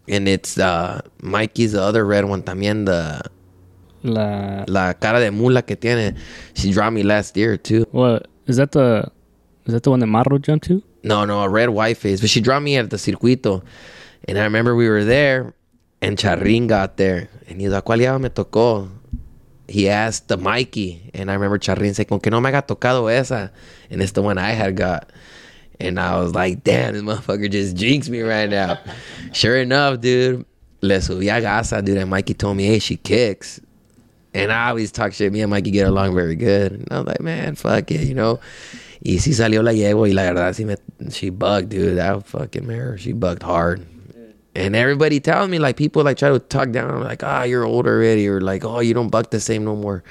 [0.09, 3.23] and it's, uh, Mikey's the other red one también, the,
[4.03, 6.15] La, la cara de mula que tiene.
[6.55, 7.87] She dropped me last year too.
[7.91, 9.11] what is that the
[9.65, 10.83] is that the one that Marro jumped to?
[11.03, 12.21] No, no, a red white face.
[12.21, 13.65] But she dropped me at the circuito.
[14.29, 15.55] And I remember we were there
[16.01, 17.29] and Charrin got there.
[17.49, 18.89] And he's like, ¿cuál llave me tocó?
[19.69, 21.11] He asked the Mikey.
[21.15, 23.51] And I remember Charrin saying, con que no me haga tocado esa.
[23.91, 25.11] And it's the one I had got.
[25.79, 28.79] And I was like, damn, this motherfucker just jinxed me right now.
[29.33, 30.45] sure enough, dude,
[30.83, 31.15] Let's see.
[31.15, 31.99] le subí a gasa, dude.
[31.99, 33.61] And Mikey told me, hey, she kicks.
[34.35, 35.33] And I always talk shit.
[35.33, 36.73] Me and Mikey get along very good.
[36.73, 38.41] And I was like, man, fuck it, you know.
[39.05, 40.77] Y sí salió la yegua y la verdad sí me,
[41.11, 41.97] she bugged, dude.
[41.97, 43.87] That fucking mare, she bugged hard.
[44.55, 46.91] And everybody telling me, like, people like try to talk down.
[46.91, 48.27] I'm like, ah, you're old already.
[48.27, 50.03] Or like, oh, you don't buck the same no more.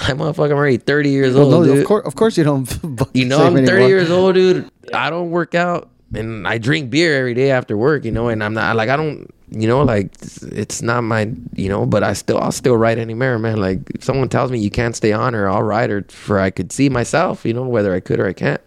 [0.08, 1.78] I'm motherfucking already 30 years Well, old, no, dude.
[1.82, 2.68] of course, of course you don't.
[3.14, 4.70] You know, I'm 30 years old, dude.
[4.94, 8.42] I don't work out and I drink beer every day after work, you know, and
[8.42, 10.12] I'm not like I don't you know, like
[10.42, 13.56] it's not my, you know, but I still, I'll still ride any mare, man.
[13.60, 16.50] Like if someone tells me you can't stay on her, I'll ride her for I
[16.50, 18.60] could see myself, you know, whether I could or I can't.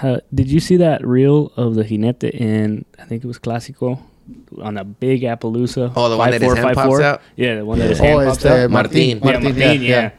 [0.00, 2.84] Uh, did you see that reel of the jinete in?
[2.96, 3.98] I think it was Clásico
[4.62, 5.92] on a big Appaloosa.
[5.96, 7.22] Oh, the one that his hand pops out?
[7.34, 8.70] Yeah, the one that his Oh, hand it's pops out.
[8.70, 8.96] Martin.
[8.96, 9.78] Yeah, Martin, Martin, yeah, yeah.
[9.80, 10.10] yeah.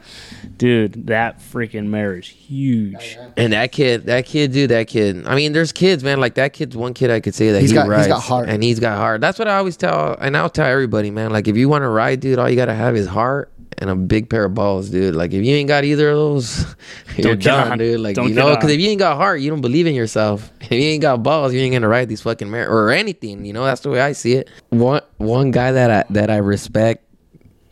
[0.58, 3.18] Dude, that freaking mare is huge.
[3.20, 5.26] Oh, and that kid, that kid, dude, that kid.
[5.28, 6.20] I mean, there's kids, man.
[6.20, 8.22] Like that kid's one kid I could say that He's he got- he's rides, got
[8.22, 8.50] heart.
[8.50, 9.22] and he's got heart.
[9.22, 11.32] That's what I always tell, and I'll tell everybody, man.
[11.32, 13.96] Like if you want to ride, dude, all you gotta have is heart and a
[13.96, 15.16] big pair of balls, dude.
[15.16, 16.60] Like if you ain't got either of those,
[17.18, 17.78] you're Don't get done, on.
[17.80, 18.00] dude.
[18.00, 20.52] Like Don't you know, because if you ain't got heart, you don't believe in yourself.
[20.62, 23.44] If you ain't got balls, you ain't gonna ride these fucking mar- or anything.
[23.44, 24.50] You know, that's the way I see it.
[24.70, 27.04] One one guy that I that I respect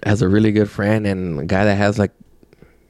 [0.03, 2.11] as a really good friend and a guy that has like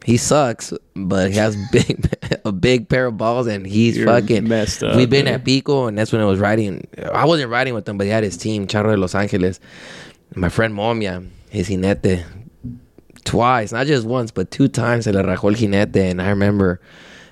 [0.06, 2.10] he sucks, but he has big
[2.46, 5.34] a big pair of balls and he's You're fucking messed up, We've been dude.
[5.36, 6.88] at Pico and that's when I was riding.
[7.14, 9.60] I wasn't riding with him, but he had his team, Charro de Los Angeles.
[10.36, 12.24] My friend Momia, his jinete,
[13.26, 16.10] twice, not just once, but two times se le rajó el jinete.
[16.10, 16.80] And I remember,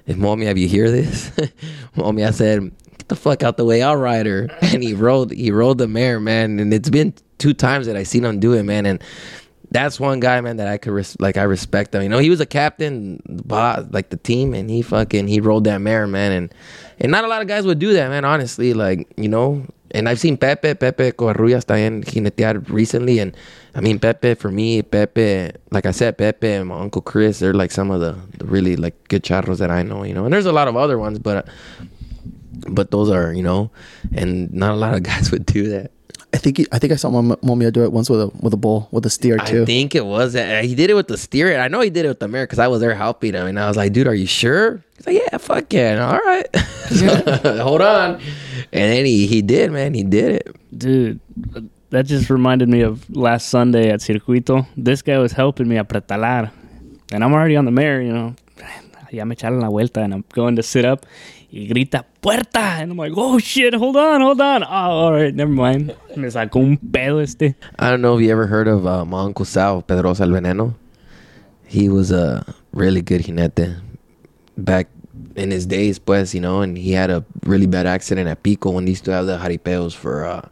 [0.06, 1.30] if Momia, if you hear this,
[1.96, 5.52] Momia said, "Get the fuck out the way, I'll ride her." And he rode, he
[5.52, 6.60] rode the mare, man.
[6.60, 8.86] And it's been two times that I seen him do it, man.
[8.86, 9.02] And
[9.72, 11.38] that's one guy, man, that I could res- like.
[11.38, 12.02] I respect him.
[12.02, 13.22] You know, he was a captain,
[13.92, 16.32] like the team, and he fucking he rode that mare, man.
[16.32, 16.54] And
[17.00, 18.26] and not a lot of guys would do that, man.
[18.26, 19.66] Honestly, like you know.
[19.92, 23.34] And I've seen Pepe, Pepe Covarrubias también jinetear recently, and
[23.74, 27.54] I mean Pepe for me, Pepe, like I said, Pepe and my uncle Chris, they're
[27.54, 30.26] like some of the, the really like good charros that I know, you know.
[30.26, 31.48] And there's a lot of other ones, but
[32.68, 33.72] but those are you know,
[34.14, 35.92] and not a lot of guys would do that.
[36.34, 38.54] I think he, I think I saw Mom- Momia do it once with a with
[38.54, 39.64] a bull with a steer too.
[39.64, 41.60] I think it was that he did it with the steer.
[41.60, 43.60] I know he did it with the mare because I was there helping him, and
[43.60, 46.46] I was like, "Dude, are you sure?" He's like, "Yeah, fuck yeah, all right,
[46.90, 48.16] So, hold on."
[48.74, 50.56] And then he he did, man, he did it.
[50.78, 51.20] Dude,
[51.90, 54.68] that just reminded me of last Sunday at Circuito.
[54.76, 56.52] This guy was helping me apretalar.
[57.14, 58.36] And I'm already on the mare, you know.
[59.10, 61.06] Ya me echaron la vuelta and I'm going to sit up.
[61.52, 62.60] Y grita, puerta.
[62.60, 64.64] And I'm like, oh shit, hold on, hold on.
[64.64, 65.96] Oh, all right, never mind.
[66.16, 67.56] Me sacó un pedo este.
[67.80, 70.76] I don't know if you ever heard of uh, my uncle Sal Pedrosa el Veneno.
[71.66, 73.80] He was a really good jinete
[74.58, 74.88] back
[75.36, 78.72] in his days, pues, you know, and he had a really bad accident at Pico
[78.72, 80.48] when they used to have the jaripeos for uh,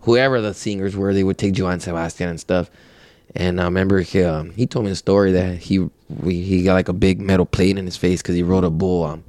[0.00, 1.14] whoever the singers were.
[1.14, 2.70] They would take Joan Sebastian and stuff.
[3.34, 6.74] And I remember he, um, he told me a story that he we, he got
[6.74, 9.04] like a big metal plate in his face because he rode a bull.
[9.04, 9.24] Um,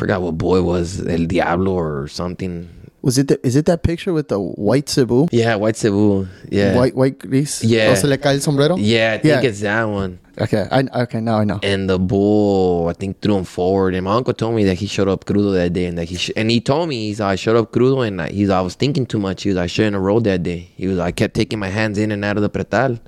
[0.00, 0.86] forgot what boy was,
[1.16, 2.54] El Diablo or something.
[3.02, 5.28] Was it the, is it that picture with the white Cebu?
[5.32, 6.28] Yeah, White Cebu.
[6.50, 6.76] Yeah.
[6.80, 7.52] White white gris.
[7.64, 7.92] Yeah.
[7.92, 8.76] O se le cae el sombrero.
[8.76, 9.48] Yeah, I think Yeah.
[9.48, 10.18] it's that one.
[10.44, 10.64] Okay.
[10.70, 11.58] I okay now I know.
[11.62, 13.94] and the bull I think threw him forward.
[13.96, 16.16] And my uncle told me that he showed up crudo that day, and that he
[16.16, 18.74] sh- and he told me he's I showed up crudo, and I, he's I was
[18.82, 19.44] thinking too much.
[19.44, 20.60] He was I shouldn't have rode that day.
[20.76, 22.98] He was I kept taking my hands in and out of the pretal,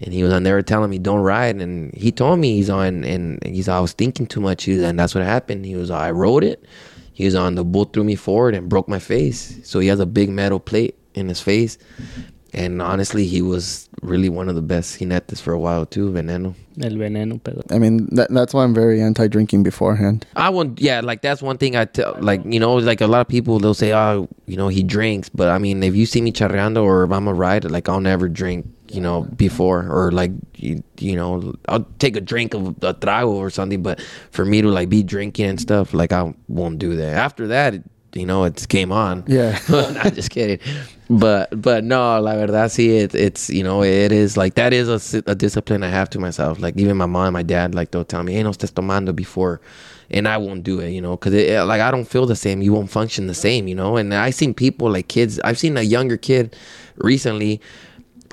[0.00, 1.56] and he was on there telling me don't ride.
[1.56, 4.64] And he told me he's on and he's I was thinking too much.
[4.64, 5.64] He was, and that's what happened.
[5.64, 6.64] He was I rode it.
[7.12, 9.58] He was on the bull threw me forward and broke my face.
[9.64, 11.78] So he has a big metal plate in his face.
[12.52, 16.54] And honestly, he was really one of the best jinetes for a while too, Veneno.
[16.80, 17.62] El veneno pedo.
[17.70, 20.26] I mean that, that's why I'm very anti drinking beforehand.
[20.36, 20.80] I won't.
[20.80, 22.16] Yeah, like that's one thing I tell.
[22.20, 25.28] Like you know, like a lot of people they'll say, oh, you know, he drinks.
[25.28, 28.00] But I mean, if you see me charreando or if I'm a rider, like I'll
[28.00, 28.66] never drink.
[28.88, 33.28] You know, before or like you, you know, I'll take a drink of a trago
[33.28, 33.82] or something.
[33.82, 34.00] But
[34.30, 37.14] for me to like be drinking and stuff, like I won't do that.
[37.14, 37.82] After that,
[38.16, 39.24] you know, it's game on.
[39.26, 39.58] Yeah.
[39.68, 40.58] Not just kidding.
[41.08, 44.88] But but no, la verdad, sí, it, it's you know it is like that is
[44.88, 46.58] a, a discipline I have to myself.
[46.58, 49.14] Like even my mom, and my dad, like they'll tell me, "Hey, no estés tomando
[49.14, 49.60] before,"
[50.10, 52.60] and I won't do it, you know, because it, like I don't feel the same.
[52.60, 53.96] You won't function the same, you know.
[53.96, 55.38] And I've seen people like kids.
[55.44, 56.56] I've seen a younger kid
[56.96, 57.60] recently,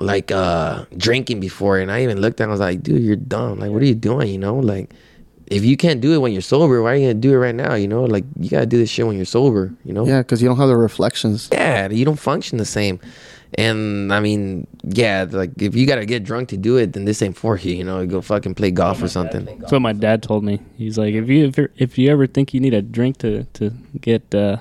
[0.00, 2.44] like uh drinking before, and I even looked at.
[2.44, 3.58] him, I was like, "Dude, you're dumb.
[3.60, 4.28] Like, what are you doing?
[4.28, 4.90] You know, like."
[5.46, 7.54] If you can't do it when you're sober, why are you gonna do it right
[7.54, 7.74] now?
[7.74, 9.70] You know, like you gotta do this shit when you're sober.
[9.84, 11.50] You know, Yeah, because you don't have the reflections.
[11.52, 12.98] yeah, you don't function the same.
[13.58, 17.20] And I mean, yeah, like if you gotta get drunk to do it, then this
[17.20, 17.74] ain't for you.
[17.74, 19.44] You know, go fucking play golf or something.
[19.44, 20.60] That's what my dad told me.
[20.78, 23.44] He's like, if you if, you're- if you ever think you need a drink to
[23.44, 24.56] to get uh,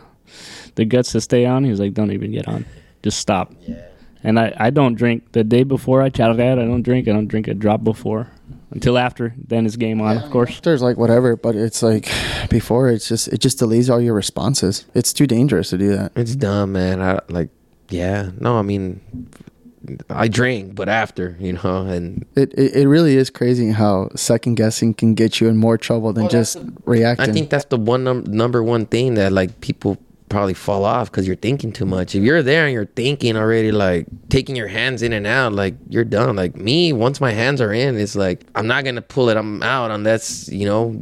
[0.75, 2.65] the guts to stay on, he's like, don't even get on.
[3.03, 3.53] Just stop.
[4.23, 6.53] And I, I don't drink the day before I charrear.
[6.53, 7.07] I don't drink.
[7.07, 8.31] I don't drink a drop before
[8.71, 9.33] until after.
[9.37, 10.61] Then it's game on, of course.
[10.61, 12.09] There's like whatever, but it's like
[12.49, 14.85] before it's just it just delays all your responses.
[14.93, 16.13] It's too dangerous to do that.
[16.15, 17.01] It's dumb, man.
[17.01, 17.49] I like,
[17.89, 19.01] yeah, no, I mean,
[20.09, 24.55] I drink, but after, you know, and It, it it really is crazy how second
[24.55, 27.29] guessing can get you in more trouble than just I reacting.
[27.29, 29.97] I think that's the one num- number one thing that like people
[30.33, 32.15] probably fall off because you're thinking too much.
[32.15, 35.75] If you're there and you're thinking already, like taking your hands in and out, like
[35.89, 36.35] you're done.
[36.35, 39.37] Like me, once my hands are in, it's like I'm not gonna pull it.
[39.37, 40.95] I'm out unless you know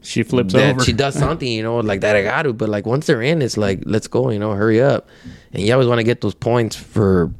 [0.00, 0.84] She flips that over.
[0.84, 2.52] she does something, you know, like that I got to.
[2.52, 5.08] But like once they're in, it's like let's go, you know, hurry up.
[5.52, 7.30] And you always want to get those points for,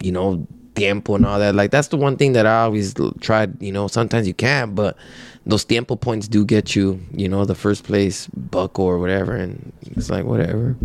[0.00, 1.54] you know, tiempo and all that.
[1.54, 3.60] Like that's the one thing that I always tried.
[3.62, 4.96] You know, sometimes you can't, but
[5.46, 9.34] those tiempo points do get you, you know, the first place buck or whatever.
[9.36, 10.76] And it's like whatever.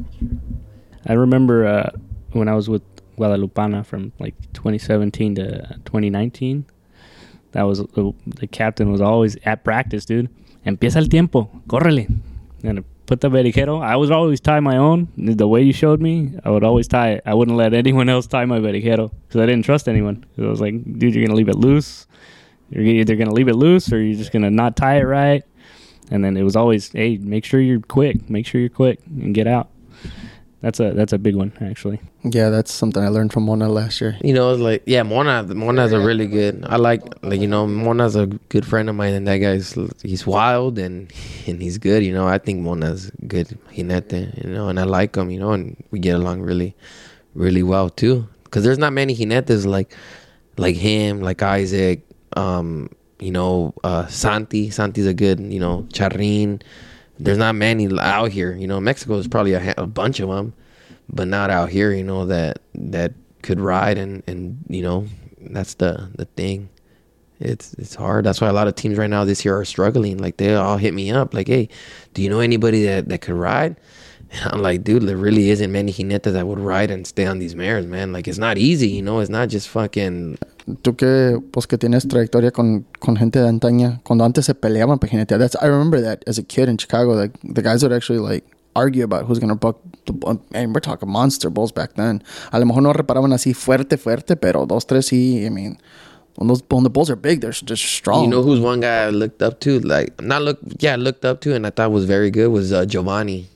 [1.08, 1.92] I remember uh,
[2.34, 2.84] when I was with
[3.20, 5.44] Guadalupana from like 2017 to
[5.86, 6.66] 2019.
[7.52, 10.30] That was the, the captain was always at practice, dude.
[10.66, 12.08] Empieza el tiempo, córrele.
[12.64, 13.82] And put the verijero.
[13.82, 15.08] I would always tie my own.
[15.18, 17.24] The way you showed me, I would always tie it.
[17.26, 20.26] I wouldn't let anyone else tie my verijero because I didn't trust anyone.
[20.38, 22.08] I was like, dude, you're gonna leave it loose.
[22.70, 25.44] You're either gonna leave it loose or you're just gonna not tie it right.
[26.12, 28.30] And then it was always, hey, make sure you're quick.
[28.30, 29.70] Make sure you're quick and get out.
[30.62, 32.02] That's a that's a big one actually.
[32.24, 34.18] Yeah, that's something I learned from Mona last year.
[34.22, 35.44] You know, it's like yeah, Mona.
[35.44, 36.66] Mona's a really good.
[36.68, 40.28] I like, like you know, Mona's a good friend of mine, and that guy's he's
[40.28, 41.14] wild and
[41.48, 42.04] and he's good.
[42.04, 44.44] You know, I think Mona's good jinete.
[44.44, 45.30] You know, and I like him.
[45.30, 46.76] You know, and we get along really,
[47.36, 48.28] really well too.
[48.44, 49.96] Because there's not many jinetes like
[50.58, 52.06] like him, like Isaac.
[52.36, 52.90] Um,
[53.20, 54.70] you know, uh, Santi.
[54.70, 55.40] Santi's a good.
[55.40, 56.62] You know, Charrin.
[57.22, 58.56] There's not many out here.
[58.56, 60.54] You know, Mexico is probably a, a bunch of them
[61.12, 65.06] but not out here you know that that could ride and and you know
[65.42, 66.70] that's the the thing
[67.40, 70.18] it's it's hard that's why a lot of teams right now this year are struggling
[70.18, 71.68] like they all hit me up like hey
[72.14, 73.76] do you know anybody that that could ride
[74.32, 77.40] and i'm like dude there really isn't many jinetes that would ride and stay on
[77.40, 80.38] these mares man like it's not easy you know it's not just fucking
[80.84, 85.00] Tú que, pues que tienes trayectoria con, con gente de antaña, cuando antes se peleaban
[85.00, 85.40] para jinetear.
[85.40, 88.46] That's, I remember that as a kid in Chicago, like the guys would actually like
[88.76, 90.40] argue about who's going to buck the bull.
[90.54, 92.22] And we're talking monster bulls back then.
[92.52, 95.80] A lo mejor no reparaban así fuerte, fuerte, pero dos, tres sí, I mean,
[96.36, 98.24] when those when the bulls are big, they're just strong.
[98.24, 101.42] you know who's one guy i looked up to like not look yeah looked up
[101.42, 103.50] to and i thought was very good was uh, giovanni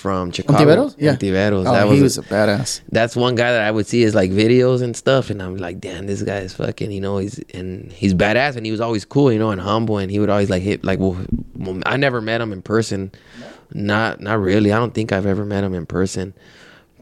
[0.00, 0.94] from chicago Ontiveros?
[0.98, 1.14] Yeah.
[1.14, 1.66] Ontiveros.
[1.68, 2.80] Oh, that he was was a badass.
[2.90, 5.78] that's one guy that I would see his like videos and stuff, and I'm like,
[5.78, 9.04] damn, this guy is fucking, you know, he's and he's badass, and he was always
[9.04, 11.16] cool, you know, and humble, and he would always like hit like, well,
[11.84, 13.12] I never met him in person,
[13.72, 14.72] not not really.
[14.72, 16.32] I don't think I've ever met him in person,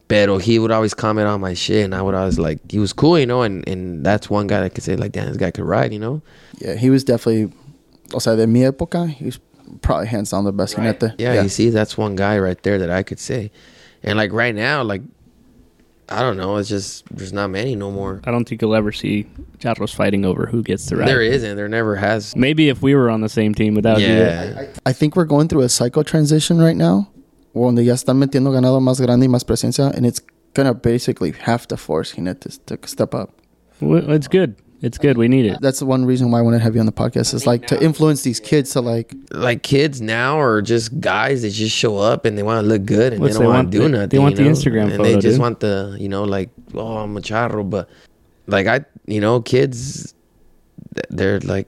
[0.07, 2.93] pero he would always comment on my shit, and I would always like, he was
[2.93, 5.51] cool, you know, and and that's one guy that could say like, damn, this guy
[5.51, 6.21] could ride, you know,
[6.59, 7.53] Yeah, he was definitely,
[8.13, 9.39] o sea, de mi época, he was
[9.89, 11.15] probably hands down the best jinete.
[11.17, 13.49] yeah, you see, that's one guy right there that I could say,
[14.03, 15.01] and like right now, like.
[16.11, 16.57] I don't know.
[16.57, 18.19] It's just there's not many no more.
[18.25, 19.27] I don't think you'll ever see
[19.59, 21.07] Charros fighting over who gets the ride.
[21.07, 21.55] There isn't.
[21.55, 22.35] There never has.
[22.35, 24.07] Maybe if we were on the same team without you.
[24.07, 24.65] Yeah.
[24.87, 27.11] I think we're going through a cycle transition right now,
[27.53, 30.19] donde ya están metiendo ganado más grande y más presencia, and it's
[30.55, 33.29] gonna basically have to force jinetes to step up.
[33.79, 34.55] Well, It's good.
[34.81, 35.17] It's good.
[35.17, 35.57] We need it.
[35.59, 37.67] That's the one reason why I want to have you on the podcast is like
[37.67, 41.97] to influence these kids to like like kids now are just guys that just show
[41.97, 43.71] up and they want to look good and What's they they don't want want?
[43.73, 44.09] to do They- nothing.
[44.09, 44.49] they want the know?
[44.51, 45.39] Instagram and photo, they just dude.
[45.39, 47.89] want the you know like oh I'm a charro, but
[48.47, 50.13] like I you know kids
[51.09, 51.67] they're like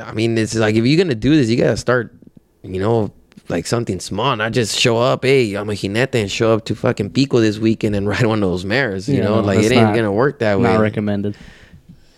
[0.00, 2.14] I mean it's like if you're gonna do this you gotta start
[2.62, 3.12] you know
[3.48, 5.22] like something small, not just show up.
[5.22, 8.42] Hey, I'm a jinete and show up to fucking Pico this weekend and ride one
[8.42, 9.06] of those mares.
[9.06, 10.62] You Yeah, know, no, like it ain't not- gonna work that way.
[10.62, 11.36] Not recommended.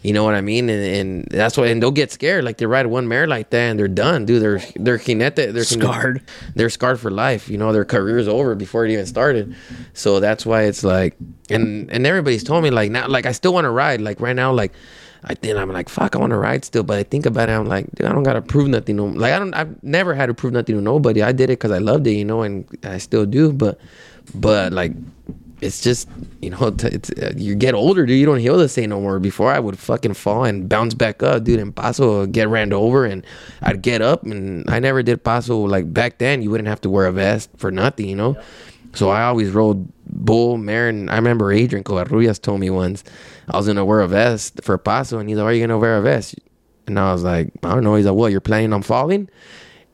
[0.06, 0.70] You know what I mean?
[0.70, 2.44] And, and that's why, and they'll get scared.
[2.44, 4.40] Like they ride one mare like that, and they're done, dude.
[4.40, 6.22] They're they're jinete, they're Scarred.
[6.54, 7.48] they're scarred for life.
[7.48, 9.56] You know, their career's over before it even started.
[9.94, 11.16] So that's why it's like,
[11.50, 14.00] and and everybody's told me like now, like I still want to ride.
[14.00, 14.74] Like right now, like
[15.24, 16.84] I think I'm like fuck, I want to ride still.
[16.84, 18.94] But I think about it, I'm like, dude, I don't gotta prove nothing.
[18.94, 21.20] No, like I don't, I've never had to prove nothing to nobody.
[21.20, 23.52] I did it because I loved it, you know, and I still do.
[23.52, 23.80] But
[24.36, 24.92] but like
[25.60, 26.08] it's just
[26.42, 26.90] you know uh,
[27.36, 28.18] you get older dude.
[28.18, 29.18] You don't heal the same no more.
[29.18, 33.04] Before i would fucking fall and bounce back up dude and paso get ran over
[33.06, 33.24] and
[33.62, 36.42] i'd get up and i never did paso like back then.
[36.42, 38.40] You wouldn't have to wear a vest for nothing you know?
[38.94, 43.04] So i always rode bull mare and i remember adrian covarrubias told me once
[43.48, 45.98] i was gonna wear a vest for paso and he's like are you gonna wear
[45.98, 46.34] a vest?
[46.86, 47.94] And i was like i don't know.
[47.96, 49.28] He's like what you're planning on falling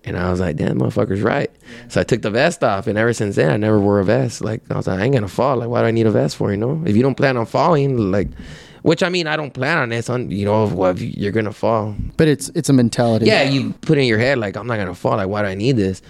[0.04, 1.50] and I was like, damn, motherfucker's right.
[1.88, 4.42] So I took the vest off, and ever since then, I never wore a vest.
[4.42, 5.56] Like, I was like, I ain't gonna fall.
[5.58, 6.82] Like, why do I need a vest for, you know?
[6.86, 8.28] If you don't plan on falling, like,
[8.82, 10.10] which I mean, I don't plan on it.
[10.10, 11.94] On, you know, well, if you- you're gonna fall.
[12.16, 13.26] but it's it's a mentality.
[13.26, 15.16] Yeah, you put in your head, like, I'm not gonna fall.
[15.18, 16.02] Like, why do I need this?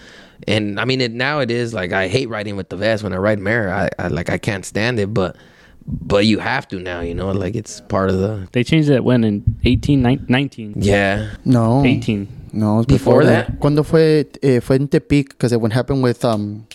[0.47, 3.03] And I mean, it now it is like I hate riding with the vest.
[3.03, 5.35] When I ride mare, I, I like I can't stand it, but
[5.85, 9.03] but you have to now, you know, like it's part of the They changed that
[9.03, 11.29] when in 18, 19, yeah.
[11.45, 11.83] No.
[11.85, 12.27] 18.
[12.53, 13.47] No, it was Before before, that?
[13.47, 13.59] that.
[13.59, 16.65] Cuando fue eh, fue en Tepic because it what happened with um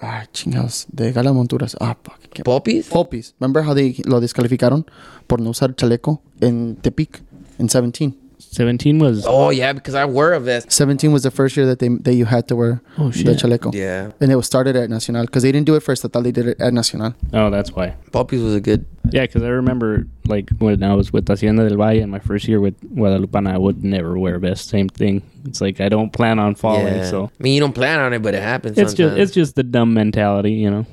[0.00, 0.86] Ah, chingados.
[0.94, 1.74] De Gala Monturas.
[1.80, 2.20] Ah, fuck.
[2.32, 2.88] qué- Poppies?
[2.88, 3.34] Popis.
[3.40, 4.84] Remember how they lo descalificaron
[5.26, 7.20] por no usar chaleco en Tepic
[7.58, 8.14] in 17?
[8.40, 10.64] 17 was Oh yeah, because I were of this.
[10.68, 13.72] 17 was the first year that they that you had to wear Oh, the chaleco.
[13.74, 16.04] Yeah, And it was started at Nacional because they didn't do it first.
[16.04, 17.14] I thought they did it at Nacional.
[17.32, 17.94] Oh, that's why.
[18.12, 18.86] Poppies was a good.
[19.12, 22.46] Yeah, because I remember like when I was with Hacienda del Valle in my first
[22.48, 24.68] year with Guadalupana, I would never wear a vest.
[24.68, 25.22] Same thing.
[25.44, 27.10] It's like I don't plan on falling, yeah.
[27.10, 28.78] so I mean, you don't plan on it, but it happens.
[28.78, 30.86] it's just it's just the dumb mentality, you know.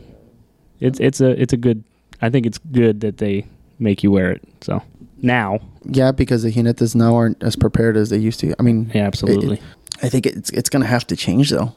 [0.79, 1.83] It's it's a it's a good.
[2.21, 3.45] I think it's good that they
[3.79, 4.41] make you wear it.
[4.61, 4.81] So
[5.21, 8.55] now, Yeah, because the jinetes now aren't as prepared as they used to.
[8.59, 9.61] I mean, yeah, absolutely.
[10.01, 11.73] I think it's it's gonna have to change though,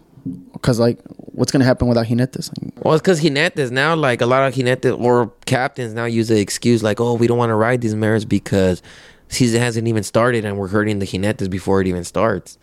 [0.53, 2.51] because like, what's gonna happen without jinetes?
[2.83, 6.41] Well, it's because jinetes now, like a lot of jinetes or captains now use the
[6.41, 8.83] excuse like, oh, we don't want to ride these mares because
[9.29, 12.59] season hasn't even started and we're hurting the jinetes before it even starts.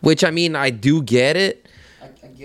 [0.00, 1.66] Which I mean, I do get it.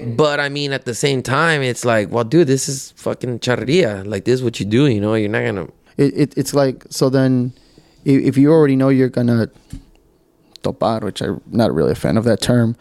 [0.06, 4.04] But I mean, at the same time, it's like, well, dude, this is fucking charreria.
[4.06, 5.14] Like, this is what you do, you know?
[5.14, 5.68] You're not gonna.
[5.98, 7.54] It, it it's like so then,
[8.04, 9.52] if, if you already know you're gonna
[10.64, 12.76] topar, which I'm not really a fan of that term.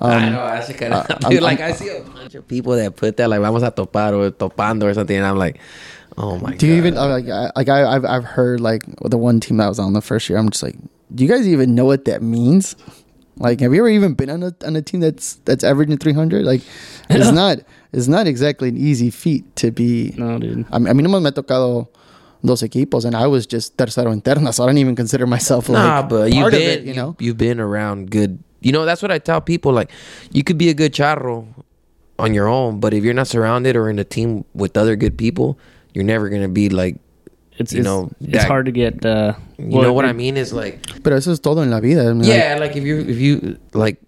[0.00, 1.10] Um, I know, I kind of.
[1.10, 3.40] uh, dude, I'm- like, I'm- I see a bunch of people that put that, like,
[3.40, 5.58] vamos a topar or topando or something, and I'm like,
[6.16, 6.58] oh my God.
[6.58, 6.72] Do god.
[6.72, 9.78] you even like I- like I, I've I've heard like the one team that was
[9.78, 10.38] on the first year?
[10.38, 10.76] I'm just like,
[11.14, 12.76] do you guys even know what that means?
[13.38, 16.44] Like, have you ever even been on a on a team that's that's averaging 300?
[16.44, 16.62] Like,
[17.10, 17.58] it's not
[17.92, 20.12] it's not exactly an easy feat to be.
[20.16, 20.66] No, dude.
[20.70, 21.88] A mí, a mí nomás me ha tocado
[22.44, 25.82] dos equipos, and I was just tercero interna, so I don't even consider myself like
[25.82, 26.84] Nah, but you've been, of it.
[26.84, 28.38] You know, you've been around good.
[28.60, 29.72] You know, that's what I tell people.
[29.72, 29.90] Like,
[30.32, 31.46] you could be a good charro
[32.18, 35.16] on your own, but if you're not surrounded or in a team with other good
[35.16, 35.58] people,
[35.94, 36.96] you're never gonna be like.
[37.58, 39.04] It's You know, it's that- hard to get.
[39.04, 40.36] Uh, You know what I mean?
[40.36, 42.02] Is like, pero eso es todo en la vida.
[42.02, 43.98] I mean, like, yeah, like if you if you like,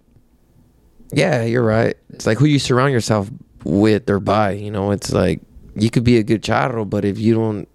[1.12, 1.96] yeah, you're right.
[2.10, 3.28] It's like who you surround yourself
[3.64, 4.52] with or by.
[4.52, 5.40] You know, it's like
[5.74, 7.66] you could be a good charro, but if you don't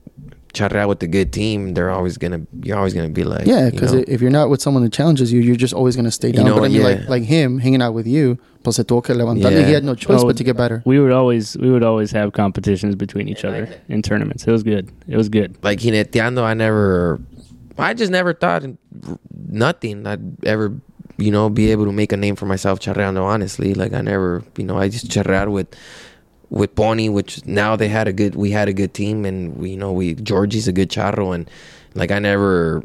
[0.56, 3.72] charrear with a good team, they're always gonna you're always gonna be like, Yeah, you
[3.72, 4.03] because know?
[4.07, 6.45] if you're not with someone that challenges you, you're just always gonna stay You down.
[6.45, 6.84] know, but I mean, yeah.
[6.88, 9.52] like like him hanging out with you, pues se tuvo que levantar.
[9.52, 9.65] Yeah.
[9.68, 10.82] He had no choice Oh, but to get better.
[10.86, 14.48] we would always we would always have competitions between each other in tournaments.
[14.48, 14.90] It was good.
[15.07, 15.57] It was good.
[15.64, 17.19] like jineteando, I never,
[17.77, 18.64] I just never thought
[19.48, 20.06] nothing.
[20.07, 20.73] I'd ever,
[21.18, 23.23] you know, be able to make a name for myself charreando.
[23.23, 25.68] Honestly, like I never, you know, I just charrear with
[26.49, 29.72] with Pony, which now they had a good, we had a good team, and we,
[29.72, 31.49] you know, we Georgie's a good charro, and
[31.93, 32.84] like I never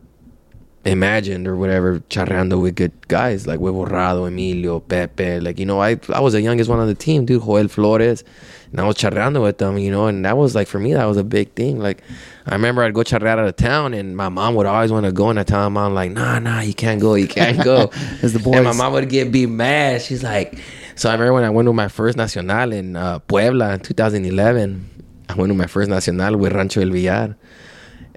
[0.84, 5.40] imagined or whatever charreando with good guys like Huevo Rado, Emilio, Pepe.
[5.40, 8.24] Like, you know, I I was the youngest one on the team, dude, Joel Flores.
[8.70, 11.04] And I was charreando with them, you know, and that was like for me that
[11.04, 11.78] was a big thing.
[11.80, 12.02] Like
[12.46, 15.12] I remember I'd go charrear out of town and my mom would always want to
[15.12, 17.90] go and I tell my mom like, nah, nah, you can't go, you can't go.
[18.22, 20.02] It's the And my mom would get be mad.
[20.02, 20.58] She's like
[21.00, 25.04] so I remember when I went to my first nacional in uh, Puebla in 2011.
[25.30, 27.38] I went to my first nacional with Rancho El Villar.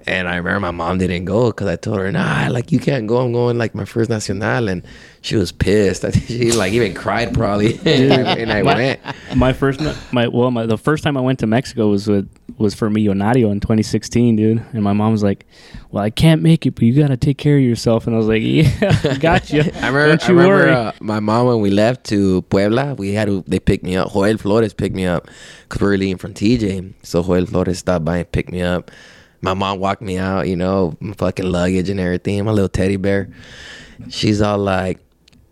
[0.06, 3.06] And I remember my mom didn't go because I told her, nah, like you can't
[3.06, 3.24] go.
[3.24, 4.82] I'm going like my first nacional, and
[5.22, 6.04] she was pissed.
[6.04, 7.78] I think she like even cried probably.
[7.86, 9.00] and I my, went.
[9.34, 9.80] my first
[10.12, 12.28] my well my the first time I went to Mexico was with
[12.58, 14.64] was for Millonario in 2016, dude.
[14.72, 15.46] And my mom was like,
[15.90, 18.18] "Well, I can't make it, but you got to take care of yourself." And I
[18.18, 19.64] was like, "Yeah, gotcha.
[19.84, 20.06] I remember.
[20.08, 22.94] Don't I you remember worry." uh, my mom when we left to Puebla.
[22.94, 23.42] We had to.
[23.46, 24.12] They picked me up.
[24.12, 25.28] Joel Flores picked me up
[25.68, 26.94] because we were leaving from TJ.
[27.02, 28.90] So Joel Flores stopped by and picked me up.
[29.40, 30.48] My mom walked me out.
[30.48, 32.44] You know, my fucking luggage and everything.
[32.44, 33.28] My little teddy bear.
[34.08, 35.00] She's all like,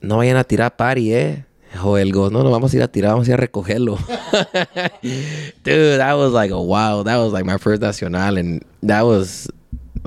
[0.01, 1.37] "No vayan a tirar party, eh."
[1.75, 3.97] Joel goes, no, no, vamos a ir a tirar, vamos a ir a recogerlo.
[5.65, 7.03] Dude, that was like a wow.
[7.03, 9.49] That was like my first nacional, and that was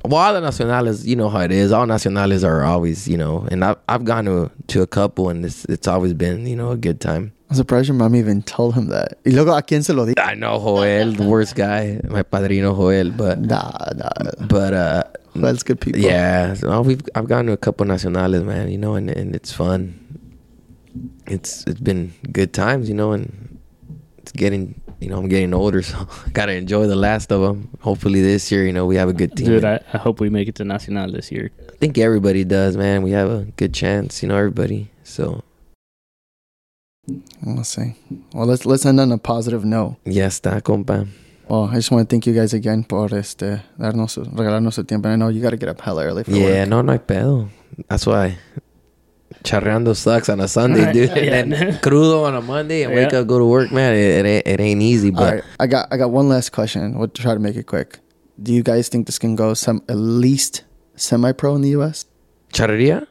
[0.03, 1.71] well, all the nacionales, you know how it is.
[1.71, 5.45] All nacionales are always, you know, and I've I've gone to to a couple, and
[5.45, 7.31] it's it's always been, you know, a good time.
[7.49, 9.19] I'm surprised your mom even told him that.
[9.25, 10.13] Y luego, ¿a quién se lo di?
[10.17, 14.09] I know Joel, the worst guy, my padrino Joel, but Nah, nah.
[14.47, 15.03] but uh,
[15.35, 16.01] That's good people.
[16.01, 19.51] yeah, so we've I've gone to a couple nacionales, man, you know, and and it's
[19.51, 19.99] fun.
[21.27, 23.59] It's it's been good times, you know, and
[24.17, 24.81] it's getting.
[25.01, 27.69] You know, I'm getting older, so gotta enjoy the last of them.
[27.81, 29.47] Hopefully, this year, you know, we have a good team.
[29.47, 31.51] Dude, I, I hope we make it to Nacional this year.
[31.69, 33.03] I think everybody does, man.
[33.03, 34.89] We have a good chance, you know, everybody.
[35.03, 35.43] So
[37.43, 37.95] We'll see.
[38.33, 39.97] Well, let's let's end on a positive note.
[40.05, 41.07] ya está, compa.
[41.47, 44.83] Well, I just want to thank you guys again por este darnos su- regalarnos su
[44.83, 45.09] tiempo.
[45.09, 46.69] I know you got to get up hella early for Yeah, work.
[46.69, 47.49] no, no hay pedo.
[47.87, 48.37] That's why
[49.43, 51.09] charreando sucks on a Sunday, dude.
[51.09, 51.35] Yeah.
[51.35, 53.19] And then crudo on a Monday and wake Yeah.
[53.19, 53.93] up, go to work, man.
[53.93, 56.97] It, it ain't it ain't easy, but right, I got I got one last question.
[56.97, 57.99] We'll try to make it quick.
[58.41, 60.63] Do you guys think this can go some at least
[60.95, 62.05] semi pro in the U.S.?
[62.53, 63.07] charreria.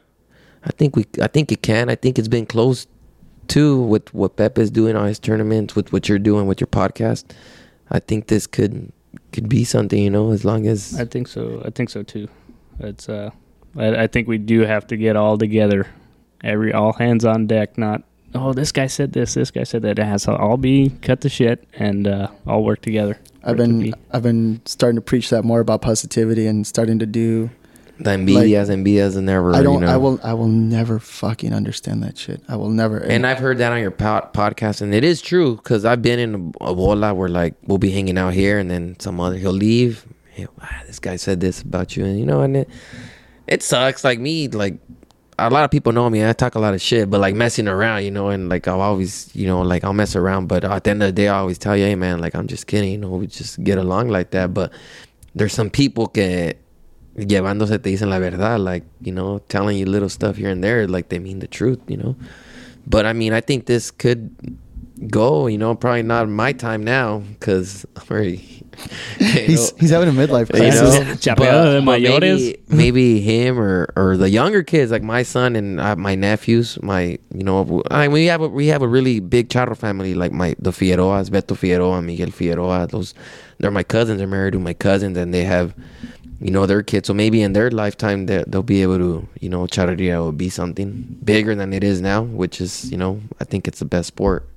[0.63, 1.89] I think we, I think it can.
[1.89, 2.87] I think it's been close
[3.47, 6.67] too with what Pep is doing on his tournaments, with what you're doing with your
[6.67, 7.25] podcast.
[7.91, 8.91] I think this could
[9.31, 11.61] could be something, you know, as long as I think so.
[11.63, 12.27] I think so too.
[12.79, 13.29] It's uh,
[13.77, 15.85] I, I think we do have to get all together,
[16.43, 17.77] every all hands on deck.
[17.77, 18.03] Not
[18.35, 19.97] oh, this guy said this, this guy said that.
[19.97, 23.19] It has to all be cut the shit and uh, all work together.
[23.43, 23.93] I've for to been be.
[24.11, 27.49] I've been starting to preach that more about positivity and starting to do.
[27.99, 29.55] the envidias, envidias, and never.
[29.55, 29.75] I don't.
[29.75, 29.93] You know.
[29.93, 30.19] I will.
[30.23, 32.41] I will never fucking understand that shit.
[32.47, 32.97] I will never.
[32.97, 36.19] And I've heard that on your pod- podcast, and it is true because I've been
[36.19, 39.37] in a, a bola where like we'll be hanging out here, and then some other
[39.37, 40.05] he'll leave.
[40.31, 42.69] He'll, ah, this guy said this about you, and you know, and it
[43.47, 44.03] it sucks.
[44.03, 44.79] Like me, like
[45.37, 46.27] a lot of people know me.
[46.27, 48.81] I talk a lot of shit, but like messing around, you know, and like I'll
[48.81, 51.39] always, you know, like I'll mess around, but at the end of the day, I
[51.39, 54.09] always tell you, hey man, like I'm just kidding, you know, we just get along
[54.09, 54.53] like that.
[54.53, 54.71] But
[55.33, 56.53] there's some people que
[57.17, 60.87] llevándose te dicen la verdad, like you know, telling you little stuff here and there,
[60.87, 62.15] like they mean the truth, you know.
[62.87, 64.33] But I mean, I think this could
[65.09, 68.51] go, you know, probably not my time now because I'm already.
[69.19, 70.99] he's know, he's having a midlife you crisis.
[70.99, 72.19] know, Chapeado de mayores.
[72.19, 76.77] maybe, maybe him or, or the younger kids like my son and uh, my nephews
[76.83, 80.13] my you know I mean, we have a, we have a really big charro family
[80.13, 83.13] like my the Figueroas Beto Figueroa Miguel Figueroa those
[83.59, 85.73] they're my cousins they're married to my cousins and they have
[86.41, 89.47] you know their kids so maybe in their lifetime they, they'll be able to you
[89.47, 93.45] know charreria will be something bigger than it is now which is you know I
[93.45, 94.49] think it's the best sport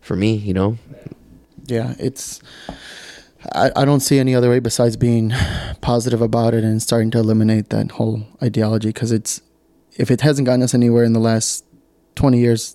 [0.00, 0.76] for me you know
[1.66, 2.40] Yeah, it's.
[3.54, 5.32] I, I don't see any other way besides being
[5.80, 9.40] positive about it and starting to eliminate that whole ideology because it's
[9.96, 11.64] if it hasn't gotten us anywhere in the last
[12.16, 12.74] 20 years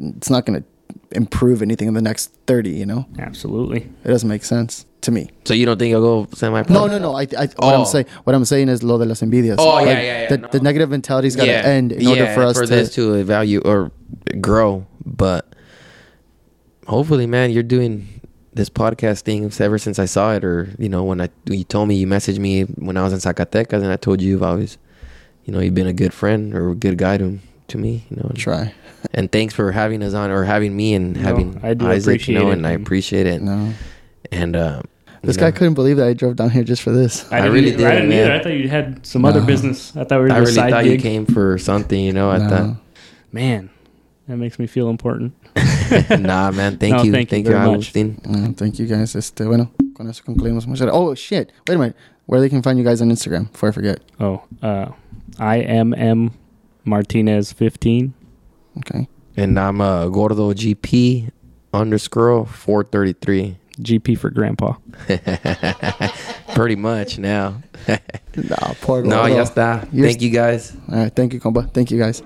[0.00, 0.66] it's not going to
[1.12, 3.82] improve anything in the next 30 you know Absolutely.
[4.04, 6.98] it doesn't make sense to me so you don't think I'll go semi no no
[6.98, 7.80] no I, I what Oh.
[7.80, 10.28] i'm saying what i'm saying is lo de las envidias Oh, yeah, Like, yeah, yeah,
[10.28, 10.48] the, no.
[10.48, 13.92] the negative mentality's got to end in order for us to this to evaluate or
[14.40, 14.86] grow.
[15.06, 15.49] But
[16.86, 18.08] hopefully, man, you're doing
[18.52, 21.88] this podcast thing ever since I saw it, or you know, when I you told
[21.88, 24.76] me you messaged me when I was in Zacatecas, and I told you you've always,
[25.44, 27.38] you know, you've been a good friend or a good guy to
[27.68, 28.26] to me, you know.
[28.30, 28.74] and- try
[29.14, 32.26] And thanks for having us on or having me and No, having I do Isaac,
[32.28, 33.42] you know, appreciate it, and I appreciate it.
[33.42, 33.72] no
[34.32, 34.82] And uh,
[35.22, 37.52] this guy know, couldn't believe that i drove down here just for this I didn't
[37.54, 38.24] really either- did, I didn't man.
[38.26, 38.32] either.
[38.34, 39.96] I thought you had some other business.
[39.96, 42.28] I thought we were I the really side thought you came for something, you know.
[42.30, 42.48] I No.
[42.48, 42.76] thought.
[43.32, 43.70] Man,
[44.26, 45.32] that makes me feel important.
[46.18, 46.78] nah, man.
[46.78, 47.74] Thank No, you, thank you thank you, very much.
[47.94, 48.20] Agustin.
[48.24, 49.14] Mm, thank you guys.
[49.14, 50.66] Este, bueno, con eso concluimos.
[50.66, 50.88] Muchas.
[50.92, 51.50] Oh shit!
[51.68, 51.96] Wait a minute.
[52.26, 53.50] Where they can find you guys on Instagram?
[53.52, 54.00] Before I forget.
[54.20, 54.92] Oh, uh,
[55.38, 56.32] I M M
[56.84, 58.14] Martinez fifteen.
[58.78, 59.08] Okay.
[59.36, 61.30] And I'm uh, Gordo GP
[61.72, 63.56] underscore 433.
[63.80, 64.74] GP for Grandpa.
[66.54, 67.62] Pretty much now.
[68.36, 69.34] Nah, poor no, Gordo.
[69.34, 69.88] ya está.
[69.92, 70.76] You're Thank you guys.
[70.92, 71.14] All right.
[71.14, 71.72] Thank you, compa.
[71.72, 72.22] Thank you guys.